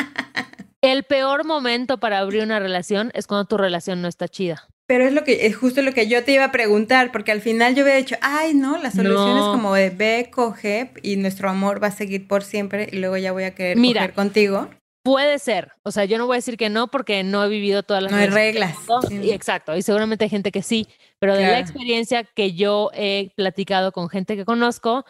El 0.81 1.03
peor 1.03 1.45
momento 1.45 1.99
para 1.99 2.17
abrir 2.17 2.41
una 2.41 2.59
relación 2.59 3.11
es 3.13 3.27
cuando 3.27 3.45
tu 3.45 3.57
relación 3.57 4.01
no 4.01 4.07
está 4.07 4.27
chida. 4.27 4.67
Pero 4.87 5.05
es 5.05 5.13
lo 5.13 5.23
que 5.23 5.45
es 5.45 5.55
justo 5.55 5.83
lo 5.83 5.93
que 5.93 6.07
yo 6.07 6.23
te 6.23 6.31
iba 6.31 6.45
a 6.45 6.51
preguntar, 6.51 7.11
porque 7.11 7.31
al 7.31 7.41
final 7.41 7.75
yo 7.75 7.83
había 7.83 7.97
dicho, 7.97 8.15
ay, 8.21 8.55
no, 8.55 8.79
la 8.79 8.89
solución 8.89 9.37
es 9.37 9.43
como 9.43 9.75
de 9.75 9.91
ve, 9.91 10.31
coge 10.33 10.91
y 11.03 11.17
nuestro 11.17 11.51
amor 11.51 11.83
va 11.83 11.89
a 11.89 11.91
seguir 11.91 12.27
por 12.27 12.43
siempre 12.43 12.89
y 12.91 12.97
luego 12.97 13.17
ya 13.17 13.31
voy 13.31 13.43
a 13.43 13.53
querer 13.53 13.77
Mira, 13.77 14.01
coger 14.01 14.15
contigo. 14.15 14.69
Puede 15.05 15.37
ser, 15.37 15.73
o 15.83 15.91
sea, 15.91 16.05
yo 16.05 16.17
no 16.17 16.25
voy 16.25 16.33
a 16.33 16.37
decir 16.39 16.57
que 16.57 16.71
no 16.71 16.87
porque 16.87 17.23
no 17.23 17.43
he 17.43 17.47
vivido 17.47 17.83
todas 17.83 18.01
las 18.01 18.11
No 18.11 18.17
hay 18.17 18.25
reglas. 18.25 18.75
Y, 19.11 19.29
exacto, 19.29 19.77
y 19.77 19.83
seguramente 19.83 20.25
hay 20.25 20.31
gente 20.31 20.51
que 20.51 20.63
sí, 20.63 20.87
pero 21.19 21.35
de 21.35 21.43
la 21.43 21.59
experiencia 21.59 22.23
que 22.23 22.53
yo 22.53 22.89
he 22.91 23.31
platicado 23.35 23.91
con 23.91 24.09
gente 24.09 24.35
que 24.35 24.45
conozco, 24.45 25.05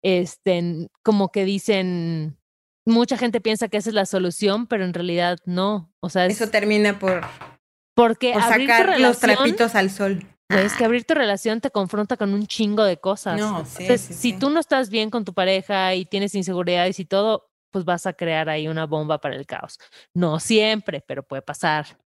este, 0.00 0.88
como 1.02 1.32
que 1.32 1.44
dicen, 1.44 2.38
mucha 2.86 3.16
gente 3.16 3.40
piensa 3.40 3.66
que 3.66 3.78
esa 3.78 3.90
es 3.90 3.94
la 3.94 4.06
solución, 4.06 4.68
pero 4.68 4.84
en 4.84 4.94
realidad 4.94 5.38
no. 5.44 5.92
O 5.98 6.08
sea, 6.08 6.26
eso 6.26 6.48
termina 6.48 7.00
por 7.00 7.22
porque 7.96 8.34
sacar 8.34 9.00
los 9.00 9.18
trapitos 9.18 9.74
al 9.74 9.90
sol. 9.90 10.24
Es 10.50 10.74
que 10.74 10.84
abrir 10.84 11.04
tu 11.04 11.14
relación 11.14 11.60
te 11.60 11.72
confronta 11.72 12.16
con 12.16 12.32
un 12.32 12.46
chingo 12.46 12.84
de 12.84 12.98
cosas. 12.98 13.40
No, 13.40 13.64
sí, 13.64 13.98
si 13.98 14.34
tú 14.34 14.50
no 14.50 14.60
estás 14.60 14.88
bien 14.88 15.10
con 15.10 15.24
tu 15.24 15.34
pareja 15.34 15.96
y 15.96 16.04
tienes 16.04 16.34
inseguridades 16.36 17.00
y 17.00 17.06
todo, 17.06 17.48
pues 17.72 17.84
vas 17.84 18.06
a 18.06 18.12
crear 18.12 18.48
ahí 18.48 18.68
una 18.68 18.86
bomba 18.86 19.18
para 19.18 19.34
el 19.34 19.46
caos. 19.46 19.78
No 20.14 20.38
siempre, 20.38 21.00
pero 21.00 21.22
puede 21.22 21.42
pasar. 21.42 21.98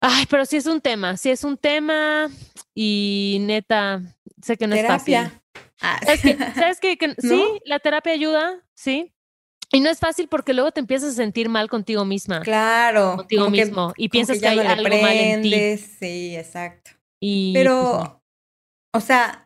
Ay, 0.00 0.24
pero 0.30 0.46
sí 0.46 0.56
es 0.56 0.66
un 0.66 0.80
tema, 0.80 1.16
sí 1.16 1.30
es 1.30 1.44
un 1.44 1.56
tema 1.58 2.28
y 2.74 3.38
neta, 3.40 4.02
sé 4.42 4.56
que 4.56 4.66
no 4.66 4.74
es 4.74 4.86
fácil. 4.86 5.16
Ah. 5.80 6.00
¿Sabes 6.54 6.80
que, 6.80 6.96
Sí, 7.18 7.60
la 7.64 7.80
terapia 7.80 8.12
ayuda, 8.12 8.62
sí, 8.74 9.12
y 9.72 9.80
no 9.80 9.90
es 9.90 9.98
fácil 9.98 10.28
porque 10.28 10.54
luego 10.54 10.70
te 10.70 10.80
empiezas 10.80 11.10
a 11.10 11.16
sentir 11.16 11.48
mal 11.48 11.68
contigo 11.68 12.04
misma. 12.04 12.40
Claro. 12.40 13.16
Contigo 13.16 13.50
mismo. 13.50 13.92
y 13.96 14.08
piensas 14.08 14.38
que, 14.38 14.46
hay 14.46 14.58
algo 14.60 14.88
mal 14.88 15.16
en 15.16 15.42
ti. 15.42 15.76
Sí, 15.78 16.36
exacto. 16.36 16.92
Y, 17.20 17.52
Pero, 17.52 18.22
pues, 18.92 19.02
o 19.02 19.06
sea, 19.06 19.45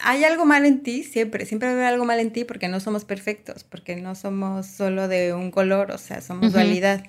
hay 0.00 0.24
algo 0.24 0.44
mal 0.44 0.64
en 0.64 0.82
ti 0.82 1.02
siempre. 1.02 1.46
Siempre 1.46 1.68
va 1.68 1.74
a 1.74 1.76
haber 1.76 1.86
algo 1.86 2.04
mal 2.04 2.20
en 2.20 2.32
ti 2.32 2.44
porque 2.44 2.68
no 2.68 2.80
somos 2.80 3.04
perfectos, 3.04 3.64
porque 3.64 3.96
no 3.96 4.14
somos 4.14 4.66
solo 4.66 5.08
de 5.08 5.32
un 5.34 5.50
color, 5.50 5.90
o 5.90 5.98
sea, 5.98 6.20
somos 6.20 6.52
dualidad. 6.52 7.04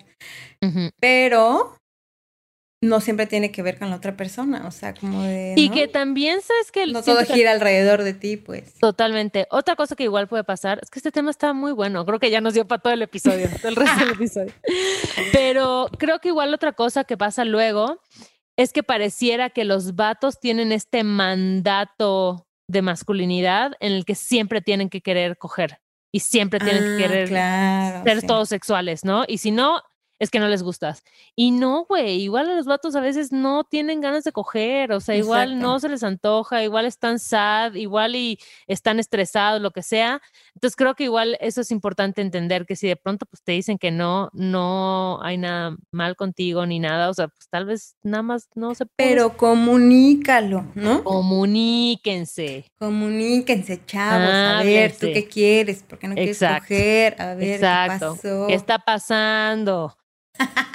Pero 1.00 1.78
no 2.82 3.02
siempre 3.02 3.26
tiene 3.26 3.52
que 3.52 3.62
ver 3.62 3.78
con 3.80 3.90
la 3.90 3.96
otra 3.96 4.16
persona, 4.16 4.68
o 4.68 4.72
sea, 4.72 4.94
como 4.94 5.24
de... 5.24 5.54
Y 5.58 5.70
que 5.70 5.88
también 5.88 6.42
sabes 6.42 6.72
que... 6.72 6.86
No 6.88 7.02
todo 7.02 7.24
gira 7.26 7.52
alrededor 7.52 8.04
de 8.04 8.14
ti, 8.14 8.38
pues. 8.38 8.76
Totalmente. 8.76 9.48
Otra 9.50 9.76
cosa 9.76 9.96
que 9.96 10.04
igual 10.04 10.28
puede 10.28 10.44
pasar 10.44 10.80
es 10.82 10.90
que 10.90 11.00
este 11.00 11.12
tema 11.12 11.32
está 11.32 11.54
muy 11.54 11.72
bueno, 11.72 12.06
creo 12.06 12.20
que 12.20 12.30
ya 12.30 12.42
nos 12.42 12.54
dio 12.54 12.68
para 12.68 12.82
todo 12.82 12.94
el 12.94 13.02
episodio, 13.02 13.50
todo 13.58 13.68
el 13.70 13.76
resto 13.76 14.00
del 14.00 14.14
episodio. 14.14 14.54
Pero 15.34 15.90
creo 15.98 16.20
que 16.20 16.30
igual 16.30 16.54
otra 16.54 16.74
cosa 16.74 17.04
que 17.04 17.18
pasa 17.18 17.46
luego 17.46 18.02
es 18.58 18.72
que 18.72 18.84
pareciera 18.84 19.50
que 19.50 19.66
los 19.66 19.96
vatos 19.96 20.40
tienen 20.40 20.72
este 20.72 21.04
mandato 21.04 22.45
de 22.68 22.82
masculinidad 22.82 23.74
en 23.80 23.94
el 23.94 24.06
que 24.06 24.16
siempre 24.16 24.62
tienen 24.62 24.90
que 24.90 25.02
querer 25.02 25.38
coger 25.38 25.80
y 26.12 26.22
siempre 26.22 26.60
tienen 26.60 26.84
que 26.84 26.94
ah, 26.94 26.98
querer 26.98 27.28
ser 28.04 28.28
todos 28.28 28.50
sexuales, 28.50 29.04
¿no? 29.04 29.26
Y 29.28 29.40
si 29.40 29.52
no, 29.52 29.82
es 30.20 30.30
que 30.30 30.40
no 30.40 30.48
les 30.48 30.64
gustas. 30.64 31.04
Y 31.36 31.52
no, 31.52 31.86
güey, 31.86 32.22
igual 32.22 32.50
a 32.50 32.56
los 32.56 32.66
vatos 32.66 32.96
a 32.96 33.02
veces 33.02 33.32
no 33.32 33.64
tienen 33.64 34.02
ganas 34.02 34.24
de 34.24 34.32
coger, 34.32 34.92
o 34.92 35.00
sea, 35.00 35.16
igual 35.16 35.60
no 35.60 35.80
se 35.80 35.90
les 35.90 36.04
antoja, 36.04 36.64
igual 36.64 36.86
están 36.86 37.20
sad, 37.20 37.74
igual 37.74 38.16
y 38.16 38.40
están 38.68 39.00
estresados, 39.00 39.62
lo 39.62 39.72
que 39.72 39.84
sea. 39.84 40.22
Entonces 40.54 40.76
creo 40.76 40.96
que 40.96 41.06
igual 41.06 41.38
eso 41.42 41.62
es 41.62 41.72
importante 41.72 42.22
entender 42.22 42.66
que 42.66 42.76
si 42.76 42.88
de 42.88 42.96
pronto 42.96 43.26
pues 43.26 43.44
te 43.44 43.52
dicen 43.52 43.78
que 43.78 43.92
no, 43.92 44.30
no 44.34 45.20
hay 45.22 45.38
nada 45.38 45.76
mal 45.92 46.16
contigo 46.16 46.66
ni 46.66 46.80
nada, 46.80 47.10
o 47.10 47.14
sea, 47.14 47.28
pues 47.28 47.50
tal 47.50 47.66
vez 47.66 47.96
nada 48.04 48.24
más 48.24 48.48
no 48.56 48.74
se 48.74 48.86
puede. 48.86 49.10
Pero 49.10 49.36
comunícalo, 49.36 50.66
¿no? 50.76 51.04
Comuníquense. 51.04 52.66
Comuníquense, 52.80 53.86
chavos, 53.86 54.30
a 54.30 54.64
ver, 54.64 54.94
¿tú 54.94 55.08
qué 55.08 55.28
quieres? 55.28 55.84
¿Por 55.84 56.00
qué 56.00 56.08
no 56.08 56.16
quieres 56.16 56.40
coger? 56.40 57.22
A 57.22 57.34
ver, 57.34 57.60
¿qué 57.60 57.66
pasó? 57.66 58.48
¿Qué 58.48 58.54
está 58.54 58.80
pasando? 58.80 59.96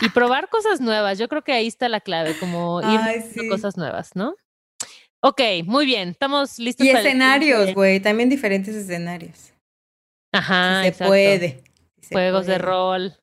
Y 0.00 0.08
probar 0.10 0.48
cosas 0.48 0.80
nuevas. 0.80 1.18
Yo 1.18 1.28
creo 1.28 1.42
que 1.42 1.52
ahí 1.52 1.66
está 1.66 1.88
la 1.88 2.00
clave, 2.00 2.36
como 2.38 2.80
ir 2.80 3.00
Ay, 3.00 3.48
cosas 3.48 3.76
nuevas, 3.76 4.14
¿no? 4.14 4.34
Ok, 5.22 5.40
muy 5.64 5.86
bien. 5.86 6.10
Estamos 6.10 6.58
listos. 6.58 6.86
Y 6.86 6.90
escenarios, 6.90 7.74
güey, 7.74 8.00
también 8.00 8.28
diferentes 8.28 8.74
escenarios. 8.74 9.52
Ajá. 10.32 10.84
se 10.84 11.04
puede. 11.04 11.62
Juegos 12.10 12.46
de 12.46 12.58
rol. 12.58 13.14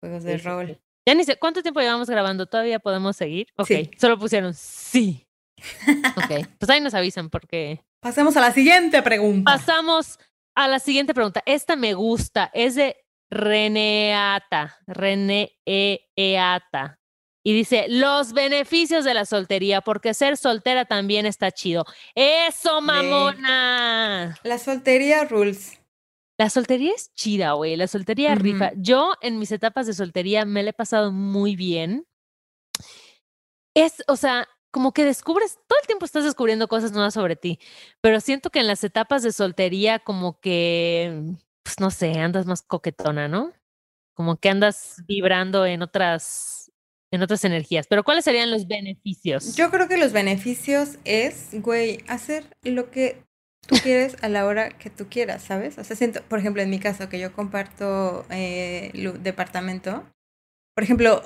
Juegos 0.00 0.24
de 0.24 0.38
rol. 0.38 0.80
Ya 1.06 1.14
ni 1.14 1.24
sé, 1.24 1.36
¿cuánto 1.36 1.62
tiempo 1.62 1.80
llevamos 1.80 2.08
grabando? 2.10 2.46
¿Todavía 2.46 2.78
podemos 2.78 3.16
seguir? 3.16 3.48
Ok, 3.56 3.70
solo 3.98 4.18
pusieron 4.18 4.54
sí. 4.54 5.26
ok, 6.16 6.46
pues 6.58 6.70
ahí 6.70 6.80
nos 6.80 6.94
avisan 6.94 7.30
porque... 7.30 7.80
Pasamos 8.00 8.36
a 8.36 8.40
la 8.40 8.52
siguiente 8.52 9.02
pregunta. 9.02 9.50
Pasamos 9.50 10.18
a 10.54 10.68
la 10.68 10.78
siguiente 10.78 11.14
pregunta. 11.14 11.42
Esta 11.46 11.76
me 11.76 11.94
gusta. 11.94 12.50
Es 12.54 12.74
de 12.74 12.96
Reneata, 13.30 14.76
Reneata. 14.86 15.50
Y 17.42 17.54
dice, 17.54 17.86
los 17.88 18.32
beneficios 18.34 19.04
de 19.04 19.14
la 19.14 19.24
soltería, 19.24 19.80
porque 19.80 20.12
ser 20.12 20.36
soltera 20.36 20.84
también 20.84 21.24
está 21.24 21.50
chido. 21.50 21.86
¡Eso, 22.14 22.82
mamona! 22.82 24.36
La 24.42 24.58
soltería 24.58 25.24
rules. 25.24 25.80
La 26.38 26.50
soltería 26.50 26.92
es 26.94 27.14
chida, 27.14 27.52
güey. 27.52 27.76
La 27.76 27.86
soltería 27.86 28.34
rifa. 28.34 28.72
Yo 28.76 29.14
en 29.22 29.38
mis 29.38 29.52
etapas 29.52 29.86
de 29.86 29.94
soltería 29.94 30.44
me 30.44 30.62
la 30.62 30.70
he 30.70 30.74
pasado 30.74 31.12
muy 31.12 31.56
bien. 31.56 32.06
Es, 33.74 34.02
o 34.06 34.16
sea, 34.16 34.48
como 34.70 34.92
que 34.92 35.04
descubres, 35.04 35.58
todo 35.66 35.78
el 35.80 35.86
tiempo 35.86 36.04
estás 36.04 36.24
descubriendo 36.24 36.68
cosas 36.68 36.92
nuevas 36.92 37.14
sobre 37.14 37.36
ti, 37.36 37.58
pero 38.00 38.20
siento 38.20 38.50
que 38.50 38.60
en 38.60 38.66
las 38.66 38.84
etapas 38.84 39.22
de 39.22 39.32
soltería 39.32 39.98
como 39.98 40.40
que 40.40 41.24
pues 41.62 41.80
no 41.80 41.90
sé, 41.90 42.12
andas 42.18 42.46
más 42.46 42.62
coquetona, 42.62 43.28
¿no? 43.28 43.52
Como 44.14 44.36
que 44.36 44.50
andas 44.50 45.02
vibrando 45.06 45.66
en 45.66 45.82
otras, 45.82 46.70
en 47.10 47.22
otras 47.22 47.44
energías. 47.44 47.86
Pero 47.86 48.04
¿cuáles 48.04 48.24
serían 48.24 48.50
los 48.50 48.66
beneficios? 48.66 49.56
Yo 49.56 49.70
creo 49.70 49.88
que 49.88 49.96
los 49.96 50.12
beneficios 50.12 50.98
es, 51.04 51.50
güey, 51.52 52.04
hacer 52.08 52.44
lo 52.62 52.90
que 52.90 53.22
tú 53.66 53.76
quieres 53.82 54.16
a 54.22 54.28
la 54.28 54.46
hora 54.46 54.70
que 54.70 54.90
tú 54.90 55.08
quieras, 55.08 55.42
¿sabes? 55.42 55.78
O 55.78 55.84
sea, 55.84 55.96
siento, 55.96 56.22
por 56.24 56.38
ejemplo, 56.38 56.62
en 56.62 56.70
mi 56.70 56.78
caso, 56.78 57.08
que 57.08 57.18
yo 57.18 57.32
comparto 57.32 58.26
eh, 58.30 58.90
departamento, 59.20 60.04
por 60.74 60.84
ejemplo, 60.84 61.22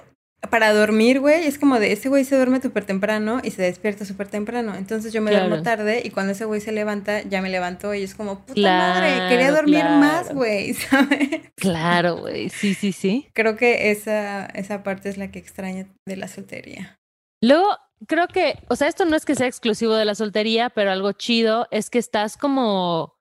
para 0.51 0.73
dormir, 0.73 1.21
güey, 1.21 1.47
es 1.47 1.59
como 1.59 1.79
de 1.79 1.93
ese 1.93 2.09
güey 2.09 2.25
se 2.25 2.37
duerme 2.37 2.61
súper 2.61 2.85
temprano 2.85 3.41
y 3.43 3.51
se 3.51 3.63
despierta 3.63 4.05
súper 4.05 4.29
temprano. 4.29 4.75
Entonces 4.75 5.13
yo 5.13 5.23
me 5.23 5.31
duermo 5.31 5.63
tarde 5.63 6.03
y 6.05 6.11
cuando 6.11 6.33
ese 6.33 6.45
güey 6.45 6.61
se 6.61 6.73
levanta, 6.73 7.23
ya 7.23 7.43
me 7.43 7.51
levanto 7.51 7.95
y 7.95 8.03
es 8.03 8.15
como, 8.15 8.41
puta 8.45 8.61
madre, 8.61 9.29
quería 9.29 9.51
dormir 9.51 9.85
más, 9.85 10.33
güey, 10.33 10.75
¿sabes? 10.75 11.29
Claro, 11.57 12.19
güey, 12.19 12.49
sí, 12.49 12.75
sí, 12.75 12.93
sí. 12.93 13.29
Creo 13.33 13.57
que 13.57 13.91
esa, 13.91 14.47
esa 14.47 14.83
parte 14.83 15.09
es 15.09 15.19
la 15.19 15.31
que 15.31 15.39
extraña 15.39 15.87
de 16.07 16.17
la 16.17 16.29
soltería. 16.29 16.99
Luego, 17.43 17.77
creo 18.07 18.29
que, 18.29 18.59
o 18.69 18.77
sea, 18.77 18.89
esto 18.89 19.05
no 19.05 19.17
es 19.17 19.25
que 19.25 19.35
sea 19.35 19.47
exclusivo 19.47 19.95
de 19.95 20.05
la 20.05 20.15
soltería, 20.15 20.71
pero 20.71 20.91
algo 20.91 21.13
chido 21.13 21.67
es 21.71 21.91
que 21.91 21.99
estás 21.99 22.37
como, 22.37 23.17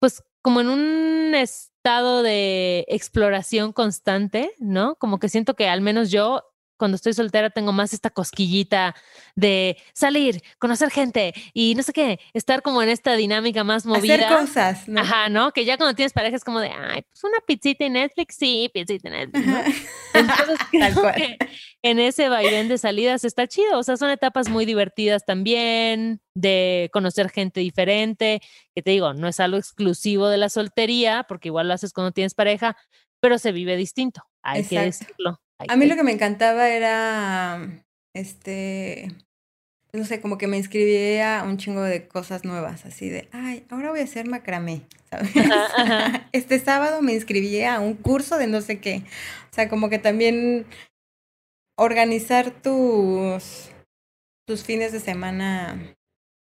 pues, 0.00 0.22
como 0.42 0.60
en 0.60 0.68
un 0.68 1.34
estado 1.34 2.22
de 2.22 2.84
exploración 2.88 3.72
constante, 3.72 4.52
¿no? 4.58 4.96
Como 4.96 5.18
que 5.18 5.28
siento 5.28 5.54
que 5.54 5.68
al 5.68 5.80
menos 5.80 6.10
yo 6.10 6.51
cuando 6.82 6.96
estoy 6.96 7.12
soltera 7.12 7.48
tengo 7.48 7.72
más 7.72 7.92
esta 7.92 8.10
cosquillita 8.10 8.96
de 9.36 9.76
salir, 9.92 10.42
conocer 10.58 10.90
gente 10.90 11.32
y 11.54 11.76
no 11.76 11.84
sé 11.84 11.92
qué, 11.92 12.18
estar 12.34 12.60
como 12.60 12.82
en 12.82 12.88
esta 12.88 13.14
dinámica 13.14 13.62
más 13.62 13.86
movida. 13.86 14.16
Hacer 14.16 14.36
cosas, 14.36 14.88
¿no? 14.88 15.00
Ajá, 15.00 15.28
¿no? 15.28 15.52
Que 15.52 15.64
ya 15.64 15.76
cuando 15.76 15.94
tienes 15.94 16.12
pareja 16.12 16.34
es 16.34 16.42
como 16.42 16.58
de, 16.58 16.70
ay, 16.70 17.02
pues 17.02 17.22
una 17.22 17.38
pizzita 17.46 17.84
en 17.84 17.92
Netflix, 17.92 18.34
sí, 18.34 18.68
pizzita 18.74 19.10
en 19.10 19.14
Netflix, 19.14 19.46
¿no? 19.46 19.60
Entonces, 20.14 20.58
Tal 20.72 20.92
creo 20.92 21.02
cual. 21.02 21.14
que 21.14 21.38
en 21.82 22.00
ese 22.00 22.28
vaivén 22.28 22.66
de 22.66 22.78
salidas 22.78 23.22
está 23.22 23.46
chido, 23.46 23.78
o 23.78 23.84
sea, 23.84 23.96
son 23.96 24.10
etapas 24.10 24.48
muy 24.48 24.64
divertidas 24.64 25.24
también, 25.24 26.20
de 26.34 26.90
conocer 26.92 27.30
gente 27.30 27.60
diferente, 27.60 28.40
que 28.74 28.82
te 28.82 28.90
digo, 28.90 29.14
no 29.14 29.28
es 29.28 29.38
algo 29.38 29.56
exclusivo 29.56 30.26
de 30.26 30.38
la 30.38 30.48
soltería, 30.48 31.26
porque 31.28 31.46
igual 31.46 31.68
lo 31.68 31.74
haces 31.74 31.92
cuando 31.92 32.10
tienes 32.10 32.34
pareja, 32.34 32.76
pero 33.20 33.38
se 33.38 33.52
vive 33.52 33.76
distinto, 33.76 34.24
hay 34.42 34.64
que 34.64 34.80
decirlo. 34.80 35.41
A 35.68 35.76
mí 35.76 35.86
lo 35.86 35.96
que 35.96 36.02
me 36.02 36.12
encantaba 36.12 36.68
era, 36.68 37.84
este, 38.14 39.08
no 39.92 40.04
sé, 40.04 40.20
como 40.20 40.38
que 40.38 40.46
me 40.46 40.56
inscribía 40.56 41.40
a 41.40 41.44
un 41.44 41.58
chingo 41.58 41.82
de 41.82 42.08
cosas 42.08 42.44
nuevas, 42.44 42.86
así 42.86 43.08
de, 43.08 43.28
ay, 43.32 43.66
ahora 43.70 43.90
voy 43.90 44.00
a 44.00 44.04
hacer 44.04 44.28
macramé, 44.28 44.82
¿sabes? 45.10 45.36
Ajá, 45.36 45.66
ajá. 45.76 46.28
Este 46.32 46.58
sábado 46.58 47.02
me 47.02 47.12
inscribí 47.12 47.62
a 47.62 47.80
un 47.80 47.94
curso 47.94 48.38
de 48.38 48.46
no 48.46 48.60
sé 48.60 48.80
qué. 48.80 49.02
O 49.50 49.54
sea, 49.54 49.68
como 49.68 49.90
que 49.90 49.98
también 49.98 50.66
organizar 51.76 52.50
tus, 52.50 53.70
tus 54.46 54.64
fines 54.64 54.92
de 54.92 55.00
semana 55.00 55.94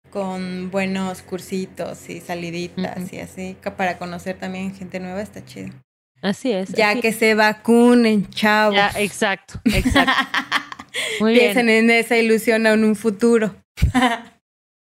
con 0.09 0.71
buenos 0.71 1.21
cursitos 1.21 2.09
y 2.09 2.21
saliditas 2.21 3.11
y 3.11 3.19
así, 3.19 3.57
para 3.77 3.97
conocer 3.97 4.39
también 4.39 4.73
gente 4.73 4.99
nueva, 4.99 5.21
está 5.21 5.43
chido. 5.43 5.73
Así 6.21 6.51
es. 6.51 6.69
Ya 6.69 6.91
así 6.91 7.01
que 7.01 7.13
se 7.13 7.35
vacunen, 7.35 8.29
chavos. 8.29 8.75
Ya, 8.75 8.91
exacto, 8.97 9.59
exacto. 9.65 10.11
Muy 11.19 11.37
Piensen 11.37 11.67
bien. 11.67 11.89
en 11.89 11.91
esa 11.91 12.17
ilusión 12.17 12.65
en 12.65 12.83
un 12.83 12.95
futuro. 12.95 13.55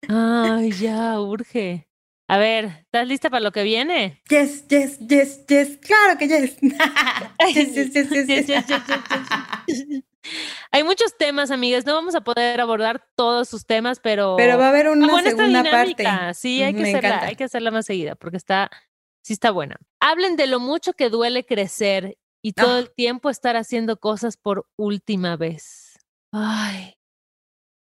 Ay, 0.07 0.71
ya, 0.71 1.19
urge. 1.19 1.87
A 2.27 2.37
ver, 2.37 2.65
¿estás 2.85 3.07
lista 3.07 3.29
para 3.29 3.41
lo 3.41 3.51
que 3.51 3.63
viene? 3.63 4.21
Yes, 4.29 4.67
yes, 4.67 4.97
yes, 4.99 5.45
yes. 5.47 5.77
Claro 5.77 6.17
que 6.17 6.27
yes. 6.27 6.57
yes, 7.53 7.75
yes, 7.75 7.93
yes, 7.93 8.27
yes, 8.27 8.47
Yes, 8.47 9.87
yes. 9.87 10.03
Hay 10.71 10.83
muchos 10.83 11.15
temas, 11.17 11.51
amigas. 11.51 11.85
No 11.85 11.93
vamos 11.93 12.15
a 12.15 12.21
poder 12.21 12.59
abordar 12.59 13.05
todos 13.15 13.47
sus 13.47 13.65
temas, 13.67 13.99
pero. 13.99 14.35
Pero 14.37 14.57
va 14.57 14.65
a 14.67 14.69
haber 14.69 14.87
está 14.87 14.97
una 14.97 15.07
buena 15.07 15.29
esta 15.29 15.45
segunda 15.45 15.69
parte. 15.71 16.03
Sí, 16.33 16.63
hay 16.63 16.73
que 16.73 16.81
Me 16.81 16.89
hacerla, 16.89 17.09
encanta. 17.09 17.27
hay 17.27 17.35
que 17.35 17.43
hacerla 17.43 17.69
más 17.71 17.85
seguida, 17.85 18.15
porque 18.15 18.37
está, 18.37 18.71
sí 19.25 19.33
está 19.33 19.49
buena. 19.49 19.77
Hablen 19.99 20.35
de 20.35 20.45
lo 20.45 20.59
mucho 20.59 20.93
que 20.93 21.09
duele 21.09 21.47
crecer 21.47 22.15
y 22.43 22.53
todo 22.53 22.75
Ah. 22.75 22.79
el 22.79 22.93
tiempo 22.93 23.31
estar 23.31 23.55
haciendo 23.55 23.97
cosas 23.99 24.37
por 24.37 24.67
última 24.77 25.35
vez. 25.35 25.97
Ay. 26.31 26.93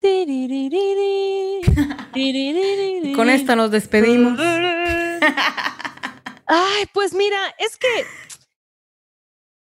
Con 3.17 3.31
esto 3.31 3.57
nos 3.57 3.71
despedimos. 3.71 4.39
Ay, 6.47 6.85
pues 6.93 7.15
mira, 7.15 7.39
es 7.59 7.79
que 7.79 7.89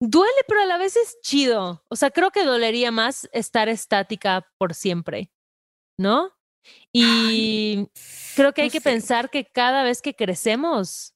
duele, 0.01 0.31
pero 0.47 0.61
a 0.61 0.65
la 0.65 0.77
vez 0.77 0.95
es 0.95 1.19
chido. 1.21 1.83
O 1.89 1.95
sea, 1.95 2.09
creo 2.09 2.31
que 2.31 2.45
dolería 2.45 2.91
más 2.91 3.29
estar 3.31 3.69
estática 3.69 4.47
por 4.57 4.73
siempre, 4.73 5.29
¿no? 5.99 6.31
Y 6.93 7.87
creo 8.35 8.53
que 8.53 8.61
hay 8.63 8.69
no 8.69 8.71
que 8.71 8.79
sé. 8.79 8.89
pensar 8.89 9.29
que 9.29 9.45
cada 9.45 9.83
vez 9.83 10.01
que 10.01 10.15
crecemos, 10.15 11.13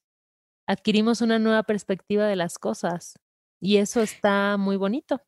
adquirimos 0.66 1.20
una 1.20 1.38
nueva 1.38 1.62
perspectiva 1.62 2.26
de 2.26 2.36
las 2.36 2.58
cosas. 2.58 3.14
Y 3.60 3.78
eso 3.78 4.02
está 4.02 4.56
muy 4.56 4.76
bonito. 4.76 5.22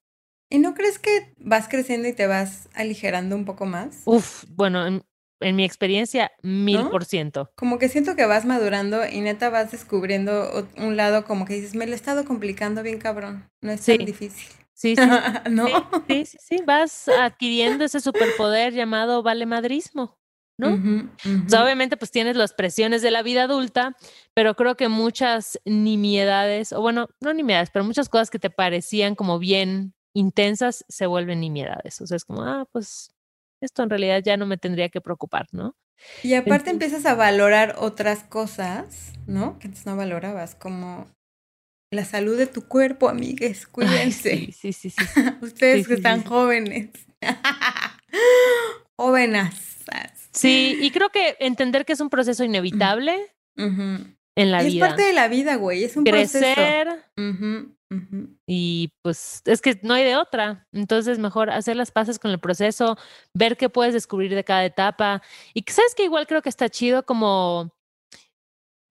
¿Y 0.51 0.59
no 0.59 0.75
crees 0.75 0.99
que 0.99 1.35
vas 1.39 1.69
creciendo 1.69 2.07
y 2.09 2.13
te 2.13 2.27
vas 2.27 2.69
aligerando 2.75 3.35
un 3.35 3.45
poco 3.45 3.67
más? 3.67 4.03
Uf, 4.05 4.45
bueno, 4.49 4.87
en, 4.87 5.05
en 5.41 5.57
mi 5.57 5.65
experiencia, 5.65 6.31
mil 6.43 6.85
¿No? 6.85 6.91
por 6.91 7.05
ciento. 7.05 7.51
Como 7.57 7.79
que 7.79 7.89
siento 7.89 8.15
que 8.15 8.27
vas 8.27 8.45
madurando 8.45 9.07
y 9.07 9.21
neta 9.21 9.51
vas 9.51 9.73
descubriendo 9.73 10.69
un 10.77 10.97
lado 10.97 11.25
como 11.25 11.47
que 11.47 11.55
dices, 11.55 11.75
me 11.75 11.87
lo 11.87 11.93
he 11.93 11.97
estado 11.97 12.25
complicando 12.25 12.83
bien 12.83 12.99
cabrón. 12.99 13.49
No 13.61 13.73
es 13.73 13.81
Sí. 13.81 13.97
tan 13.97 14.07
difícil. 14.07 14.49
Sí, 14.75 14.95
sí, 14.97 15.03
¿No? 15.51 15.67
sí, 16.07 16.27
sí, 16.27 16.39
sí, 16.41 16.59
vas 16.67 17.09
adquiriendo 17.09 17.85
ese 17.85 18.01
superpoder 18.01 18.75
llamado 18.75 19.23
valemadrismo, 19.23 20.19
¿no? 20.59 20.75
O 20.75 21.49
sea, 21.49 21.63
obviamente 21.63 21.97
pues 21.97 22.11
tienes 22.11 22.37
las 22.37 22.53
presiones 22.55 23.03
de 23.03 23.11
la 23.11 23.23
vida 23.23 23.43
adulta, 23.45 23.95
pero 24.35 24.55
creo 24.55 24.77
que 24.77 24.89
muchas 24.89 25.61
nimiedades, 25.65 26.73
o 26.73 26.81
bueno, 26.81 27.09
no 27.21 27.35
nimiedades, 27.35 27.71
pero 27.71 27.85
muchas 27.85 28.09
cosas 28.09 28.31
que 28.31 28.39
te 28.39 28.51
parecían 28.51 29.15
como 29.15 29.39
bien 29.39 29.93
intensas 30.15 30.85
se 30.89 31.07
vuelven 31.07 31.41
nimiedades. 31.41 32.01
O 32.01 32.07
sea, 32.07 32.17
es 32.17 32.25
como, 32.25 32.43
ah, 32.43 32.67
pues 32.73 33.11
esto 33.61 33.83
en 33.83 33.91
realidad 33.91 34.23
ya 34.25 34.37
no 34.37 34.47
me 34.47 34.57
tendría 34.57 34.89
que 34.89 35.01
preocupar, 35.03 35.47
¿no? 35.53 35.77
Y 36.23 36.35
aparte 36.35 36.71
Entonces- 36.71 36.73
empiezas 36.73 37.07
a 37.07 37.15
valorar 37.15 37.77
otras 37.79 38.23
cosas, 38.25 39.13
¿no? 39.27 39.59
Que 39.59 39.69
antes 39.69 39.85
no 39.87 39.97
valorabas, 39.97 40.55
como 40.55 41.07
la 41.93 42.05
salud 42.05 42.37
de 42.37 42.47
tu 42.47 42.67
cuerpo, 42.67 43.09
amigues, 43.09 43.67
cuídense. 44.13 44.31
sí, 44.37 44.53
sí, 44.53 44.73
sí, 44.73 44.91
sí. 44.91 45.05
sí. 45.05 45.21
Ustedes 45.43 45.83
Sí, 45.83 45.89
que 45.89 45.95
sí, 45.95 46.01
están 46.01 46.23
jóvenes. 46.25 46.91
Jóvenes. 48.99 49.55
Sí, 50.37 50.79
y 50.81 50.91
creo 50.91 51.11
que 51.11 51.37
entender 51.41 51.85
que 51.85 51.95
es 51.95 52.01
un 52.01 52.11
proceso 52.11 52.45
inevitable 52.45 53.33
en 53.57 54.53
la 54.53 54.63
y 54.63 54.67
es 54.67 54.73
vida. 54.75 54.89
parte 54.89 55.03
de 55.03 55.13
la 55.13 55.29
vida, 55.29 55.57
güey. 55.57 55.85
Es 55.85 55.97
un 55.97 56.05
proceso. 56.05 56.95
Ujú. 57.89 58.37
y 58.49 58.93
pues 59.03 59.43
es 59.45 59.61
que 59.61 59.79
no 59.83 59.95
hay 59.95 60.05
de 60.05 60.17
otra. 60.17 60.67
Entonces, 60.73 61.19
mejor 61.19 61.51
hacer 61.51 61.77
las 61.77 61.93
paces 61.93 62.19
con 62.19 62.33
el 62.33 62.41
proceso, 62.41 62.99
ver 63.33 63.57
qué 63.57 63.69
puedes 63.69 63.95
descubrir 63.95 64.35
de 64.35 64.43
cada 64.45 64.65
etapa. 64.65 65.23
Y 65.55 65.65
sabes 65.69 65.95
que 65.95 66.05
igual 66.05 66.27
creo 66.27 66.43
que 66.43 66.49
está 66.49 66.69
chido 66.69 67.05
como 67.05 67.71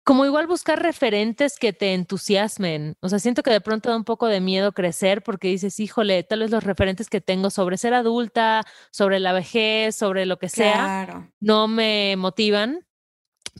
como 0.05 0.23
igual 0.23 0.45
buscar 0.45 0.81
referentes 0.83 1.57
que 1.57 1.73
te 1.73 1.93
entusiasmen. 1.95 2.95
O 3.01 3.09
sea, 3.09 3.17
siento 3.17 3.41
que 3.41 3.49
de 3.49 3.59
pronto 3.59 3.89
da 3.89 3.97
un 3.97 4.03
poco 4.03 4.27
de 4.27 4.39
miedo 4.39 4.71
crecer 4.71 5.23
porque 5.23 5.47
dices, 5.47 5.79
híjole, 5.79 6.21
tal 6.23 6.41
vez 6.41 6.51
los 6.51 6.63
referentes 6.63 7.09
que 7.09 7.21
tengo 7.21 7.49
sobre 7.49 7.77
ser 7.77 7.95
adulta, 7.95 8.63
sobre 8.91 9.19
la 9.19 9.33
vejez, 9.33 9.95
sobre 9.95 10.27
lo 10.27 10.37
que 10.37 10.47
sea, 10.47 11.05
Claro. 11.05 11.31
no 11.39 11.67
me 11.67 12.15
motivan, 12.17 12.85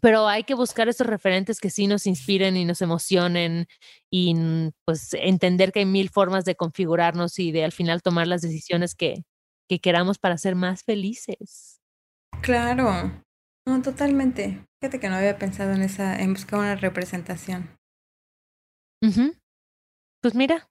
pero 0.03 0.27
hay 0.27 0.43
que 0.43 0.53
buscar 0.53 0.87
esos 0.87 1.07
referentes 1.07 1.59
que 1.59 1.71
sí 1.71 1.87
nos 1.87 2.05
inspiren 2.05 2.57
y 2.57 2.65
nos 2.65 2.81
emocionen 2.83 3.67
y 4.11 4.35
mm, 4.35 4.71
pues 4.85 5.15
entender 5.15 5.71
que 5.71 5.79
hay 5.79 5.85
mil 5.85 6.09
formas 6.09 6.45
de 6.45 6.55
configurarnos 6.55 7.39
y 7.39 7.51
de 7.53 7.63
al 7.63 7.71
final 7.71 8.03
tomar 8.03 8.27
las 8.27 8.41
decisiones 8.41 8.93
que, 8.93 9.25
que 9.67 9.79
queramos 9.79 10.19
para 10.19 10.37
ser 10.37 10.53
más 10.53 10.83
felices. 10.83 11.81
Claro. 12.41 13.24
No, 13.67 13.81
totalmente. 13.81 14.63
Fíjate 14.79 14.99
que 14.99 15.09
no 15.09 15.15
había 15.15 15.37
pensado 15.37 15.73
en 15.73 15.81
esa, 15.81 16.19
en 16.19 16.33
buscar 16.33 16.59
una 16.59 16.75
representación. 16.75 17.75
Pues 20.21 20.33
mira, 20.33 20.67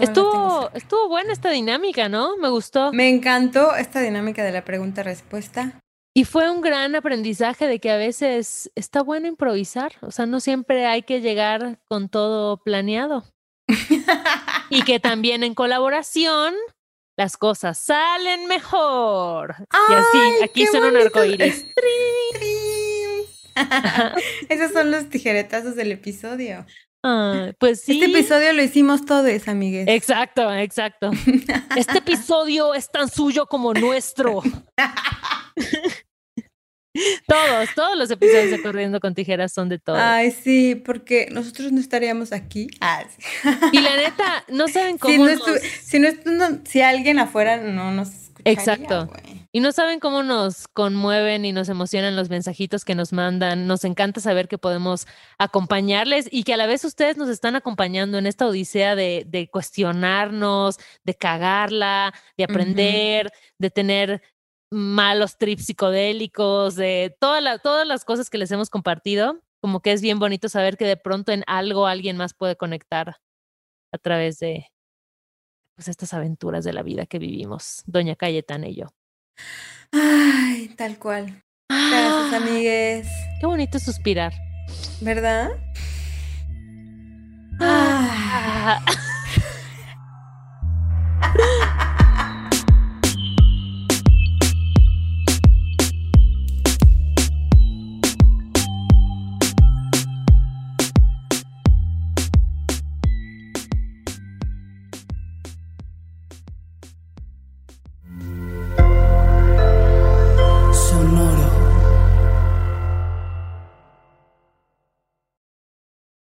estuvo, 0.00 0.70
estuvo 0.72 1.08
buena 1.08 1.32
esta 1.32 1.50
dinámica, 1.50 2.08
¿no? 2.08 2.36
Me 2.38 2.48
gustó. 2.48 2.92
Me 2.92 3.08
encantó 3.08 3.74
esta 3.74 4.00
dinámica 4.00 4.42
de 4.42 4.52
la 4.52 4.64
pregunta-respuesta. 4.64 5.80
Y 6.14 6.24
fue 6.24 6.50
un 6.50 6.60
gran 6.60 6.94
aprendizaje 6.94 7.66
de 7.66 7.78
que 7.78 7.90
a 7.90 7.96
veces 7.96 8.72
está 8.74 9.02
bueno 9.02 9.28
improvisar, 9.28 9.92
o 10.00 10.10
sea, 10.10 10.26
no 10.26 10.40
siempre 10.40 10.86
hay 10.86 11.02
que 11.02 11.20
llegar 11.20 11.80
con 11.88 12.08
todo 12.08 12.62
planeado. 12.62 13.24
Y 14.72 14.82
que 14.82 15.00
también 15.00 15.42
en 15.42 15.54
colaboración 15.54 16.54
las 17.20 17.36
cosas 17.36 17.76
salen 17.76 18.46
mejor. 18.46 19.54
Y 19.90 19.92
así, 19.92 20.18
¡Ay, 20.18 20.42
aquí 20.42 20.64
qué 20.64 20.70
suena 20.70 20.86
un 20.86 20.92
bonito! 20.94 21.18
arcoíris. 21.18 21.66
Esos 24.48 24.72
son 24.72 24.90
los 24.90 25.10
tijeretazos 25.10 25.76
del 25.76 25.92
episodio. 25.92 26.64
Ah, 27.04 27.52
pues 27.58 27.82
sí. 27.82 28.00
Este 28.00 28.10
episodio 28.10 28.54
lo 28.54 28.62
hicimos 28.62 29.04
todos, 29.04 29.48
amigues. 29.48 29.86
Exacto, 29.86 30.50
exacto. 30.50 31.10
Este 31.76 31.98
episodio 32.04 32.72
es 32.72 32.88
tan 32.90 33.10
suyo 33.10 33.44
como 33.44 33.74
nuestro. 33.74 34.40
todos, 37.26 37.68
todos 37.74 37.96
los 37.96 38.10
episodios 38.10 38.50
de 38.50 38.62
Corriendo 38.62 39.00
con 39.00 39.14
Tijeras 39.14 39.52
son 39.52 39.68
de 39.68 39.78
todos. 39.78 40.00
Ay, 40.00 40.30
sí, 40.32 40.74
porque 40.74 41.28
nosotros 41.30 41.70
no 41.72 41.80
estaríamos 41.80 42.32
aquí. 42.32 42.68
Ah, 42.80 43.04
sí. 43.08 43.48
Y 43.72 43.80
la 43.80 43.96
neta, 43.96 44.44
no 44.48 44.66
saben 44.68 44.98
cómo 44.98 45.14
si, 45.14 45.34
no 45.34 45.46
nos- 45.46 45.60
si, 45.62 45.98
no 45.98 46.08
no- 46.26 46.60
si 46.64 46.80
alguien 46.80 47.18
afuera 47.18 47.58
no 47.58 47.90
nos 47.92 48.08
escucharía, 48.08 48.52
Exacto. 48.52 49.08
Y 49.52 49.58
no 49.60 49.72
saben 49.72 49.98
cómo 50.00 50.22
nos 50.22 50.68
conmueven 50.68 51.44
y 51.44 51.52
nos 51.52 51.68
emocionan 51.68 52.14
los 52.14 52.30
mensajitos 52.30 52.84
que 52.84 52.94
nos 52.94 53.12
mandan. 53.12 53.66
Nos 53.66 53.84
encanta 53.84 54.20
saber 54.20 54.46
que 54.46 54.58
podemos 54.58 55.06
acompañarles 55.38 56.28
y 56.30 56.44
que 56.44 56.54
a 56.54 56.56
la 56.56 56.66
vez 56.66 56.84
ustedes 56.84 57.16
nos 57.16 57.28
están 57.28 57.56
acompañando 57.56 58.16
en 58.16 58.26
esta 58.26 58.46
odisea 58.46 58.94
de, 58.94 59.24
de 59.26 59.50
cuestionarnos, 59.50 60.78
de 61.04 61.14
cagarla, 61.14 62.14
de 62.36 62.44
aprender, 62.44 63.32
de 63.58 63.70
tener 63.70 64.22
malos 64.70 65.36
trips 65.36 65.66
psicodélicos, 65.66 66.76
de 66.76 67.16
todas 67.20 67.42
las 67.86 68.04
cosas 68.04 68.30
que 68.30 68.38
les 68.38 68.50
hemos 68.50 68.70
compartido, 68.70 69.40
como 69.60 69.80
que 69.80 69.92
es 69.92 70.00
bien 70.00 70.18
bonito 70.18 70.48
saber 70.48 70.76
que 70.76 70.86
de 70.86 70.96
pronto 70.96 71.32
en 71.32 71.44
algo 71.46 71.86
alguien 71.86 72.16
más 72.16 72.34
puede 72.34 72.56
conectar 72.56 73.16
a 73.92 73.98
través 73.98 74.38
de 74.38 74.66
pues, 75.76 75.88
estas 75.88 76.14
aventuras 76.14 76.64
de 76.64 76.72
la 76.72 76.82
vida 76.82 77.06
que 77.06 77.18
vivimos, 77.18 77.82
doña 77.86 78.16
Cayetana 78.16 78.68
y 78.68 78.76
yo. 78.76 78.86
Ay, 79.92 80.68
tal 80.76 80.98
cual. 80.98 81.42
Gracias, 81.68 82.32
ah. 82.32 82.36
amigues. 82.36 83.08
Qué 83.40 83.46
bonito 83.46 83.78
suspirar. 83.78 84.32
¿Verdad? 85.00 85.50
Ah. 87.60 88.80
Ah. 88.86 89.06